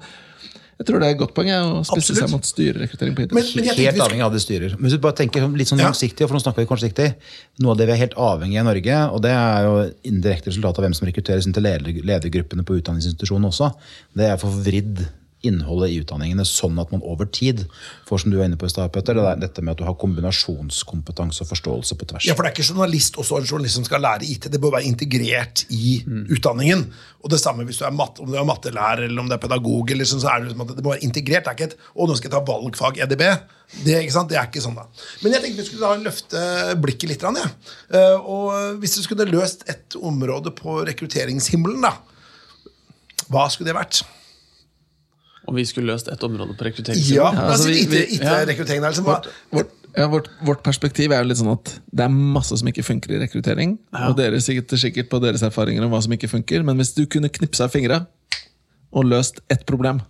jeg 0.77 0.87
tror 0.89 1.01
det 1.01 1.09
er 1.09 1.15
et 1.15 1.21
godt 1.21 1.33
poeng 1.37 1.49
å 1.55 1.83
spisse 1.89 2.15
seg 2.19 2.29
mot 2.31 2.45
styrerekruttering 2.45 3.15
på. 3.17 3.27
Men- 3.33 3.45
Helt 3.77 4.01
avhengig 4.01 4.25
av 4.25 4.33
det 4.33 4.43
styrer. 4.45 4.75
Men 4.77 4.91
hvis 4.91 4.97
du 4.99 4.99
bare 4.99 5.17
tenker 5.17 5.41
sånn 5.41 5.57
litt 5.57 5.69
sånn 5.69 5.81
langsiktig, 5.81 6.27
for 6.29 6.37
nå 6.37 6.43
snakker 6.43 6.61
vi 6.65 6.69
kortsiktig, 6.69 7.15
noe 7.61 7.71
av 7.73 7.79
det 7.79 7.87
vi 7.87 7.93
er 7.93 8.03
helt 8.05 8.15
avhengig 8.15 8.61
av 8.61 8.67
i 8.67 8.69
Norge, 8.69 8.97
og 9.13 9.23
det 9.23 9.31
er 9.33 9.63
jo 9.65 9.77
indirekte 10.05 10.53
resultat 10.53 10.79
av 10.79 10.85
hvem 10.85 10.95
som 10.95 11.09
rekrutteres 11.09 11.47
inn 11.47 11.57
til 11.57 11.63
ledergruppene 11.63 12.65
på 12.65 12.77
utdanningsinstitusjonen 12.81 13.49
også, 13.49 13.73
det 14.15 14.29
er 14.31 14.37
for 14.37 14.51
vridd 14.51 15.09
innholdet 15.45 15.93
i 15.93 15.99
utdanningene 16.01 16.45
sånn 16.49 16.79
at 16.81 16.91
man 16.95 17.03
over 17.07 17.29
tid 17.29 17.65
får, 18.09 18.23
som 18.23 18.33
du 18.33 18.39
var 18.39 18.49
inne 18.49 18.59
på 18.59 18.67
i 18.67 18.73
stad, 18.73 18.89
Petter, 18.95 19.19
det 19.19 19.25
er 19.29 19.43
dette 19.43 19.63
med 19.63 19.75
at 19.75 19.83
du 19.83 19.85
har 19.87 19.97
kombinasjonskompetanse 20.01 21.45
og 21.45 21.51
forståelse 21.51 21.99
på 22.01 22.09
tvers. 22.11 22.27
Ja, 22.29 22.35
for 22.35 22.47
det 22.47 22.51
er 22.51 22.57
ikke 22.57 22.71
journalist 22.73 23.19
også 23.21 23.41
en 23.41 23.49
journalist 23.49 23.79
som 23.79 23.87
skal 23.87 24.03
lære 24.03 24.27
IT. 24.27 24.49
Det 24.53 24.61
bør 24.63 24.77
være 24.79 24.89
integrert 24.89 25.67
i 25.75 25.99
utdanningen. 26.07 26.87
Og 27.23 27.31
det 27.33 27.41
samme 27.43 27.67
hvis 27.67 27.81
du 27.83 27.85
er 27.87 27.95
matte, 27.95 28.23
om 28.25 28.31
du 28.33 28.39
er 28.39 28.49
mattelærer 28.49 29.07
eller 29.07 29.23
om 29.23 29.29
du 29.29 29.37
er 29.37 29.43
pedagog. 29.43 29.91
Eller 29.93 30.09
sånn, 30.09 30.23
så 30.23 30.33
er 30.33 30.41
det, 30.43 30.51
liksom 30.51 30.67
at 30.67 30.75
det 30.79 30.87
må 30.87 30.95
være 30.95 31.07
integrert. 31.07 31.47
Det 31.47 31.53
er 31.53 31.59
ikke 31.59 31.71
et 31.73 31.79
'Å, 31.79 32.09
nå 32.09 32.17
skal 32.17 32.31
jeg 32.31 32.35
ta 32.37 32.53
valgfag 32.53 33.01
EDB'. 33.05 33.39
Det, 33.85 33.97
ikke 34.03 34.15
sant? 34.15 34.29
det 34.31 34.39
er 34.39 34.47
ikke 34.47 34.63
sånn, 34.63 34.77
da. 34.79 34.87
Men 35.23 35.33
jeg 35.33 35.43
tenkte 35.43 35.63
vi 35.63 35.69
skulle 35.69 35.89
da 35.89 36.03
løfte 36.07 36.43
blikket 36.81 37.11
litt. 37.11 37.23
Ja. 37.23 37.47
Eh, 37.91 38.17
Og 38.17 38.79
hvis 38.81 38.95
du 38.97 39.03
skulle 39.03 39.27
løst 39.27 39.67
et 39.69 39.97
område 39.99 40.55
på 40.55 40.87
rekrutteringshimmelen, 40.87 41.83
da, 41.83 41.97
hva 43.29 43.51
skulle 43.51 43.73
det 43.73 43.79
vært? 43.79 44.05
Om 45.47 45.55
vi 45.55 45.65
skulle 45.65 45.93
løst 45.93 46.09
et 46.11 46.23
område 46.27 46.57
på 46.59 46.65
Ja, 46.65 46.71
rekrutteringssiden. 46.71 47.27
altså, 47.27 47.53
altså, 47.53 47.69
vi- 47.69 47.87
vi- 47.87 48.17
IT-rekruttering 48.17 48.81
der. 48.83 48.91
Liksom, 48.91 49.05
hva- 49.07 49.27
Vårt, 49.53 49.71
ja, 49.97 50.09
vårt, 50.09 50.29
vårt 50.45 50.63
perspektiv 50.65 51.13
er 51.13 51.23
jo 51.23 51.29
litt 51.29 51.39
sånn 51.39 51.53
at 51.53 51.79
det 51.95 52.05
er 52.05 52.09
masse 52.11 52.57
som 52.59 52.67
ikke 52.69 52.83
funker 52.85 53.15
i 53.15 53.21
rekruttering. 53.23 53.79
Og 53.95 54.17
dere 54.17 54.41
sitter 54.41 54.77
sikkert 54.77 55.09
på 55.09 55.21
deres 55.23 55.43
erfaringer 55.43 55.85
om 55.85 55.91
hva 55.93 56.03
som 56.03 56.13
ikke 56.13 56.29
funker. 56.29 56.65
Men 56.65 56.77
hvis 56.79 56.95
du 56.95 57.07
kunne 57.07 57.29
knipsa 57.31 57.65
av 57.65 57.71
fingra 57.71 58.07
og 58.93 59.05
løst 59.05 59.39
ett 59.51 59.65
problem 59.67 60.03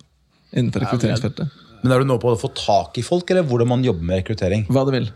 innenfor 0.55 0.81
rekrutteringsfeltet, 0.87 1.51
Men 1.83 1.93
er 1.93 1.99
du 2.01 2.05
nå 2.07 2.19
på 2.19 2.33
å 2.35 2.41
få 2.41 2.49
tak 2.55 2.97
i 2.99 3.03
folk, 3.03 3.31
eller 3.31 3.43
hvordan 3.45 3.69
man 3.69 3.85
jobber 3.85 4.03
med 4.03 4.25
rekruttering? 4.25 4.67
hva 4.69 4.85
du 4.87 4.91
vil? 4.93 5.11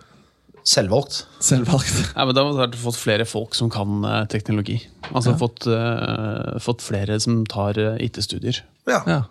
Selvvalgt? 0.63 1.25
Selvvalgt. 1.41 2.13
Ja, 2.17 2.27
men 2.27 2.35
Da 2.35 2.45
har 2.45 2.69
vi 2.69 2.77
fått 2.77 2.99
flere 3.01 3.25
folk 3.27 3.55
som 3.57 3.71
kan 3.71 4.05
eh, 4.05 4.27
teknologi. 4.27 4.77
Altså 5.15 5.33
fått, 5.41 5.67
uh, 5.67 6.59
fått 6.61 6.83
flere 6.85 7.19
som 7.19 7.47
tar 7.47 7.79
eh, 7.79 7.97
IT-studier. 8.07 8.61
ja. 8.87 9.01
Ja. 9.07 9.23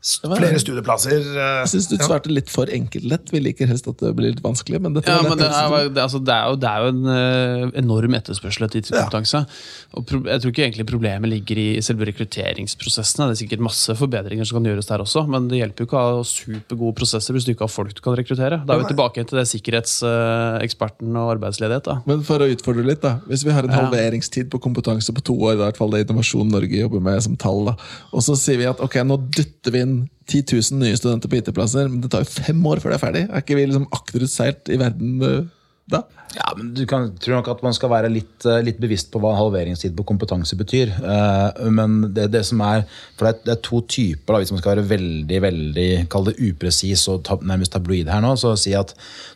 Flere 0.00 0.58
studieplasser. 0.62 1.18
eh, 1.18 1.64
Jeg 1.64 1.68
syns 1.72 1.88
du 1.90 1.96
svarte 1.98 2.30
litt 2.30 2.48
for 2.48 2.66
enkeltlett. 2.70 3.32
Vi 3.34 3.40
liker 3.42 3.66
helst 3.66 3.88
at 3.90 3.98
det 3.98 4.12
blir 4.14 4.30
litt 4.30 4.42
vanskelig. 4.44 4.80
Men 4.80 4.94
dette 4.94 5.08
Ja, 5.10 5.22
men 5.22 5.36
det 5.38 5.48
er, 5.50 5.88
det, 5.90 6.02
altså, 6.04 6.20
det, 6.24 6.34
er 6.34 6.46
jo, 6.48 6.56
det 6.56 6.68
er 6.70 6.78
jo 6.84 6.88
en 6.92 7.06
eh, 7.10 7.78
enorm 7.82 8.14
etterspørsel 8.14 8.64
etter 8.68 8.78
IT-kompetanse. 8.84 9.40
Ja. 9.42 10.02
jeg 10.30 10.40
tror 10.44 10.52
ikke 10.52 10.64
egentlig 10.68 10.86
problemet 10.86 11.28
ligger 11.32 11.58
i 11.58 11.66
selve 11.82 12.06
rekrutteringsprosessene. 12.12 13.26
Det 13.28 13.34
er 13.36 13.40
sikkert 13.42 13.64
masse 13.66 13.96
forbedringer 13.98 14.46
som 14.46 14.60
kan 14.60 14.70
gjøres 14.70 14.86
der 14.86 15.02
også, 15.02 15.24
men 15.28 15.48
det 15.50 15.58
hjelper 15.64 15.82
jo 15.82 15.88
ikke 15.90 15.98
å 15.98 16.14
ha 16.20 16.22
supergode 16.30 16.94
prosesser 17.02 17.34
hvis 17.34 17.44
du 17.48 17.52
ikke 17.56 17.66
har 17.66 17.74
folk 17.74 17.92
du 17.98 18.00
kan 18.04 18.14
rekruttere. 18.18 18.62
Da 18.64 18.74
er 18.78 18.84
vi 18.84 18.90
tilbake 18.94 19.26
til 19.26 19.38
det 19.42 19.46
sikkerhetseksperten 19.50 21.16
og 21.18 21.34
arbeidsledighet. 21.36 21.84
da. 21.90 21.98
Men 22.06 22.22
for 22.26 22.38
å 22.44 22.48
utfordre 22.52 22.84
litt, 22.86 23.02
da. 23.02 23.16
Hvis 23.28 23.44
vi 23.44 23.50
har 23.54 23.64
en 23.66 23.70
Ja. 23.74 23.82
halveringstid 23.82 24.48
på 24.50 24.60
kompetanse 24.62 25.12
på 25.12 25.22
to 25.24 25.34
år, 25.34 25.56
det 25.56 25.60
er 25.60 25.62
i 25.62 25.70
hvert 25.72 25.76
fall 25.76 25.90
det 25.90 26.06
Innovasjon 26.06 26.48
Norge 26.50 26.78
jobber 26.78 27.00
med 27.00 27.22
som 27.22 27.36
tall, 27.36 27.64
da. 27.66 27.76
og 28.12 28.22
så 28.22 28.36
sier 28.36 28.58
vi 28.58 28.64
at 28.70 28.80
ok, 28.80 28.94
nå 29.04 29.16
dytter 29.30 29.72
vi 29.72 29.80
inn 29.80 29.87
10 30.28 30.44
000 30.52 30.82
nye 30.82 30.96
studenter 30.98 31.30
på 31.30 31.40
IT-plasser, 31.40 31.88
men 31.88 32.02
det 32.04 32.12
tar 32.12 32.24
jo 32.24 32.32
fem 32.32 32.60
år 32.68 32.82
før 32.82 32.92
det 32.92 32.98
er 32.98 33.04
ferdig. 33.06 33.24
Er 33.28 33.44
ikke 33.44 33.56
vi 33.58 33.68
liksom 33.68 33.88
akterutseilt 33.96 34.72
i 34.74 34.80
verden 34.80 35.22
eh, 35.24 35.46
da? 35.88 36.02
Ja, 36.36 36.50
men 36.56 36.74
du 36.76 36.82
kan, 36.88 37.06
tror 37.16 37.38
nok 37.38 37.48
at 37.54 37.62
man 37.64 37.72
skal 37.72 37.88
være 37.88 38.10
litt, 38.12 38.44
eh, 38.44 38.60
litt 38.66 38.80
bevisst 38.82 39.08
på 39.12 39.20
hva 39.22 39.32
halveringstid 39.38 39.94
på 39.96 40.04
kompetanse 40.10 40.58
betyr. 40.60 40.92
Eh, 41.00 41.62
men 41.72 42.02
det, 42.16 42.28
det 42.34 42.44
som 42.44 42.60
er 42.66 42.84
For 43.16 43.30
det 43.32 43.54
er 43.54 43.62
to 43.64 43.80
typer, 43.88 44.34
da, 44.34 44.42
hvis 44.42 44.52
man 44.52 44.60
skal 44.60 44.76
være 44.76 44.88
veldig 44.90 45.40
veldig, 45.46 45.88
kall 46.12 46.28
det 46.28 46.36
upresis 46.50 47.06
og 47.08 47.24
ta, 47.28 47.38
nærmest 47.40 47.72
tabloid 47.72 48.12
her 48.12 48.22
nå, 48.24 48.34
så 48.36 48.52
si 48.60 48.76
at 48.76 48.92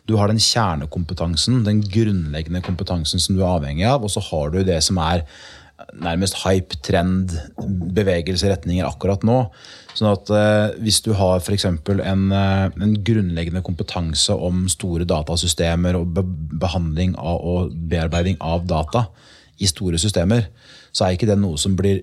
du 0.08 0.18
har 0.20 0.28
den 0.28 0.42
kjernekompetansen, 0.42 1.64
den 1.66 1.80
grunnleggende 1.88 2.62
kompetansen 2.64 3.22
som 3.22 3.38
du 3.38 3.42
er 3.42 3.54
avhengig 3.54 3.88
av, 3.88 4.04
og 4.04 4.12
så 4.12 4.22
har 4.28 4.52
du 4.52 4.60
det 4.66 4.82
som 4.84 5.00
er 5.00 5.24
nærmest 6.02 6.38
hype, 6.44 6.78
trend, 6.84 7.32
bevegelse, 7.96 8.48
retninger 8.50 8.86
akkurat 8.86 9.24
nå. 9.26 9.38
Sånn 9.98 10.12
at 10.12 10.30
eh, 10.32 10.78
Hvis 10.82 11.00
du 11.04 11.12
har 11.18 11.42
f.eks. 11.42 11.66
En, 11.68 12.24
eh, 12.32 12.64
en 12.86 12.94
grunnleggende 13.04 13.64
kompetanse 13.64 14.34
om 14.34 14.64
store 14.72 15.06
datasystemer 15.08 15.98
og 15.98 16.14
be 16.16 16.24
behandling 16.62 17.16
av, 17.18 17.42
og 17.42 17.74
bearbeiding 17.90 18.38
av 18.40 18.66
data 18.70 19.06
i 19.62 19.68
store 19.68 20.00
systemer, 20.00 20.48
så 20.92 21.06
er 21.06 21.16
ikke 21.16 21.28
det 21.30 21.38
noe 21.40 21.60
som 21.60 21.76
blir 21.78 22.02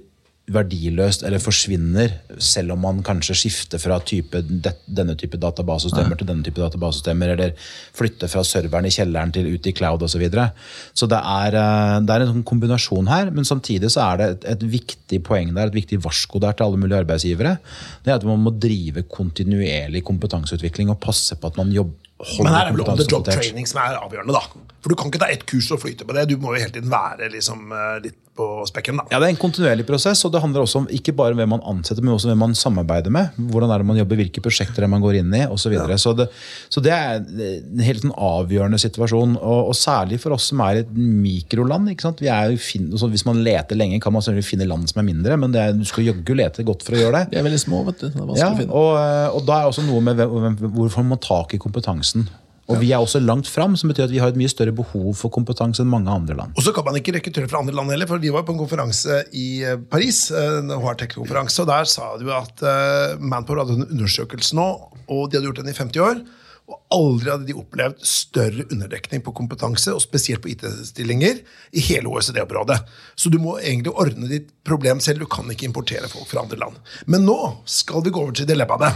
verdiløst 0.53 1.23
eller 1.27 1.41
forsvinner, 1.41 2.15
selv 2.41 2.73
om 2.75 2.81
man 2.85 3.01
kanskje 3.05 3.35
skifter 3.38 3.81
fra 3.81 3.99
type, 4.05 4.41
denne 4.41 5.15
type 5.19 5.39
databasesystemer 5.41 6.19
til 6.19 6.29
denne 6.29 6.45
type 6.45 6.62
databasesystemer, 6.62 7.33
eller 7.35 7.53
flytter 7.97 8.31
fra 8.31 8.43
serveren 8.47 8.89
i 8.89 8.93
kjelleren 8.93 9.33
til 9.35 9.49
ut 9.53 9.69
i 9.69 9.75
cloud 9.75 10.05
osv. 10.05 10.17
Så, 10.19 10.21
videre. 10.21 10.49
så 10.97 11.07
det 11.07 11.19
er, 11.19 11.55
eh, 11.55 11.95
det 12.03 12.15
er 12.15 12.25
en 12.25 12.33
sånn 12.33 12.47
kombinasjon 12.49 13.07
her, 13.07 13.29
men 13.31 13.47
samtidig 13.47 13.91
så 13.93 14.03
er 14.09 14.19
det 14.19 14.29
et, 14.33 14.47
et 14.55 14.65
viktig 14.73 15.21
poeng 15.23 15.53
der, 15.55 15.69
et 15.69 15.77
viktig 15.77 16.01
varsko 16.03 16.41
der 16.43 16.57
til 16.57 16.67
alle 16.67 16.81
mulige 16.81 17.03
arbeidsgivere. 17.05 17.55
Det 18.03 18.12
er 18.12 18.19
at 18.19 18.27
man 18.27 18.41
må 18.43 18.51
drive 18.51 19.05
kontinuerlig 19.07 20.03
kompetanseutvikling 20.07 20.91
og 20.91 20.99
passe 21.03 21.38
på 21.39 21.51
at 21.51 21.59
man 21.62 21.71
jobber 21.75 22.07
Men 22.43 22.51
her 22.51 22.67
er 22.67 22.75
vel 22.75 22.83
on 22.83 22.97
the 22.99 23.05
job 23.07 23.23
training 23.23 23.67
som 23.69 23.79
er 23.79 23.95
avgjørende, 23.95 24.35
da. 24.35 24.65
For 24.83 24.91
du 24.91 24.97
kan 24.99 25.07
ikke 25.12 25.21
ta 25.21 25.29
ett 25.31 25.45
kurs 25.47 25.69
og 25.71 25.79
flyte 25.83 26.07
på 26.07 26.15
det. 26.15 26.25
Du 26.27 26.35
må 26.39 26.51
jo 26.51 26.63
hele 26.63 26.73
tiden 26.75 26.91
være 26.91 27.29
liksom, 27.31 27.71
eh, 27.75 28.01
litt 28.03 28.17
på 28.39 28.47
spekken. 28.69 28.97
da. 29.02 29.06
Ja, 29.12 29.19
Det 29.19 29.28
er 29.30 29.36
en 29.36 29.41
kontinuerlig 29.41 29.86
prosess, 29.88 30.23
og 30.25 30.32
det 30.34 30.39
handler 30.41 30.63
også 30.63 30.80
om 30.82 30.88
ikke 30.95 31.12
bare 31.19 31.36
hvem 31.36 31.52
man 31.58 31.63
ansetter, 31.67 32.02
men 32.06 32.15
også 32.15 32.32
hvem 32.32 32.39
man 32.45 32.56
samarbeider 32.56 33.12
med. 33.12 33.36
Hvordan 33.52 33.73
er 33.75 33.84
det 33.84 33.88
man 33.91 33.99
jobber, 33.99 34.19
hvilke 34.23 34.41
prosjekter 34.45 34.86
er 34.88 34.91
man 34.91 35.04
går 35.04 35.19
inn 35.19 35.34
i, 35.36 35.43
osv. 35.45 35.65
Så, 35.67 35.73
videre. 35.73 35.97
så, 35.99 36.13
det, 36.17 36.30
så 36.71 36.82
det 36.86 36.93
er 36.95 37.19
en 37.19 37.84
helt 37.84 38.08
en 38.08 38.15
avgjørende 38.15 38.80
situasjon. 38.82 39.36
Og, 39.38 39.69
og 39.73 39.75
særlig 39.78 40.21
for 40.23 40.38
oss 40.38 40.47
som 40.54 40.63
er 40.65 40.82
et 40.86 40.91
mikroland. 40.95 41.91
ikke 41.91 42.08
sant? 42.08 42.23
Vi 42.23 42.32
er 42.32 42.54
jo 42.56 42.62
fin, 42.63 42.89
så 42.97 43.10
hvis 43.12 43.25
man 43.28 43.43
leter 43.45 43.78
lenge, 43.80 43.99
kan 44.02 44.15
man 44.15 44.23
selvfølgelig 44.25 44.49
finne 44.49 44.69
land 44.71 44.88
som 44.89 45.04
er 45.04 45.10
mindre, 45.12 45.38
men 45.41 45.54
det 45.54 45.62
er, 45.65 45.75
du 45.78 45.86
skal 45.89 46.08
jaggu 46.10 46.34
lete 46.39 46.63
godt 46.67 46.86
for 46.88 46.95
å 46.97 47.04
gjøre 47.04 47.21
det. 47.25 47.34
De 47.36 47.41
er 47.43 47.47
veldig 47.49 47.62
små, 47.67 47.84
vet 47.91 47.99
du. 48.02 48.08
Det 48.08 48.15
er 48.15 48.30
vanskelig 48.30 48.45
Ja, 48.45 48.52
å 48.56 48.60
finne. 48.63 48.71
og, 48.71 49.39
og 49.39 49.47
da 49.49 49.60
er 49.65 49.73
også 49.73 49.84
noe 49.88 50.02
med 50.06 50.19
Hvorfor 50.19 51.04
man 51.04 51.13
må 51.13 51.19
tak 51.21 51.54
i 51.56 51.60
kompetansen. 51.62 52.30
Og 52.69 52.77
vi 52.84 52.91
er 52.93 53.01
også 53.01 53.21
langt 53.23 53.49
fram, 53.49 53.73
som 53.79 53.89
betyr 53.89 54.05
at 54.05 54.13
vi 54.13 54.19
har 54.21 54.29
et 54.29 54.38
mye 54.38 54.51
større 54.51 54.73
behov 54.75 55.15
for 55.17 55.34
kompetanse 55.34 55.82
enn 55.82 55.89
mange 55.89 56.12
andre 56.13 56.36
land. 56.38 56.58
Og 56.58 56.65
så 56.65 56.73
kan 56.75 56.86
man 56.86 56.99
ikke 56.99 57.15
rekruttere 57.15 57.49
fra 57.49 57.63
andre 57.63 57.73
land 57.73 57.89
heller, 57.93 58.10
for 58.10 58.21
vi 58.21 58.34
var 58.34 58.45
på 58.45 58.53
en 58.53 58.62
konferanse 58.62 59.23
i 59.34 59.47
eh, 59.65 59.79
Paris, 59.89 60.27
eh, 60.29 60.60
en 60.60 60.75
HR-tech-konferanse, 60.75 61.63
og 61.63 61.71
der 61.71 61.89
sa 61.89 62.12
du 62.21 62.29
at 62.36 62.62
uh, 62.62 63.15
Manpower 63.17 63.63
hadde 63.63 63.79
en 63.79 63.88
undersøkelse 63.88 64.58
nå, 64.60 64.67
og 65.10 65.25
de 65.25 65.39
hadde 65.39 65.49
gjort 65.49 65.63
den 65.63 65.73
i 65.73 65.75
50 65.79 66.05
år, 66.05 66.21
og 66.69 66.77
aldri 66.93 67.32
hadde 67.34 67.49
de 67.49 67.58
opplevd 67.58 68.05
større 68.05 68.67
underdekning 68.69 69.25
på 69.25 69.34
kompetanse, 69.41 69.89
og 69.95 70.05
spesielt 70.05 70.45
på 70.45 70.53
IT-stillinger, 70.53 71.41
i 71.73 71.86
hele 71.89 72.13
OECD-området. 72.13 72.77
Så 73.17 73.34
du 73.34 73.39
må 73.41 73.58
egentlig 73.58 73.95
ordne 73.97 74.29
ditt 74.29 74.53
problem 74.67 75.01
selv, 75.01 75.25
du 75.25 75.32
kan 75.32 75.49
ikke 75.49 75.65
importere 75.71 76.12
folk 76.12 76.29
fra 76.29 76.45
andre 76.45 76.62
land. 76.62 76.77
Men 77.10 77.25
nå 77.25 77.39
skal 77.65 78.05
vi 78.05 78.13
gå 78.13 78.21
over 78.21 78.38
til 78.38 78.49
dilemmaene. 78.49 78.93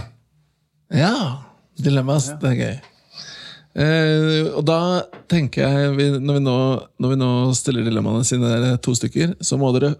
Ja, 0.94 1.14
dilemmas. 1.74 2.30
Det 2.38 2.54
er 2.54 2.60
gøy. 2.62 2.74
Eh, 3.74 4.46
og 4.54 4.62
da 4.68 4.78
tenker 5.30 5.64
jeg, 5.66 5.94
vi, 5.98 6.06
når, 6.14 6.38
vi 6.38 6.42
nå, 6.44 6.58
når 7.02 7.12
vi 7.14 7.18
nå 7.18 7.30
stiller 7.58 7.86
dilemmaene 7.86 8.26
sine 8.26 8.50
dere 8.50 8.76
to 8.82 8.94
stykker, 8.94 9.34
så 9.42 9.58
må 9.58 9.72
dere 9.74 9.96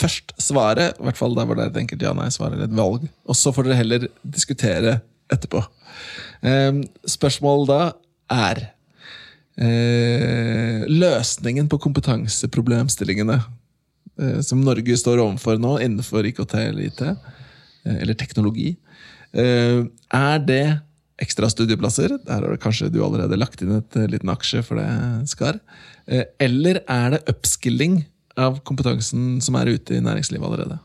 først 0.00 0.34
svare, 0.40 0.90
i 0.96 1.06
hvert 1.06 1.18
fall 1.18 1.36
der 1.36 1.46
hvor 1.46 1.58
det 1.58 1.66
er 1.66 1.72
et 1.74 1.80
enkelt 1.82 2.02
ja-nei-svar 2.02 2.54
eller 2.54 2.66
et 2.66 2.76
valg. 2.76 3.06
Og 3.30 3.38
så 3.38 3.54
får 3.54 3.68
dere 3.68 3.78
heller 3.82 4.08
diskutere 4.24 4.98
etterpå. 5.30 5.62
Eh, 6.42 6.82
spørsmålet 7.14 7.70
da 7.70 7.80
er 8.50 8.64
eh, 9.60 10.82
Løsningen 10.90 11.70
på 11.70 11.80
kompetanseproblemstillingene 11.86 13.40
som 14.44 14.60
Norge 14.60 14.92
står 15.00 15.16
overfor 15.22 15.56
nå 15.56 15.78
innenfor 15.80 16.26
IKT 16.28 16.50
eller 16.58 16.82
IT, 16.90 16.98
eller 17.88 18.16
teknologi, 18.20 18.74
er 19.32 20.42
det 20.44 20.64
ekstra 21.20 21.50
studieplasser? 21.52 22.16
Der 22.26 22.46
har 22.46 22.60
kanskje 22.62 22.90
du 22.92 23.00
allerede 23.04 23.38
lagt 23.38 23.62
inn 23.64 23.76
et 23.78 23.98
eh, 23.98 24.08
liten 24.10 24.32
aksje 24.32 24.62
for 24.66 24.80
det, 24.80 24.88
Skar. 25.30 25.60
Eh, 26.06 26.24
Eller 26.40 26.82
er 26.86 27.16
det 27.16 27.24
upskilling 27.30 28.02
av 28.40 28.60
kompetansen 28.66 29.40
som 29.44 29.58
er 29.60 29.74
ute 29.74 29.98
i 29.98 30.04
næringslivet 30.04 30.46
allerede? 30.46 30.80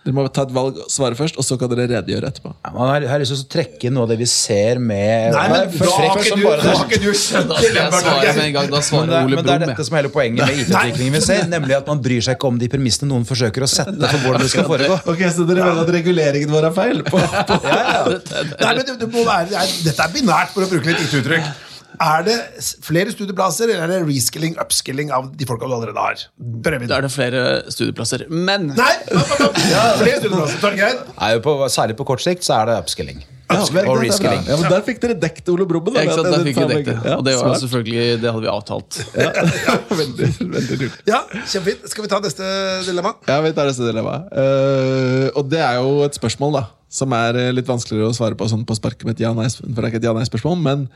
Dere 0.00 0.14
må 0.16 0.22
ta 0.32 0.46
et 0.46 0.52
valg, 0.56 0.78
og 0.80 0.88
svare 0.88 1.12
først, 1.18 1.36
og 1.36 1.44
så 1.44 1.58
kan 1.60 1.68
dere 1.68 1.84
redegjøre 1.90 2.28
etterpå. 2.32 2.54
Ja, 2.64 2.70
man 2.72 2.88
har, 2.88 3.04
har 3.10 3.20
lyst 3.20 3.34
til 3.34 3.40
å 3.42 3.48
trekke 3.52 3.90
noe 3.92 4.06
av 4.06 4.12
det 4.14 4.16
vi 4.22 4.28
ser 4.32 4.78
med 4.80 5.34
Nei, 5.36 5.42
men 5.52 5.74
for- 5.74 5.90
da 5.90 5.96
har 6.00 6.22
ikke 6.22 6.38
du, 6.40 6.44
bare 6.46 6.62
da 6.64 6.72
det. 6.88 7.00
du 7.02 7.10
skjønt 7.12 7.50
Da 7.52 7.58
svare 7.60 7.92
Torgeir. 8.06 8.34
med 8.38 8.44
en 8.46 8.54
gang. 8.56 8.70
Da 8.72 8.78
Men 8.80 8.86
svarer 8.88 9.10
det, 9.12 9.18
er, 9.18 9.28
Ole 9.28 9.36
men 9.36 9.44
det 9.44 9.54
er 9.58 9.62
dette 9.66 9.84
som 9.90 9.98
er 9.98 10.02
hele 10.02 10.12
poenget 10.14 10.40
med 10.46 10.62
IT-utviklingen 10.64 11.18
vi 11.18 11.22
ser, 11.26 11.44
nemlig 11.52 11.76
at 11.82 11.92
man 11.92 12.00
bryr 12.08 12.24
seg 12.24 12.38
ikke 12.40 12.48
om 12.48 12.58
de 12.64 12.70
premissene 12.72 13.10
noen 13.12 13.28
forsøker 13.28 13.66
å 13.68 13.70
sette 13.74 14.00
for 14.14 14.24
hvordan 14.24 14.40
det 14.46 14.50
skal 14.56 14.68
foregå. 14.72 14.96
Ok, 15.12 15.20
Så 15.36 15.44
dere 15.52 15.68
mener 15.68 15.84
at 15.84 15.92
reguleringen 16.00 16.50
vår 16.56 16.70
er 16.70 16.76
feil? 16.80 17.02
På, 17.12 17.20
på. 17.20 17.60
Nei, 17.68 18.72
men 18.72 18.84
det, 18.88 18.96
det 19.04 19.08
må 19.12 19.26
være, 19.28 19.52
er, 19.52 19.74
dette 19.84 20.00
er 20.08 20.14
binært, 20.16 20.54
for 20.56 20.64
å 20.64 20.70
bruke 20.72 20.88
litt 20.94 21.04
IT-uttrykk. 21.10 21.52
Er 22.00 22.22
det 22.24 22.36
flere 22.80 23.12
studieplasser, 23.12 23.68
eller 23.68 23.84
er 23.84 23.90
det 24.00 24.08
reskilling, 24.08 24.54
upskilling 24.62 25.10
av 25.12 25.26
de 25.36 25.48
folka 25.48 25.68
du 25.68 25.74
allerede 25.76 26.00
har? 26.00 26.22
Prøv. 26.64 26.86
Da 26.88 26.96
er 26.96 27.04
det 27.04 27.10
flere 27.12 27.42
studieplasser. 27.68 28.24
Men 28.32 28.70
Nei! 28.72 28.94
opp, 29.10 29.34
opp, 29.36 29.42
opp. 29.50 29.58
Flere 29.60 30.22
studieplasser, 30.22 30.62
Torgeir. 30.62 30.96
jeg! 31.04 31.42
på, 31.44 31.58
særlig 31.68 31.98
på 32.00 32.08
kort 32.08 32.24
sikt 32.24 32.46
så 32.46 32.62
er 32.62 32.72
det 32.72 32.78
upskilling. 32.86 33.20
Ja, 33.50 33.60
og 33.82 33.98
reskilling. 33.98 34.44
Ja, 34.46 34.56
men 34.60 34.70
Der 34.70 34.82
fikk 34.86 35.00
dere 35.02 35.16
dekket 35.18 35.48
Ole 35.50 35.66
Brummen. 35.68 35.96
ja, 35.98 36.06
ikke 36.06 36.16
sant, 36.20 36.28
der 36.30 36.44
fikk 36.46 36.60
vi 36.60 36.66
dekket 36.70 36.90
det. 36.90 37.10
Ja, 37.10 37.16
Og 37.18 37.24
det 37.26 37.34
var 37.34 37.48
smart. 37.48 37.62
selvfølgelig, 37.64 38.04
det 38.22 38.32
hadde 38.32 38.44
vi 38.46 38.50
avtalt. 38.54 39.00
Ja, 39.20 39.76
veldig, 39.90 40.28
veldig 40.56 40.82
lurt. 40.84 40.98
Ja, 41.10 41.22
kjempefint. 41.34 41.88
Skal 41.90 42.06
vi 42.06 42.12
ta 42.12 42.20
neste 42.24 42.50
dilemma? 42.86 43.16
Ja, 43.28 43.40
vi 43.44 43.52
tar 43.56 43.68
neste 43.68 43.88
dilemma. 43.90 44.20
Uh, 44.30 45.26
og 45.34 45.50
det 45.50 45.60
er 45.66 45.80
jo 45.82 45.98
et 46.06 46.16
spørsmål 46.16 46.60
da 46.60 46.68
som 46.90 47.12
er 47.14 47.36
eh, 47.38 47.52
litt 47.54 47.68
vanskeligere 47.70 48.10
å 48.10 48.14
svare 48.16 48.34
på 48.34 48.48
sånn 48.50 48.64
på 48.66 48.74
sparket 48.74 49.06
med 49.06 49.14
et 49.14 49.22
ja-nei, 49.22 49.46
for 49.54 49.68
det 49.70 49.84
er 49.84 49.92
ikke 49.92 50.00
et 50.00 50.06
ja-nei-spørsmål. 50.08 50.56
Men 50.58 50.88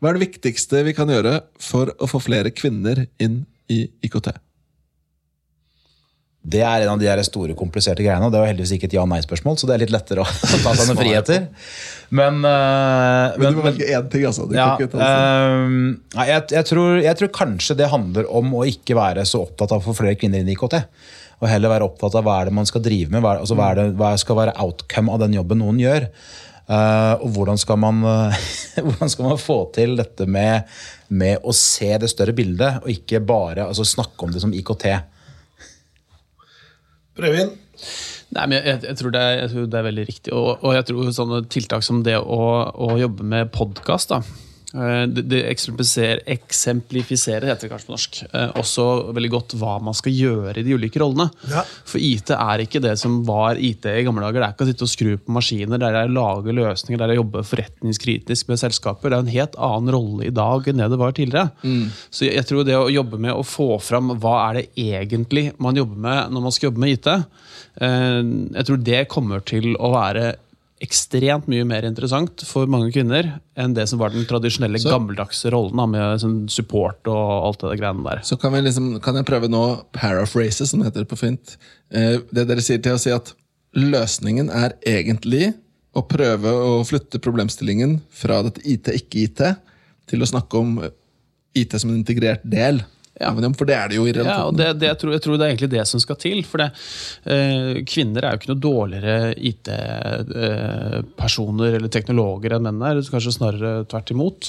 hva 0.00 0.10
er 0.10 0.16
det 0.16 0.26
viktigste 0.30 0.84
vi 0.86 0.94
kan 0.96 1.10
gjøre 1.12 1.42
for 1.60 1.92
å 2.00 2.08
få 2.08 2.22
flere 2.24 2.52
kvinner 2.56 3.04
inn 3.20 3.42
i 3.70 3.84
IKT? 4.06 4.32
Det 6.40 6.62
er 6.64 6.86
en 6.86 6.94
av 6.94 7.00
de 7.00 7.04
her 7.04 7.20
store, 7.20 7.52
kompliserte 7.52 8.00
greiene. 8.00 8.24
og 8.24 8.32
Det 8.32 8.40
var 8.40 8.48
heldigvis 8.48 8.72
ikke 8.78 8.88
et 8.88 8.94
ja-nei-spørsmål, 8.96 9.58
så 9.60 9.68
det 9.68 9.74
er 9.74 9.82
litt 9.82 9.92
lettere 9.92 10.24
å 10.24 10.28
ta 10.64 10.72
seg 10.72 10.88
noen 10.88 10.98
friheter. 10.98 11.42
Men, 12.16 12.40
uh, 12.40 13.36
Men, 13.36 13.52
du 13.52 13.60
må 13.60 13.66
velge 13.66 13.84
én 13.92 14.08
ting, 14.12 14.24
altså. 14.24 14.46
Du 14.48 14.56
ja, 14.56 14.70
ehm, 14.80 15.98
jeg, 16.16 16.46
jeg, 16.56 16.66
tror, 16.70 16.96
jeg 17.04 17.18
tror 17.20 17.32
kanskje 17.36 17.76
det 17.82 17.90
handler 17.92 18.30
om 18.40 18.54
å 18.56 18.64
ikke 18.68 18.96
være 18.96 19.26
så 19.28 19.44
opptatt 19.44 19.76
av 19.76 19.82
å 19.82 19.88
få 19.90 19.98
flere 20.00 20.16
kvinner 20.16 20.40
inn 20.40 20.48
i 20.48 20.56
IKT. 20.56 20.78
Og 21.40 21.48
heller 21.48 21.72
være 21.72 21.88
opptatt 21.92 22.16
av 22.16 22.24
hva 22.24 22.38
er 22.40 22.48
det 22.48 22.56
man 22.56 22.68
skal 22.68 22.82
drive 22.84 23.12
med, 23.12 23.20
hva, 23.20 23.36
er- 23.36 23.44
altså, 23.44 23.60
hva, 23.60 23.68
er 23.74 23.82
det, 23.82 23.86
hva 24.00 24.14
skal 24.20 24.40
være 24.40 24.56
outcome 24.64 25.12
av 25.12 25.20
den 25.26 25.36
jobben 25.36 25.60
noen 25.60 25.84
gjør. 25.84 26.08
Eh, 26.70 27.14
og 27.18 27.32
hvordan 27.34 27.58
skal, 27.58 27.80
man, 27.82 28.02
eh, 28.06 28.42
hvordan 28.86 29.10
skal 29.10 29.26
man 29.32 29.40
få 29.42 29.58
til 29.74 29.96
dette 29.98 30.26
med, 30.30 30.68
med 31.10 31.42
å 31.42 31.54
se 31.56 31.90
det 31.98 32.10
større 32.12 32.34
bildet, 32.36 32.84
og 32.84 32.92
ikke 32.92 33.22
bare 33.26 33.66
altså, 33.66 33.86
snakke 33.88 34.26
om 34.26 34.34
det 34.34 34.42
som 34.44 34.54
IKT. 34.54 34.86
Prøv 37.18 37.40
inn. 37.40 37.50
Nei, 38.30 38.44
men 38.44 38.60
jeg, 38.60 38.84
jeg, 38.86 38.96
tror 39.00 39.14
det 39.14 39.22
er, 39.26 39.32
jeg 39.40 39.50
tror 39.50 39.66
det 39.66 39.80
er 39.80 39.88
veldig 39.88 40.04
riktig. 40.06 40.34
Og, 40.36 40.50
og 40.62 40.76
jeg 40.76 40.86
tror 40.86 41.10
sånne 41.16 41.42
tiltak 41.50 41.82
som 41.82 42.04
det 42.06 42.20
å, 42.20 42.44
å 42.70 42.94
jobbe 43.00 43.26
med 43.26 43.50
podkast 43.56 44.14
det, 44.72 45.24
det 45.26 45.40
eksemplifiserer, 45.50 47.46
heter 47.48 47.66
det 47.66 47.70
kanskje 47.72 47.88
på 47.88 47.94
norsk, 47.94 48.18
eh, 48.30 48.52
også 48.60 48.84
veldig 49.16 49.30
godt 49.32 49.54
hva 49.58 49.76
man 49.82 49.96
skal 49.98 50.14
gjøre 50.14 50.54
i 50.60 50.64
de 50.66 50.76
ulike 50.78 51.00
rollene. 51.02 51.26
Ja. 51.50 51.64
For 51.88 51.98
IT 51.98 52.30
er 52.36 52.62
ikke 52.62 52.82
det 52.84 52.94
som 53.00 53.20
var 53.26 53.58
IT 53.58 53.88
i 53.90 54.04
gamle 54.06 54.22
dager. 54.26 54.38
Det 54.38 54.46
er 54.46 54.54
ikke 54.54 54.68
å 54.68 54.70
sitte 54.70 54.86
og 54.86 54.92
skru 54.92 55.10
på 55.18 55.34
maskiner, 55.34 55.80
det 55.80 55.90
er 55.90 55.98
å 56.04 56.14
lage 56.14 56.54
løsninger, 56.54 57.00
det 57.00 57.08
er 57.08 57.14
å 57.16 57.20
jobbe 57.22 57.42
forretningskritisk 57.50 58.52
med 58.52 58.62
selskaper. 58.62 59.10
Det 59.10 59.18
er 59.18 59.26
en 59.26 59.34
helt 59.34 59.58
annen 59.70 59.94
rolle 59.96 60.28
i 60.28 60.34
dag 60.34 60.70
enn 60.70 60.84
det 60.84 60.90
det 60.92 61.00
var 61.00 61.16
tidligere. 61.16 61.50
Så 62.10 62.28
jeg, 62.28 62.36
jeg 62.38 62.48
tror 62.50 62.68
det 62.68 62.78
å 62.78 62.90
jobbe 62.92 63.18
med 63.22 63.34
å 63.34 63.46
få 63.46 63.72
fram 63.82 64.14
hva 64.22 64.36
er 64.48 64.60
det 64.60 64.66
egentlig 64.78 65.50
man 65.58 65.78
jobber 65.78 65.98
med 66.06 66.30
når 66.30 66.46
man 66.46 66.54
skal 66.54 66.70
jobbe 66.70 66.84
med 66.84 66.94
IT, 66.94 67.10
eh, 67.82 68.20
jeg 68.54 68.68
tror 68.70 68.86
det 68.86 69.02
kommer 69.10 69.42
til 69.46 69.74
å 69.78 69.90
være 69.96 70.30
ekstremt 70.80 71.48
mye 71.50 71.64
mer 71.68 71.84
interessant 71.84 72.40
for 72.48 72.68
mange 72.70 72.88
kvinner 72.94 73.26
enn 73.60 73.74
det 73.76 73.84
som 73.90 74.00
var 74.00 74.14
den 74.14 74.24
tradisjonelle 74.28 74.80
gammeldagse 74.80 75.52
rollen 75.52 75.82
med 75.92 76.22
sånn 76.22 76.38
support 76.52 77.08
og 77.10 77.32
alt 77.50 77.64
det 77.66 77.76
greiene 77.82 78.06
der. 78.06 78.22
Så 78.24 78.38
kan, 78.40 78.54
vi 78.54 78.62
liksom, 78.64 78.94
kan 79.04 79.18
jeg 79.20 79.28
prøve 79.28 79.50
nå 79.52 79.64
paraphrase, 79.96 80.64
som 80.70 80.84
heter 80.86 81.04
det 81.04 81.10
på 81.10 81.20
fint. 81.20 81.58
Eh, 81.92 82.22
det 82.32 82.46
dere 82.48 82.64
sier 82.64 82.80
til 82.80 82.96
å 82.96 83.02
si 83.02 83.12
at 83.12 83.34
løsningen 83.76 84.48
er 84.48 84.74
egentlig 84.88 85.52
å 85.92 86.04
prøve 86.06 86.48
å 86.48 86.80
flytte 86.86 87.20
problemstillingen 87.22 87.98
fra 88.14 88.40
dette 88.46 88.64
IT, 88.64 88.88
ikke 89.02 89.26
IT, 89.26 89.44
til 90.10 90.22
å 90.24 90.30
snakke 90.32 90.58
om 90.58 90.78
IT 91.56 91.76
som 91.76 91.92
en 91.92 92.00
integrert 92.00 92.44
del. 92.46 92.80
Ja. 93.20 93.34
For 93.36 93.68
det 93.68 93.74
er 93.76 93.90
det 93.90 93.98
jo 93.98 94.06
i 94.08 94.12
Ja, 94.16 94.48
og 94.48 94.54
det, 94.56 94.70
det, 94.80 94.86
jeg, 94.88 94.96
tror, 95.02 95.10
jeg 95.12 95.20
tror 95.24 95.34
det 95.36 95.44
er 95.44 95.50
egentlig 95.52 95.74
det 95.74 95.84
som 95.88 96.00
skal 96.00 96.16
til. 96.20 96.38
For 96.48 96.56
det, 96.62 96.68
eh, 97.28 97.84
kvinner 97.84 98.24
er 98.24 98.30
jo 98.32 98.38
ikke 98.40 98.52
noe 98.54 98.64
dårligere 98.64 99.16
IT-personer 99.50 101.70
eller 101.76 101.90
teknologer 101.92 102.50
enn 102.56 102.64
menn 102.64 102.86
er. 102.88 102.96
Kanskje 103.12 103.36
snarere 103.36 103.84
tvert 103.90 104.08
imot. 104.14 104.40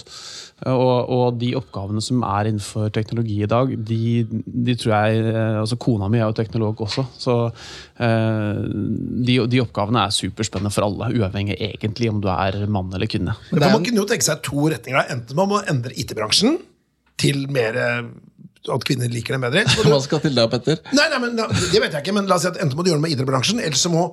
Og, 0.62 1.10
og 1.10 1.42
de 1.42 1.58
oppgavene 1.58 1.98
som 2.06 2.22
er 2.22 2.46
innenfor 2.52 2.94
teknologi 2.94 3.42
i 3.42 3.50
dag, 3.50 3.74
de, 3.90 4.22
de 4.30 4.74
tror 4.78 4.92
jeg 4.94 5.26
eh, 5.32 5.58
altså 5.58 5.74
Kona 5.82 6.06
mi 6.12 6.20
er 6.20 6.28
jo 6.30 6.38
teknolog 6.38 6.78
også, 6.86 7.02
så 7.18 7.50
eh, 7.50 8.60
de, 9.26 9.42
de 9.50 9.62
oppgavene 9.64 10.04
er 10.06 10.14
superspennende 10.14 10.70
for 10.74 10.86
alle, 10.86 11.10
uavhengig 11.18 11.58
egentlig 11.58 12.12
om 12.14 12.22
du 12.22 12.30
er 12.30 12.70
mann 12.70 12.94
eller 12.94 13.10
kvinne. 13.10 13.34
Men 13.50 13.64
er 13.66 13.74
man 13.74 13.86
kunne 13.88 14.02
jo 14.04 14.10
tenke 14.12 14.26
seg 14.28 14.38
to 14.46 14.70
retninger. 14.70 15.02
Enten 15.16 15.34
man 15.40 15.50
må 15.50 15.58
endre 15.66 15.98
IT-bransjen 15.98 16.62
til 17.22 17.46
mer 17.54 17.78
eh, 17.82 18.06
at 18.70 18.84
kvinner 18.86 19.10
liker 19.10 19.38
det 19.38 19.42
bedre. 19.48 19.64
du- 19.66 19.90
Hva 19.94 20.02
skal 20.04 20.20
til 20.22 20.36
da, 20.38 20.46
Petter? 20.52 20.78
Nei, 20.94 21.08
nei, 21.10 21.20
men 21.24 21.36
Det 21.40 21.82
vet 21.82 21.92
jeg 21.92 22.04
ikke, 22.04 22.14
men 22.14 22.28
la 22.30 22.36
oss 22.38 22.46
si 22.46 22.52
at 22.52 22.62
enten 22.62 22.78
må 22.78 22.84
du 22.86 22.92
gjøre 22.92 23.02
noe 23.02 23.08
med 23.10 23.16
IT-bransjen, 23.18 23.60
eller 23.64 23.80
så 23.80 23.90
må 23.94 24.12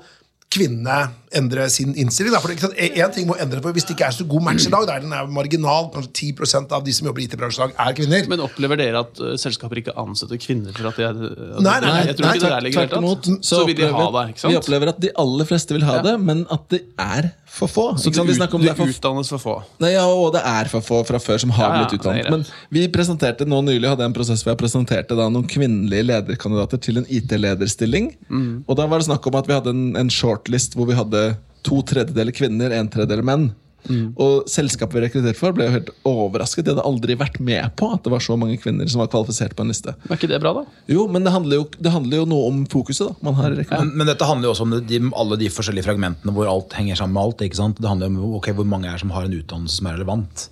kvinnene 0.48 1.10
endre 1.36 1.66
sin 1.68 1.90
innstilling. 1.92 2.32
Da. 2.32 2.38
For? 2.40 2.54
En 2.56 3.10
ting 3.12 3.26
må 3.28 3.34
endre 3.36 3.60
for 3.60 3.74
Hvis 3.76 3.84
det 3.84 3.92
ikke 3.98 4.06
er 4.08 4.14
så 4.16 4.24
god 4.24 4.46
match 4.46 4.64
i 4.64 4.70
dag, 4.72 4.86
der 4.88 5.02
den 5.04 5.12
er 5.12 5.26
marginal, 5.28 5.90
kanskje 5.92 6.32
10% 6.32 6.72
av 6.72 6.86
de 6.86 6.94
som 6.96 7.04
jobber 7.10 7.20
i 7.20 7.26
IT-bransjen 7.28 7.60
i 7.60 7.66
dag, 7.66 7.74
er 7.84 7.96
kvinner. 7.98 8.24
Men 8.32 8.40
opplever 8.46 8.80
dere 8.80 9.02
at 9.04 9.20
uh, 9.20 9.34
selskaper 9.36 9.82
ikke 9.82 9.92
ansetter 10.00 10.40
kvinner 10.40 10.72
for 10.72 10.88
at 10.88 10.96
de 10.96 11.04
er 11.04 11.12
at 11.12 11.60
Nei, 11.60 11.74
nei, 11.84 11.90
nei, 11.90 12.06
Jeg 12.08 12.16
tror 12.16 12.30
ikke 12.32 12.44
det 12.46 12.52
der 12.54 12.64
ligger 12.64 12.80
Tvert 12.88 12.96
imot. 13.02 13.28
helt 13.28 13.50
Så 13.52 13.60
vil 13.68 13.76
de 13.82 13.90
ha 13.92 14.06
det, 14.16 14.24
ikke 14.32 14.40
sant? 14.46 14.54
Vi 14.54 14.60
opplever 14.62 14.92
at 14.94 15.02
de 15.04 15.12
aller 15.26 15.50
fleste 15.52 15.76
vil 15.76 15.84
ha 15.90 15.98
det, 16.08 16.16
men 16.24 16.46
at 16.56 16.64
det 16.72 16.80
er 16.96 17.30
for 17.58 17.70
få. 17.70 17.84
Så 17.98 18.08
Ikke 18.10 18.20
sant? 18.20 18.30
Vi 18.30 18.36
det, 18.38 18.48
om 18.54 18.62
ut, 18.62 18.66
det 18.66 18.72
er 18.72 18.78
det 18.78 18.94
utdannes 18.96 19.32
for 19.34 19.42
få. 19.42 19.54
Nei, 19.82 19.92
ja, 19.96 20.04
og 20.06 20.30
det 20.36 20.42
er 20.46 20.70
for 20.72 20.84
få 20.84 21.00
fra 21.08 21.20
før 21.22 21.40
som 21.42 21.52
har 21.56 21.74
Ja, 21.74 21.82
blitt 21.82 21.98
utdannet. 21.98 22.26
er 22.26 22.36
Men 22.36 22.44
vi 22.74 22.86
presenterte 22.94 23.46
nå 23.48 23.60
nylig 23.66 23.90
hadde 23.90 24.06
en 24.06 24.16
prosess 24.16 24.44
hvor 24.44 24.54
jeg 24.54 24.62
presenterte 24.62 25.18
da 25.18 25.28
noen 25.32 25.48
kvinnelige 25.50 26.06
lederkandidater 26.08 26.80
til 26.86 27.02
en 27.02 27.08
IT-lederstilling. 27.10 28.12
Mm. 28.30 28.64
Og 28.68 28.78
da 28.78 28.86
var 28.86 29.02
det 29.02 29.08
snakk 29.10 29.26
om 29.30 29.38
at 29.40 29.50
vi 29.50 29.56
hadde 29.58 29.74
en, 29.74 29.84
en 29.98 30.10
shortlist 30.12 30.78
hvor 30.78 30.88
vi 30.90 30.98
hadde 30.98 31.24
to 31.66 31.82
tredjedeler 31.82 32.32
kvinner, 32.36 32.72
en 32.72 32.88
tredjedel 32.92 33.24
menn. 33.26 33.50
Mm. 33.86 34.10
Og 34.20 34.48
selskapet 34.50 34.98
vi 34.98 35.02
rekrutterte 35.04 35.38
for, 35.38 35.54
ble 35.56 35.68
jo 35.68 35.74
helt 35.76 35.90
overrasket. 36.08 36.66
De 36.66 36.74
hadde 36.74 36.86
aldri 36.88 37.16
vært 37.18 37.38
med 37.44 37.70
på 37.78 37.90
at 37.94 38.02
det 38.04 38.12
var 38.12 38.24
så 38.24 38.36
mange 38.40 38.58
kvinner 38.60 38.88
som 38.90 39.02
var 39.02 39.10
kvalifisert 39.12 39.54
på 39.56 39.64
en 39.64 39.72
liste. 39.72 39.94
Er 40.08 40.18
ikke 40.18 40.30
det 40.30 40.40
bra, 40.42 40.52
da? 40.60 40.64
Jo, 40.90 41.06
men 41.10 41.24
det 41.26 41.32
handler 41.34 41.62
jo, 41.62 41.68
det 41.78 41.92
handler 41.94 42.22
jo 42.22 42.28
noe 42.28 42.50
om 42.50 42.62
fokuset. 42.68 43.08
da 43.08 43.28
man 43.30 43.38
har 43.38 43.54
rekruttert. 43.54 43.86
Men, 43.86 43.94
men 44.00 44.10
dette 44.10 44.28
handler 44.28 44.50
jo 44.50 44.54
også 44.56 44.68
om 44.68 44.76
de, 44.90 45.02
alle 45.22 45.40
de 45.40 45.50
forskjellige 45.52 45.88
fragmentene 45.88 46.34
hvor 46.36 46.50
alt 46.50 46.76
henger 46.78 47.00
sammen 47.00 47.16
med 47.16 47.24
alt. 47.24 47.46
ikke 47.46 47.60
sant? 47.60 47.80
Det 47.80 47.90
handler 47.90 48.10
jo 48.10 48.16
om 48.18 48.38
okay, 48.40 48.56
hvor 48.56 48.68
mange 48.68 48.90
er 48.90 49.00
som 49.00 49.14
har 49.14 49.28
en 49.28 49.38
utdannelse 49.38 49.80
som 49.80 49.90
er 49.90 49.98
relevant. 49.98 50.48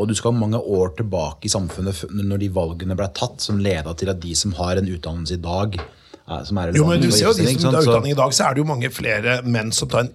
Og 0.00 0.08
du 0.08 0.14
skal 0.16 0.32
mange 0.32 0.58
år 0.58 0.94
tilbake 0.96 1.46
i 1.46 1.52
samfunnet 1.52 2.06
når 2.16 2.40
de 2.40 2.52
valgene 2.54 2.96
ble 2.96 3.10
tatt, 3.14 3.42
som 3.44 3.60
leda 3.60 3.92
til 3.98 4.10
at 4.12 4.22
de 4.22 4.32
som 4.38 4.54
har 4.56 4.80
en 4.80 4.88
utdannelse 4.88 5.36
i 5.36 5.42
dag, 5.42 5.76
er, 5.76 6.44
som 6.48 6.58
er 6.58 6.70
relevant 6.70 6.80
Jo, 6.80 6.88
men 6.88 7.04
du 7.04 7.12
ser 7.12 7.28
jo 7.28 7.34
de 7.36 7.46
som 7.52 7.74
tar 7.74 7.84
utdanning 7.84 8.14
i 8.14 8.18
dag, 8.18 8.32
så 8.32 8.48
er 8.48 8.56
det 8.56 8.62
jo 8.62 8.68
mange 8.70 8.90
flere 8.94 9.40
menn 9.44 9.72
som 9.76 9.90
tar 9.92 10.06
en 10.06 10.12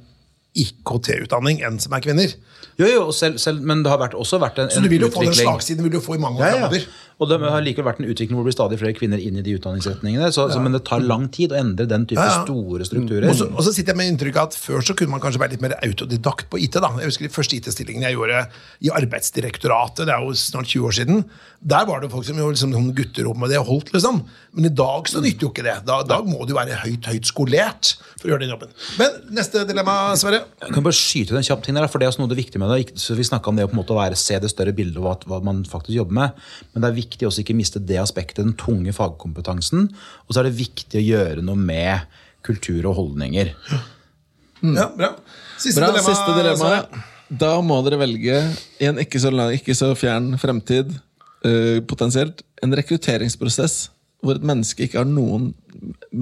IKT-utdanning 0.63 1.61
enn 1.65 1.79
som 1.83 1.95
er 1.97 2.03
kvinner. 2.05 2.33
Jo, 2.77 2.85
jo, 2.85 3.03
selv, 3.15 3.39
selv, 3.41 3.63
men 3.65 3.81
det 3.85 3.89
har 3.89 3.99
vært, 4.01 4.15
også 4.17 4.39
vært 4.41 4.59
en, 4.61 4.69
utvikling. 4.69 4.83
Så 4.83 4.85
du 4.85 4.93
vil 4.93 5.05
jo 5.07 5.11
få 5.13 5.25
den 5.25 5.37
slagsiden 5.37 5.87
vil 5.87 5.95
du 5.97 6.01
få 6.03 6.17
i 6.17 6.21
mange 6.21 6.41
år 6.43 6.51
Ja, 6.51 6.67
ja. 6.69 6.81
Og 7.17 7.29
det 7.31 7.39
har 7.41 7.63
likevel 7.65 7.87
vært 7.87 8.01
en 8.03 8.09
utvikling 8.11 8.37
hvor 8.37 8.45
det 8.45 8.51
blir 8.51 8.55
stadig 8.57 8.77
flere 8.77 8.93
kvinner 8.93 9.21
inn 9.21 9.39
i 9.39 9.43
de 9.45 9.55
utdanningsretningene. 9.57 10.29
Så, 10.35 10.43
så, 10.53 10.59
men 10.61 10.75
det 10.75 10.83
tar 10.85 11.01
lang 11.01 11.25
tid 11.33 11.53
å 11.53 11.57
endre 11.57 11.87
den 11.89 12.05
type 12.09 12.25
store 12.43 12.85
strukturer. 12.85 13.25
Og 13.31 13.39
så, 13.39 13.47
og 13.49 13.65
så 13.65 13.73
sitter 13.73 13.95
jeg 13.95 14.01
med 14.03 14.11
inntrykk 14.13 14.37
av 14.37 14.51
at 14.51 14.57
Før 14.57 14.85
så 14.85 14.93
kunne 14.97 15.15
man 15.15 15.23
kanskje 15.23 15.41
være 15.41 15.55
litt 15.55 15.63
mer 15.65 15.73
autodidakt 15.81 16.49
på 16.51 16.61
IT. 16.61 16.77
da. 16.77 16.91
Jeg 17.01 17.09
husker 17.09 17.25
De 17.25 17.33
første 17.33 17.57
IT-stillingene 17.57 18.11
jeg 18.11 18.19
gjorde 18.19 18.43
i 18.85 18.93
Arbeidsdirektoratet, 19.01 20.05
det 20.05 20.13
er 20.13 20.27
jo 20.27 20.37
snart 20.37 20.69
20 20.69 20.89
år 20.91 20.97
siden. 20.99 21.23
Der 21.73 21.87
var 21.89 22.03
det 22.03 22.11
folk 22.13 22.27
som 22.27 22.37
gjorde 22.37 22.53
liksom, 22.53 22.91
gutterom, 22.97 23.41
og 23.41 23.49
det 23.49 23.63
holdt, 23.65 23.89
liksom. 23.95 24.21
Men 24.53 24.69
i 24.69 24.73
dag 24.77 25.09
så 25.09 25.21
nytter 25.23 25.47
jo 25.47 25.49
ikke 25.49 25.65
det. 25.65 25.79
Da, 25.89 26.03
da 26.05 26.19
må 26.25 26.45
du 26.45 26.53
være 26.57 26.77
høyt 26.83 27.09
høyt 27.09 27.29
skolert 27.29 27.95
for 28.17 28.27
å 28.27 28.31
gjøre 28.33 28.45
den 28.45 28.53
jobben. 28.53 28.77
Men 29.01 29.17
neste 29.37 29.65
dilemma, 29.69 30.13
Sverre. 30.21 30.43
Jeg 30.61 30.73
kan 30.75 30.85
bare 30.85 30.97
skyte 30.97 31.33
ut 31.33 31.41
en 31.41 31.49
kjapp 31.49 31.65
ting 31.65 31.77
der, 31.77 31.89
for 31.89 32.01
det 32.01 32.07
er 32.07 32.13
også 32.13 32.21
noe 32.21 32.31
det 32.31 32.37
viktige 32.39 32.61
med 32.61 32.73
det. 32.73 32.97
Så 33.01 33.17
vi 33.17 33.25
snakket 33.25 33.49
om 33.51 33.57
det 33.57 33.65
å 33.65 33.71
på 33.71 33.77
en 33.77 33.81
måte 33.81 33.97
være, 33.97 34.17
se 34.19 34.37
det 34.41 34.53
større 34.53 34.73
bildet 34.77 35.01
og 35.01 35.07
hva, 35.07 35.17
hva 35.33 35.41
man 35.49 35.63
faktisk 35.67 35.97
jobber 35.97 36.17
med. 36.21 36.47
Men 36.73 36.85
det 36.85 36.91
er 36.91 36.97
viktig 36.97 37.06
også 37.15 37.43
ikke 37.43 37.55
miste 37.57 37.79
det 37.79 37.99
aspektet, 38.01 38.43
den 38.45 38.55
tunge 38.59 38.93
fagkompetansen. 38.95 39.87
Og 40.27 40.33
så 40.33 40.41
er 40.41 40.49
det 40.49 40.59
viktig 40.59 40.99
å 40.99 41.05
gjøre 41.05 41.45
noe 41.45 41.59
med 41.59 42.07
kultur 42.45 42.85
og 42.89 42.97
holdninger. 42.99 43.53
Ja, 44.63 44.87
bra. 44.89 45.11
Siste 45.57 45.81
Bra, 45.81 45.91
dilemma. 45.91 46.07
siste 46.07 46.37
dilemma. 46.37 47.03
Da 47.27 47.51
må 47.65 47.81
dere 47.85 47.99
velge 47.99 48.39
i 48.79 48.87
en 48.87 49.01
ikke 49.01 49.19
så, 49.19 49.31
lang, 49.33 49.51
ikke 49.57 49.75
så 49.75 49.91
fjern 49.99 50.31
fremtid, 50.39 50.93
uh, 51.45 51.79
potensielt, 51.89 52.43
en 52.63 52.73
rekrutteringsprosess 52.77 53.89
hvor 54.25 54.37
et 54.39 54.45
menneske 54.47 54.87
ikke 54.87 54.97
har 54.97 55.07
noen 55.09 55.51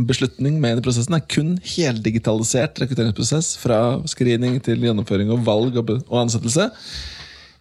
beslutning 0.08 0.58
med 0.60 0.82
i 0.82 0.84
prosessen. 0.84 1.16
Det 1.16 1.22
er 1.22 1.32
kun 1.32 1.54
heldigitalisert 1.64 2.82
rekrutteringsprosess 2.84 3.54
fra 3.62 3.80
screening 4.12 4.58
til 4.64 4.84
gjennomføring 4.84 5.32
og 5.32 5.46
valg 5.48 5.78
og, 5.80 5.94
og 6.04 6.18
ansettelse. 6.26 6.68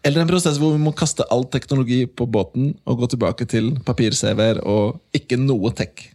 Eller 0.05 0.21
en 0.21 0.29
prosess 0.29 0.59
hvor 0.61 0.75
vi 0.75 0.83
må 0.85 0.93
kaste 0.97 1.25
all 1.33 1.47
teknologi 1.49 2.03
på 2.07 2.27
båten 2.29 2.75
og 2.85 3.01
gå 3.01 3.09
tilbake 3.15 3.47
til 3.49 3.73
papir-CV-er 3.87 4.61
og 4.69 5.01
ikke 5.17 5.39
noe 5.41 5.73
tech. 5.77 6.11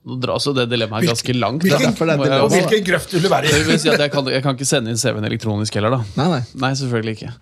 Nå 0.00 0.16
dras 0.16 0.46
jo 0.48 0.54
det 0.56 0.64
dilemmaet 0.70 1.04
ganske 1.04 1.34
langt. 1.36 1.60
hvilken- 1.60 1.92
dilemma. 1.92 2.46
Hvilken 2.48 2.84
grøft 2.86 3.12
vil 3.12 3.20
du 3.20 3.28
være 3.28 3.50
i? 3.52 3.76
si 3.76 3.88
jeg 3.90 4.10
kan, 4.10 4.24
jeg 4.32 4.42
kan 4.42 4.56
ikke 4.56 4.64
sende 4.64 4.88
inn 4.88 4.96
CV-en 4.96 5.26
elektronisk 5.28 5.74
heller, 5.76 5.90
da. 5.92 5.98
Nei, 6.16 6.28
nei. 6.30 6.40
Nei, 6.62 6.70
selvfølgelig 6.72 7.12
ikke. 7.18 7.32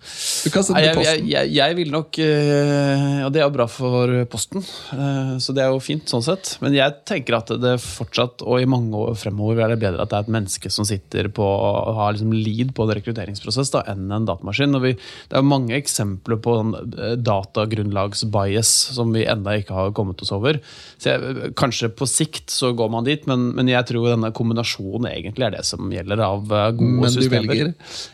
Du 0.43 0.49
kan 0.51 0.65
sende 0.67 0.75
Nei, 0.75 0.83
jeg, 0.83 0.95
jeg, 0.95 0.99
posten. 0.99 1.29
jeg, 1.31 1.53
jeg 1.55 1.77
vil 1.77 1.93
nok 1.93 2.19
eh, 2.19 3.23
Og 3.23 3.31
det 3.31 3.39
er 3.39 3.45
jo 3.45 3.53
bra 3.55 3.67
for 3.71 4.11
Posten, 4.33 4.59
eh, 4.91 5.31
så 5.39 5.55
det 5.55 5.63
er 5.63 5.71
jo 5.71 5.79
fint 5.79 6.11
sånn 6.11 6.25
sett. 6.25 6.57
Men 6.59 6.75
jeg 6.75 6.97
tenker 7.07 7.37
at 7.39 7.53
det 7.63 7.77
fortsatt, 7.79 8.43
og 8.43 8.59
i 8.59 8.67
mange 8.67 8.91
år 9.07 9.15
fremover, 9.15 9.63
er 9.63 9.71
det 9.73 9.79
bedre 9.85 10.03
at 10.03 10.11
det 10.11 10.19
er 10.19 10.27
et 10.27 10.33
menneske 10.35 10.69
som 10.75 10.83
sitter 10.83 11.31
på 11.31 11.47
og 11.47 11.95
har 11.95 12.11
liksom 12.17 12.35
lead 12.35 12.75
på 12.75 12.83
en 12.83 12.91
rekrutteringsprosess, 12.99 13.71
da, 13.71 13.85
enn 13.87 14.11
en 14.11 14.27
datamaskin. 14.27 14.75
Og 14.75 14.83
vi, 14.83 14.93
det 15.31 15.39
er 15.39 15.47
mange 15.47 15.79
eksempler 15.79 16.41
på 16.43 16.59
sånn, 16.59 16.75
eh, 16.99 17.15
datagrunnlagsbias 17.15 18.67
som 18.99 19.13
vi 19.15 19.23
enda 19.29 19.55
ikke 19.59 19.75
har 19.79 19.91
kommet 19.95 20.21
oss 20.27 20.31
over. 20.35 20.59
Så 20.99 21.13
jeg, 21.15 21.53
kanskje 21.59 21.91
på 21.95 22.07
sikt 22.09 22.48
så 22.51 22.71
går 22.77 22.89
man 22.91 23.05
dit, 23.07 23.25
men, 23.29 23.49
men 23.57 23.69
jeg 23.71 23.85
tror 23.89 24.09
denne 24.11 24.31
kombinasjonen 24.35 25.09
egentlig 25.11 25.47
er 25.47 25.55
det 25.57 25.63
som 25.67 25.89
gjelder 25.93 26.21
av 26.25 26.53
eh, 26.53 26.65
gode 26.77 27.03
Men 27.03 27.13
du 27.13 27.19
systemer. 27.19 27.47
velger? 27.49 27.71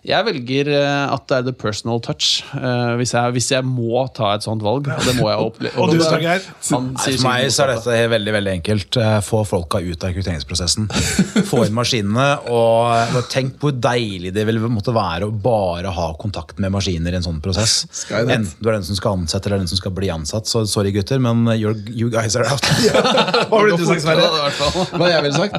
Jeg 0.08 0.28
velger 0.30 0.72
eh, 0.76 1.14
at 1.16 1.26
det 1.32 1.38
er 1.40 1.48
the 1.50 1.54
personal 1.56 2.02
touch. 2.04 2.44
eh, 2.56 2.94
hvis, 3.00 3.14
jeg, 3.16 3.36
hvis 3.38 3.50
jeg 3.54 3.68
må 3.68 4.06
ta 4.16 4.34
et 4.36 4.46
sånt 4.46 4.64
valg, 4.66 4.90
og 4.92 5.08
det 5.08 5.16
må 5.20 5.30
jeg 5.32 5.50
oppleve. 5.50 5.76
Og 5.82 5.94
du, 5.94 6.02
Torgeir? 6.04 6.46
For 6.66 7.26
meg 7.26 7.50
så 7.54 7.66
er 7.66 7.74
dette 7.76 8.00
veldig 8.16 8.36
veldig 8.38 8.54
enkelt. 8.60 9.00
Få 9.26 9.44
folka 9.48 9.82
ut 9.82 10.04
av 10.04 10.12
rekrutteringsprosessen. 10.12 10.90
Få 11.52 11.66
inn 11.68 11.76
maskinene. 11.78 12.28
Og, 12.52 13.16
og 13.16 13.32
tenk 13.32 13.60
hvor 13.62 13.76
deilig 13.76 14.34
det 14.36 14.46
vil 14.50 14.62
måtte 14.72 14.94
være 14.96 15.30
å 15.30 15.34
bare 15.34 15.94
ha 15.96 16.10
kontakt 16.20 16.60
med 16.62 16.74
maskiner 16.76 17.16
i 17.16 17.20
en 17.20 17.26
sånn 17.26 17.42
prosess. 17.44 17.84
Enten 18.12 18.52
du 18.60 18.70
er 18.70 18.78
den 18.78 18.88
som 18.88 18.98
skal 18.98 19.20
ansette 19.20 19.50
eller 19.50 19.64
den 19.64 19.72
som 19.72 19.80
skal 19.80 19.94
bli 19.96 20.12
ansatt. 20.14 20.50
Så 20.50 20.66
sorry, 20.70 20.94
gutter, 20.96 21.22
men 21.24 21.46
you 21.56 22.10
guys 22.14 22.36
are 22.40 22.48
out. 22.52 22.66
Hva 23.50 23.62
ville 23.64 23.78
du 23.80 23.86
sagt, 23.88 24.04
Sverre? 24.06 24.24
I 24.32 24.41
hvert 24.45 24.57
fall. 24.59 24.86
Hva 24.99 25.09
jeg 25.11 25.23
ville 25.26 25.38
sagt? 25.38 25.55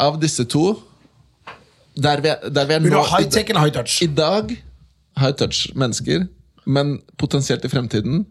Av 0.00 0.16
disse 0.20 0.44
to 0.50 0.64
Der 1.96 2.20
vi, 2.24 2.28
er- 2.32 2.48
der 2.50 2.66
vi 2.66 2.74
er 2.74 2.80
nå 2.82 3.02
high 3.06 3.28
tech 3.30 3.50
eller 3.50 3.60
high 3.62 3.74
touch? 3.74 4.00
I 4.02 4.08
dag 4.10 4.50
high 5.20 5.34
touch 5.38 5.68
mennesker, 5.78 6.24
men 6.66 6.96
potensielt 7.22 7.64
i 7.64 7.68
fremtiden 7.70 8.24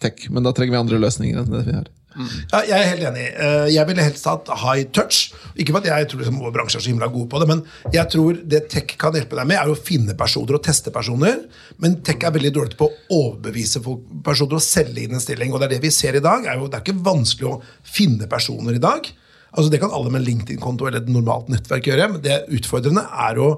tech. 0.00 0.28
Men 0.30 0.44
da 0.46 0.52
trenger 0.54 0.76
vi 0.76 0.78
andre 0.84 1.00
løsninger 1.02 1.40
enn 1.42 1.50
det 1.50 1.64
vi 1.66 1.74
har. 1.74 1.88
Ja, 2.16 2.60
jeg 2.66 2.74
er 2.74 2.88
helt 2.90 3.04
enig. 3.06 3.26
Eh, 3.38 3.66
Jeg 3.70 3.86
ville 3.86 4.02
helst 4.02 4.24
hatt 4.26 4.48
high 4.64 4.88
touch. 4.90 5.30
Ikke 5.54 5.70
for 5.72 5.78
at 5.78 5.86
jeg 5.86 6.08
tror 6.10 6.22
liksom 6.24 6.40
vår 6.42 6.54
bransje 6.56 6.80
er 6.80 6.84
så 6.84 6.90
himla 6.90 7.06
god 7.12 7.28
på 7.30 7.38
det, 7.42 7.48
men 7.48 7.62
jeg 7.94 8.10
tror 8.10 8.40
det 8.50 8.64
tech 8.72 8.96
kan 8.98 9.14
hjelpe 9.14 9.38
deg 9.38 9.46
med, 9.46 9.60
er 9.60 9.70
å 9.70 9.78
finne 9.78 10.16
personer 10.18 10.58
og 10.58 10.64
teste 10.66 10.90
personer. 10.94 11.44
Men 11.78 12.00
tech 12.06 12.22
er 12.26 12.34
veldig 12.34 12.52
dårlig 12.56 12.76
på 12.80 12.90
å 12.90 12.98
overbevise 13.20 13.82
personer 14.26 14.58
og 14.58 14.64
selge 14.66 15.04
inn 15.06 15.14
en 15.14 15.22
stilling. 15.22 15.52
Og 15.54 15.60
det 15.62 15.70
er 15.70 15.76
det 15.76 15.82
vi 15.86 15.94
ser 15.94 16.18
i 16.18 16.24
dag. 16.24 16.44
Er 16.50 16.58
jo, 16.58 16.66
det 16.66 16.80
er 16.80 16.86
ikke 16.88 17.04
vanskelig 17.06 17.52
å 17.52 17.60
finne 17.86 18.26
personer 18.30 18.74
i 18.74 18.82
dag. 18.82 19.06
Altså 19.50 19.70
Det 19.70 19.80
kan 19.82 19.90
alle 19.90 20.10
med 20.14 20.22
LinkedIn-konto 20.26 20.86
eller 20.86 21.00
et 21.02 21.08
normalt 21.10 21.48
nettverk 21.50 21.88
gjøre, 21.90 22.04
men 22.12 22.20
det 22.22 22.44
utfordrende 22.54 23.02
er 23.02 23.38
å 23.42 23.48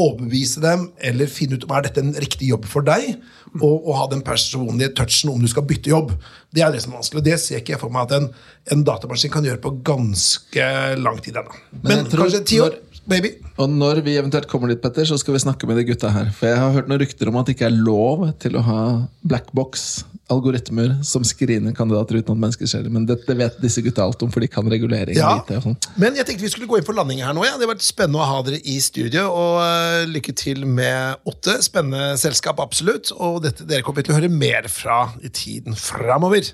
overbevise 0.00 0.62
dem 0.62 0.88
eller 1.06 1.30
finne 1.30 1.58
ut 1.58 1.66
om 1.68 1.74
er 1.76 1.86
dette 1.86 2.02
en 2.02 2.14
riktig 2.18 2.48
jobb 2.50 2.66
for 2.66 2.86
deg, 2.86 3.14
og, 3.60 3.74
og 3.76 3.92
ha 4.00 4.06
den 4.10 4.24
personlige 4.26 4.90
touchen 4.98 5.30
om 5.30 5.42
du 5.42 5.50
skal 5.50 5.66
bytte 5.68 5.92
jobb. 5.92 6.10
Det 6.54 6.64
er 6.66 6.74
det 6.74 6.82
som 6.82 6.94
er 6.94 7.02
vanskelig, 7.02 7.22
og 7.22 7.28
det 7.28 7.38
ser 7.42 7.62
ikke 7.62 7.76
jeg 7.76 7.82
for 7.82 7.94
meg 7.94 8.08
at 8.08 8.16
en, 8.18 8.26
en 8.74 8.82
datamaskin 8.86 9.32
kan 9.34 9.46
gjøre 9.46 9.62
på 9.62 9.76
ganske 9.86 10.66
lang 10.98 11.20
tid 11.22 11.38
ennå. 11.38 11.60
Men, 11.76 11.86
Men 11.92 12.10
tror 12.10 12.26
kanskje 12.26 12.42
ti 12.50 12.60
år, 12.64 12.80
baby. 13.08 13.34
Og 13.60 13.70
når 13.70 14.00
vi 14.04 14.16
eventuelt 14.18 14.48
kommer 14.50 14.70
dit, 14.70 14.80
Petter, 14.82 15.06
så 15.08 15.18
skal 15.20 15.36
vi 15.36 15.42
snakke 15.44 15.68
med 15.68 15.78
de 15.78 15.86
gutta 15.88 16.10
her. 16.12 16.30
For 16.34 16.50
jeg 16.50 16.60
har 16.60 16.74
hørt 16.74 16.90
noen 16.90 17.00
rykter 17.02 17.30
om 17.30 17.38
at 17.40 17.48
det 17.48 17.56
ikke 17.56 17.68
er 17.68 17.76
lov 17.76 18.26
til 18.42 18.58
å 18.58 18.62
ha 18.66 18.80
blackbox-algoritmer 19.26 20.96
som 21.06 21.26
screener 21.26 21.76
kandidater 21.76 22.18
uten 22.18 22.46
at 22.48 22.58
det. 22.58 22.92
Men 22.92 23.06
dette 23.08 23.36
vet 23.38 23.60
disse 23.62 23.84
gutta 23.84 24.06
alt 24.06 24.24
om, 24.26 24.32
for 24.34 24.44
de 24.44 24.50
kan 24.50 24.68
regulering. 24.70 25.18
Ja, 25.18 25.36
sånn. 25.62 25.76
men 26.00 26.18
jeg 26.18 26.28
tenkte 26.28 26.46
vi 26.46 26.52
skulle 26.54 26.70
gå 26.70 26.80
inn 26.80 26.88
for 26.88 26.96
landing 26.96 27.22
her 27.24 27.36
nå. 27.36 27.44
Ja. 27.46 27.58
Det 27.58 27.68
har 27.68 27.74
vært 27.74 27.86
spennende 27.86 28.24
å 28.24 28.30
ha 28.30 28.40
dere 28.46 28.62
i 28.62 28.78
studio, 28.82 29.28
og 29.30 29.60
eh, 29.64 30.00
lykke 30.10 30.34
til 30.40 30.64
med 30.66 31.28
Åtte. 31.28 31.60
Spennende 31.64 32.18
selskap, 32.20 32.62
absolutt. 32.64 33.14
Og 33.14 33.42
dette 33.44 33.68
dere 33.68 33.86
kommer 33.86 34.04
til 34.04 34.16
å 34.16 34.18
høre 34.18 34.32
mer 34.32 34.66
fra 34.72 35.06
i 35.22 35.30
tiden 35.30 35.78
framover. 35.78 36.50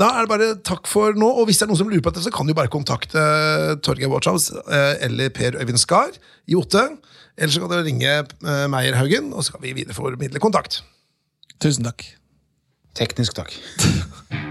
Da 0.00 0.08
er 0.16 0.24
det 0.24 0.30
bare 0.32 0.52
takk 0.64 0.88
for 0.88 1.16
nå, 1.18 1.28
og 1.28 1.48
hvis 1.48 1.60
det 1.60 1.66
er 1.66 1.70
noen 1.72 1.80
som 1.82 1.90
lurer 1.90 2.04
på 2.04 2.12
dette, 2.14 2.24
så 2.24 2.32
kan 2.32 2.48
du 2.48 2.54
bare 2.56 2.72
kontakte 2.72 3.20
Torgeir 3.84 4.08
Watchhouse 4.08 4.54
eh, 4.64 4.94
eller 5.04 5.28
Per 5.36 5.58
Øyvind 5.60 5.82
Skar 5.82 6.14
i 6.48 6.56
Otte. 6.56 6.86
Eller 7.36 7.52
så 7.52 7.60
kan 7.60 7.72
du 7.72 7.84
ringe 7.84 8.08
Meierhaugen, 8.08 8.70
Meyer 8.72 8.96
Haugen, 8.96 9.32
og 9.34 9.44
så 9.44 9.56
kan 9.56 9.64
vi 9.64 9.76
videreformidle 9.76 10.40
kontakt. 10.40 10.80
Tusen 11.60 11.84
takk. 11.84 12.06
Teknisk 12.96 13.36
takk. 13.36 13.52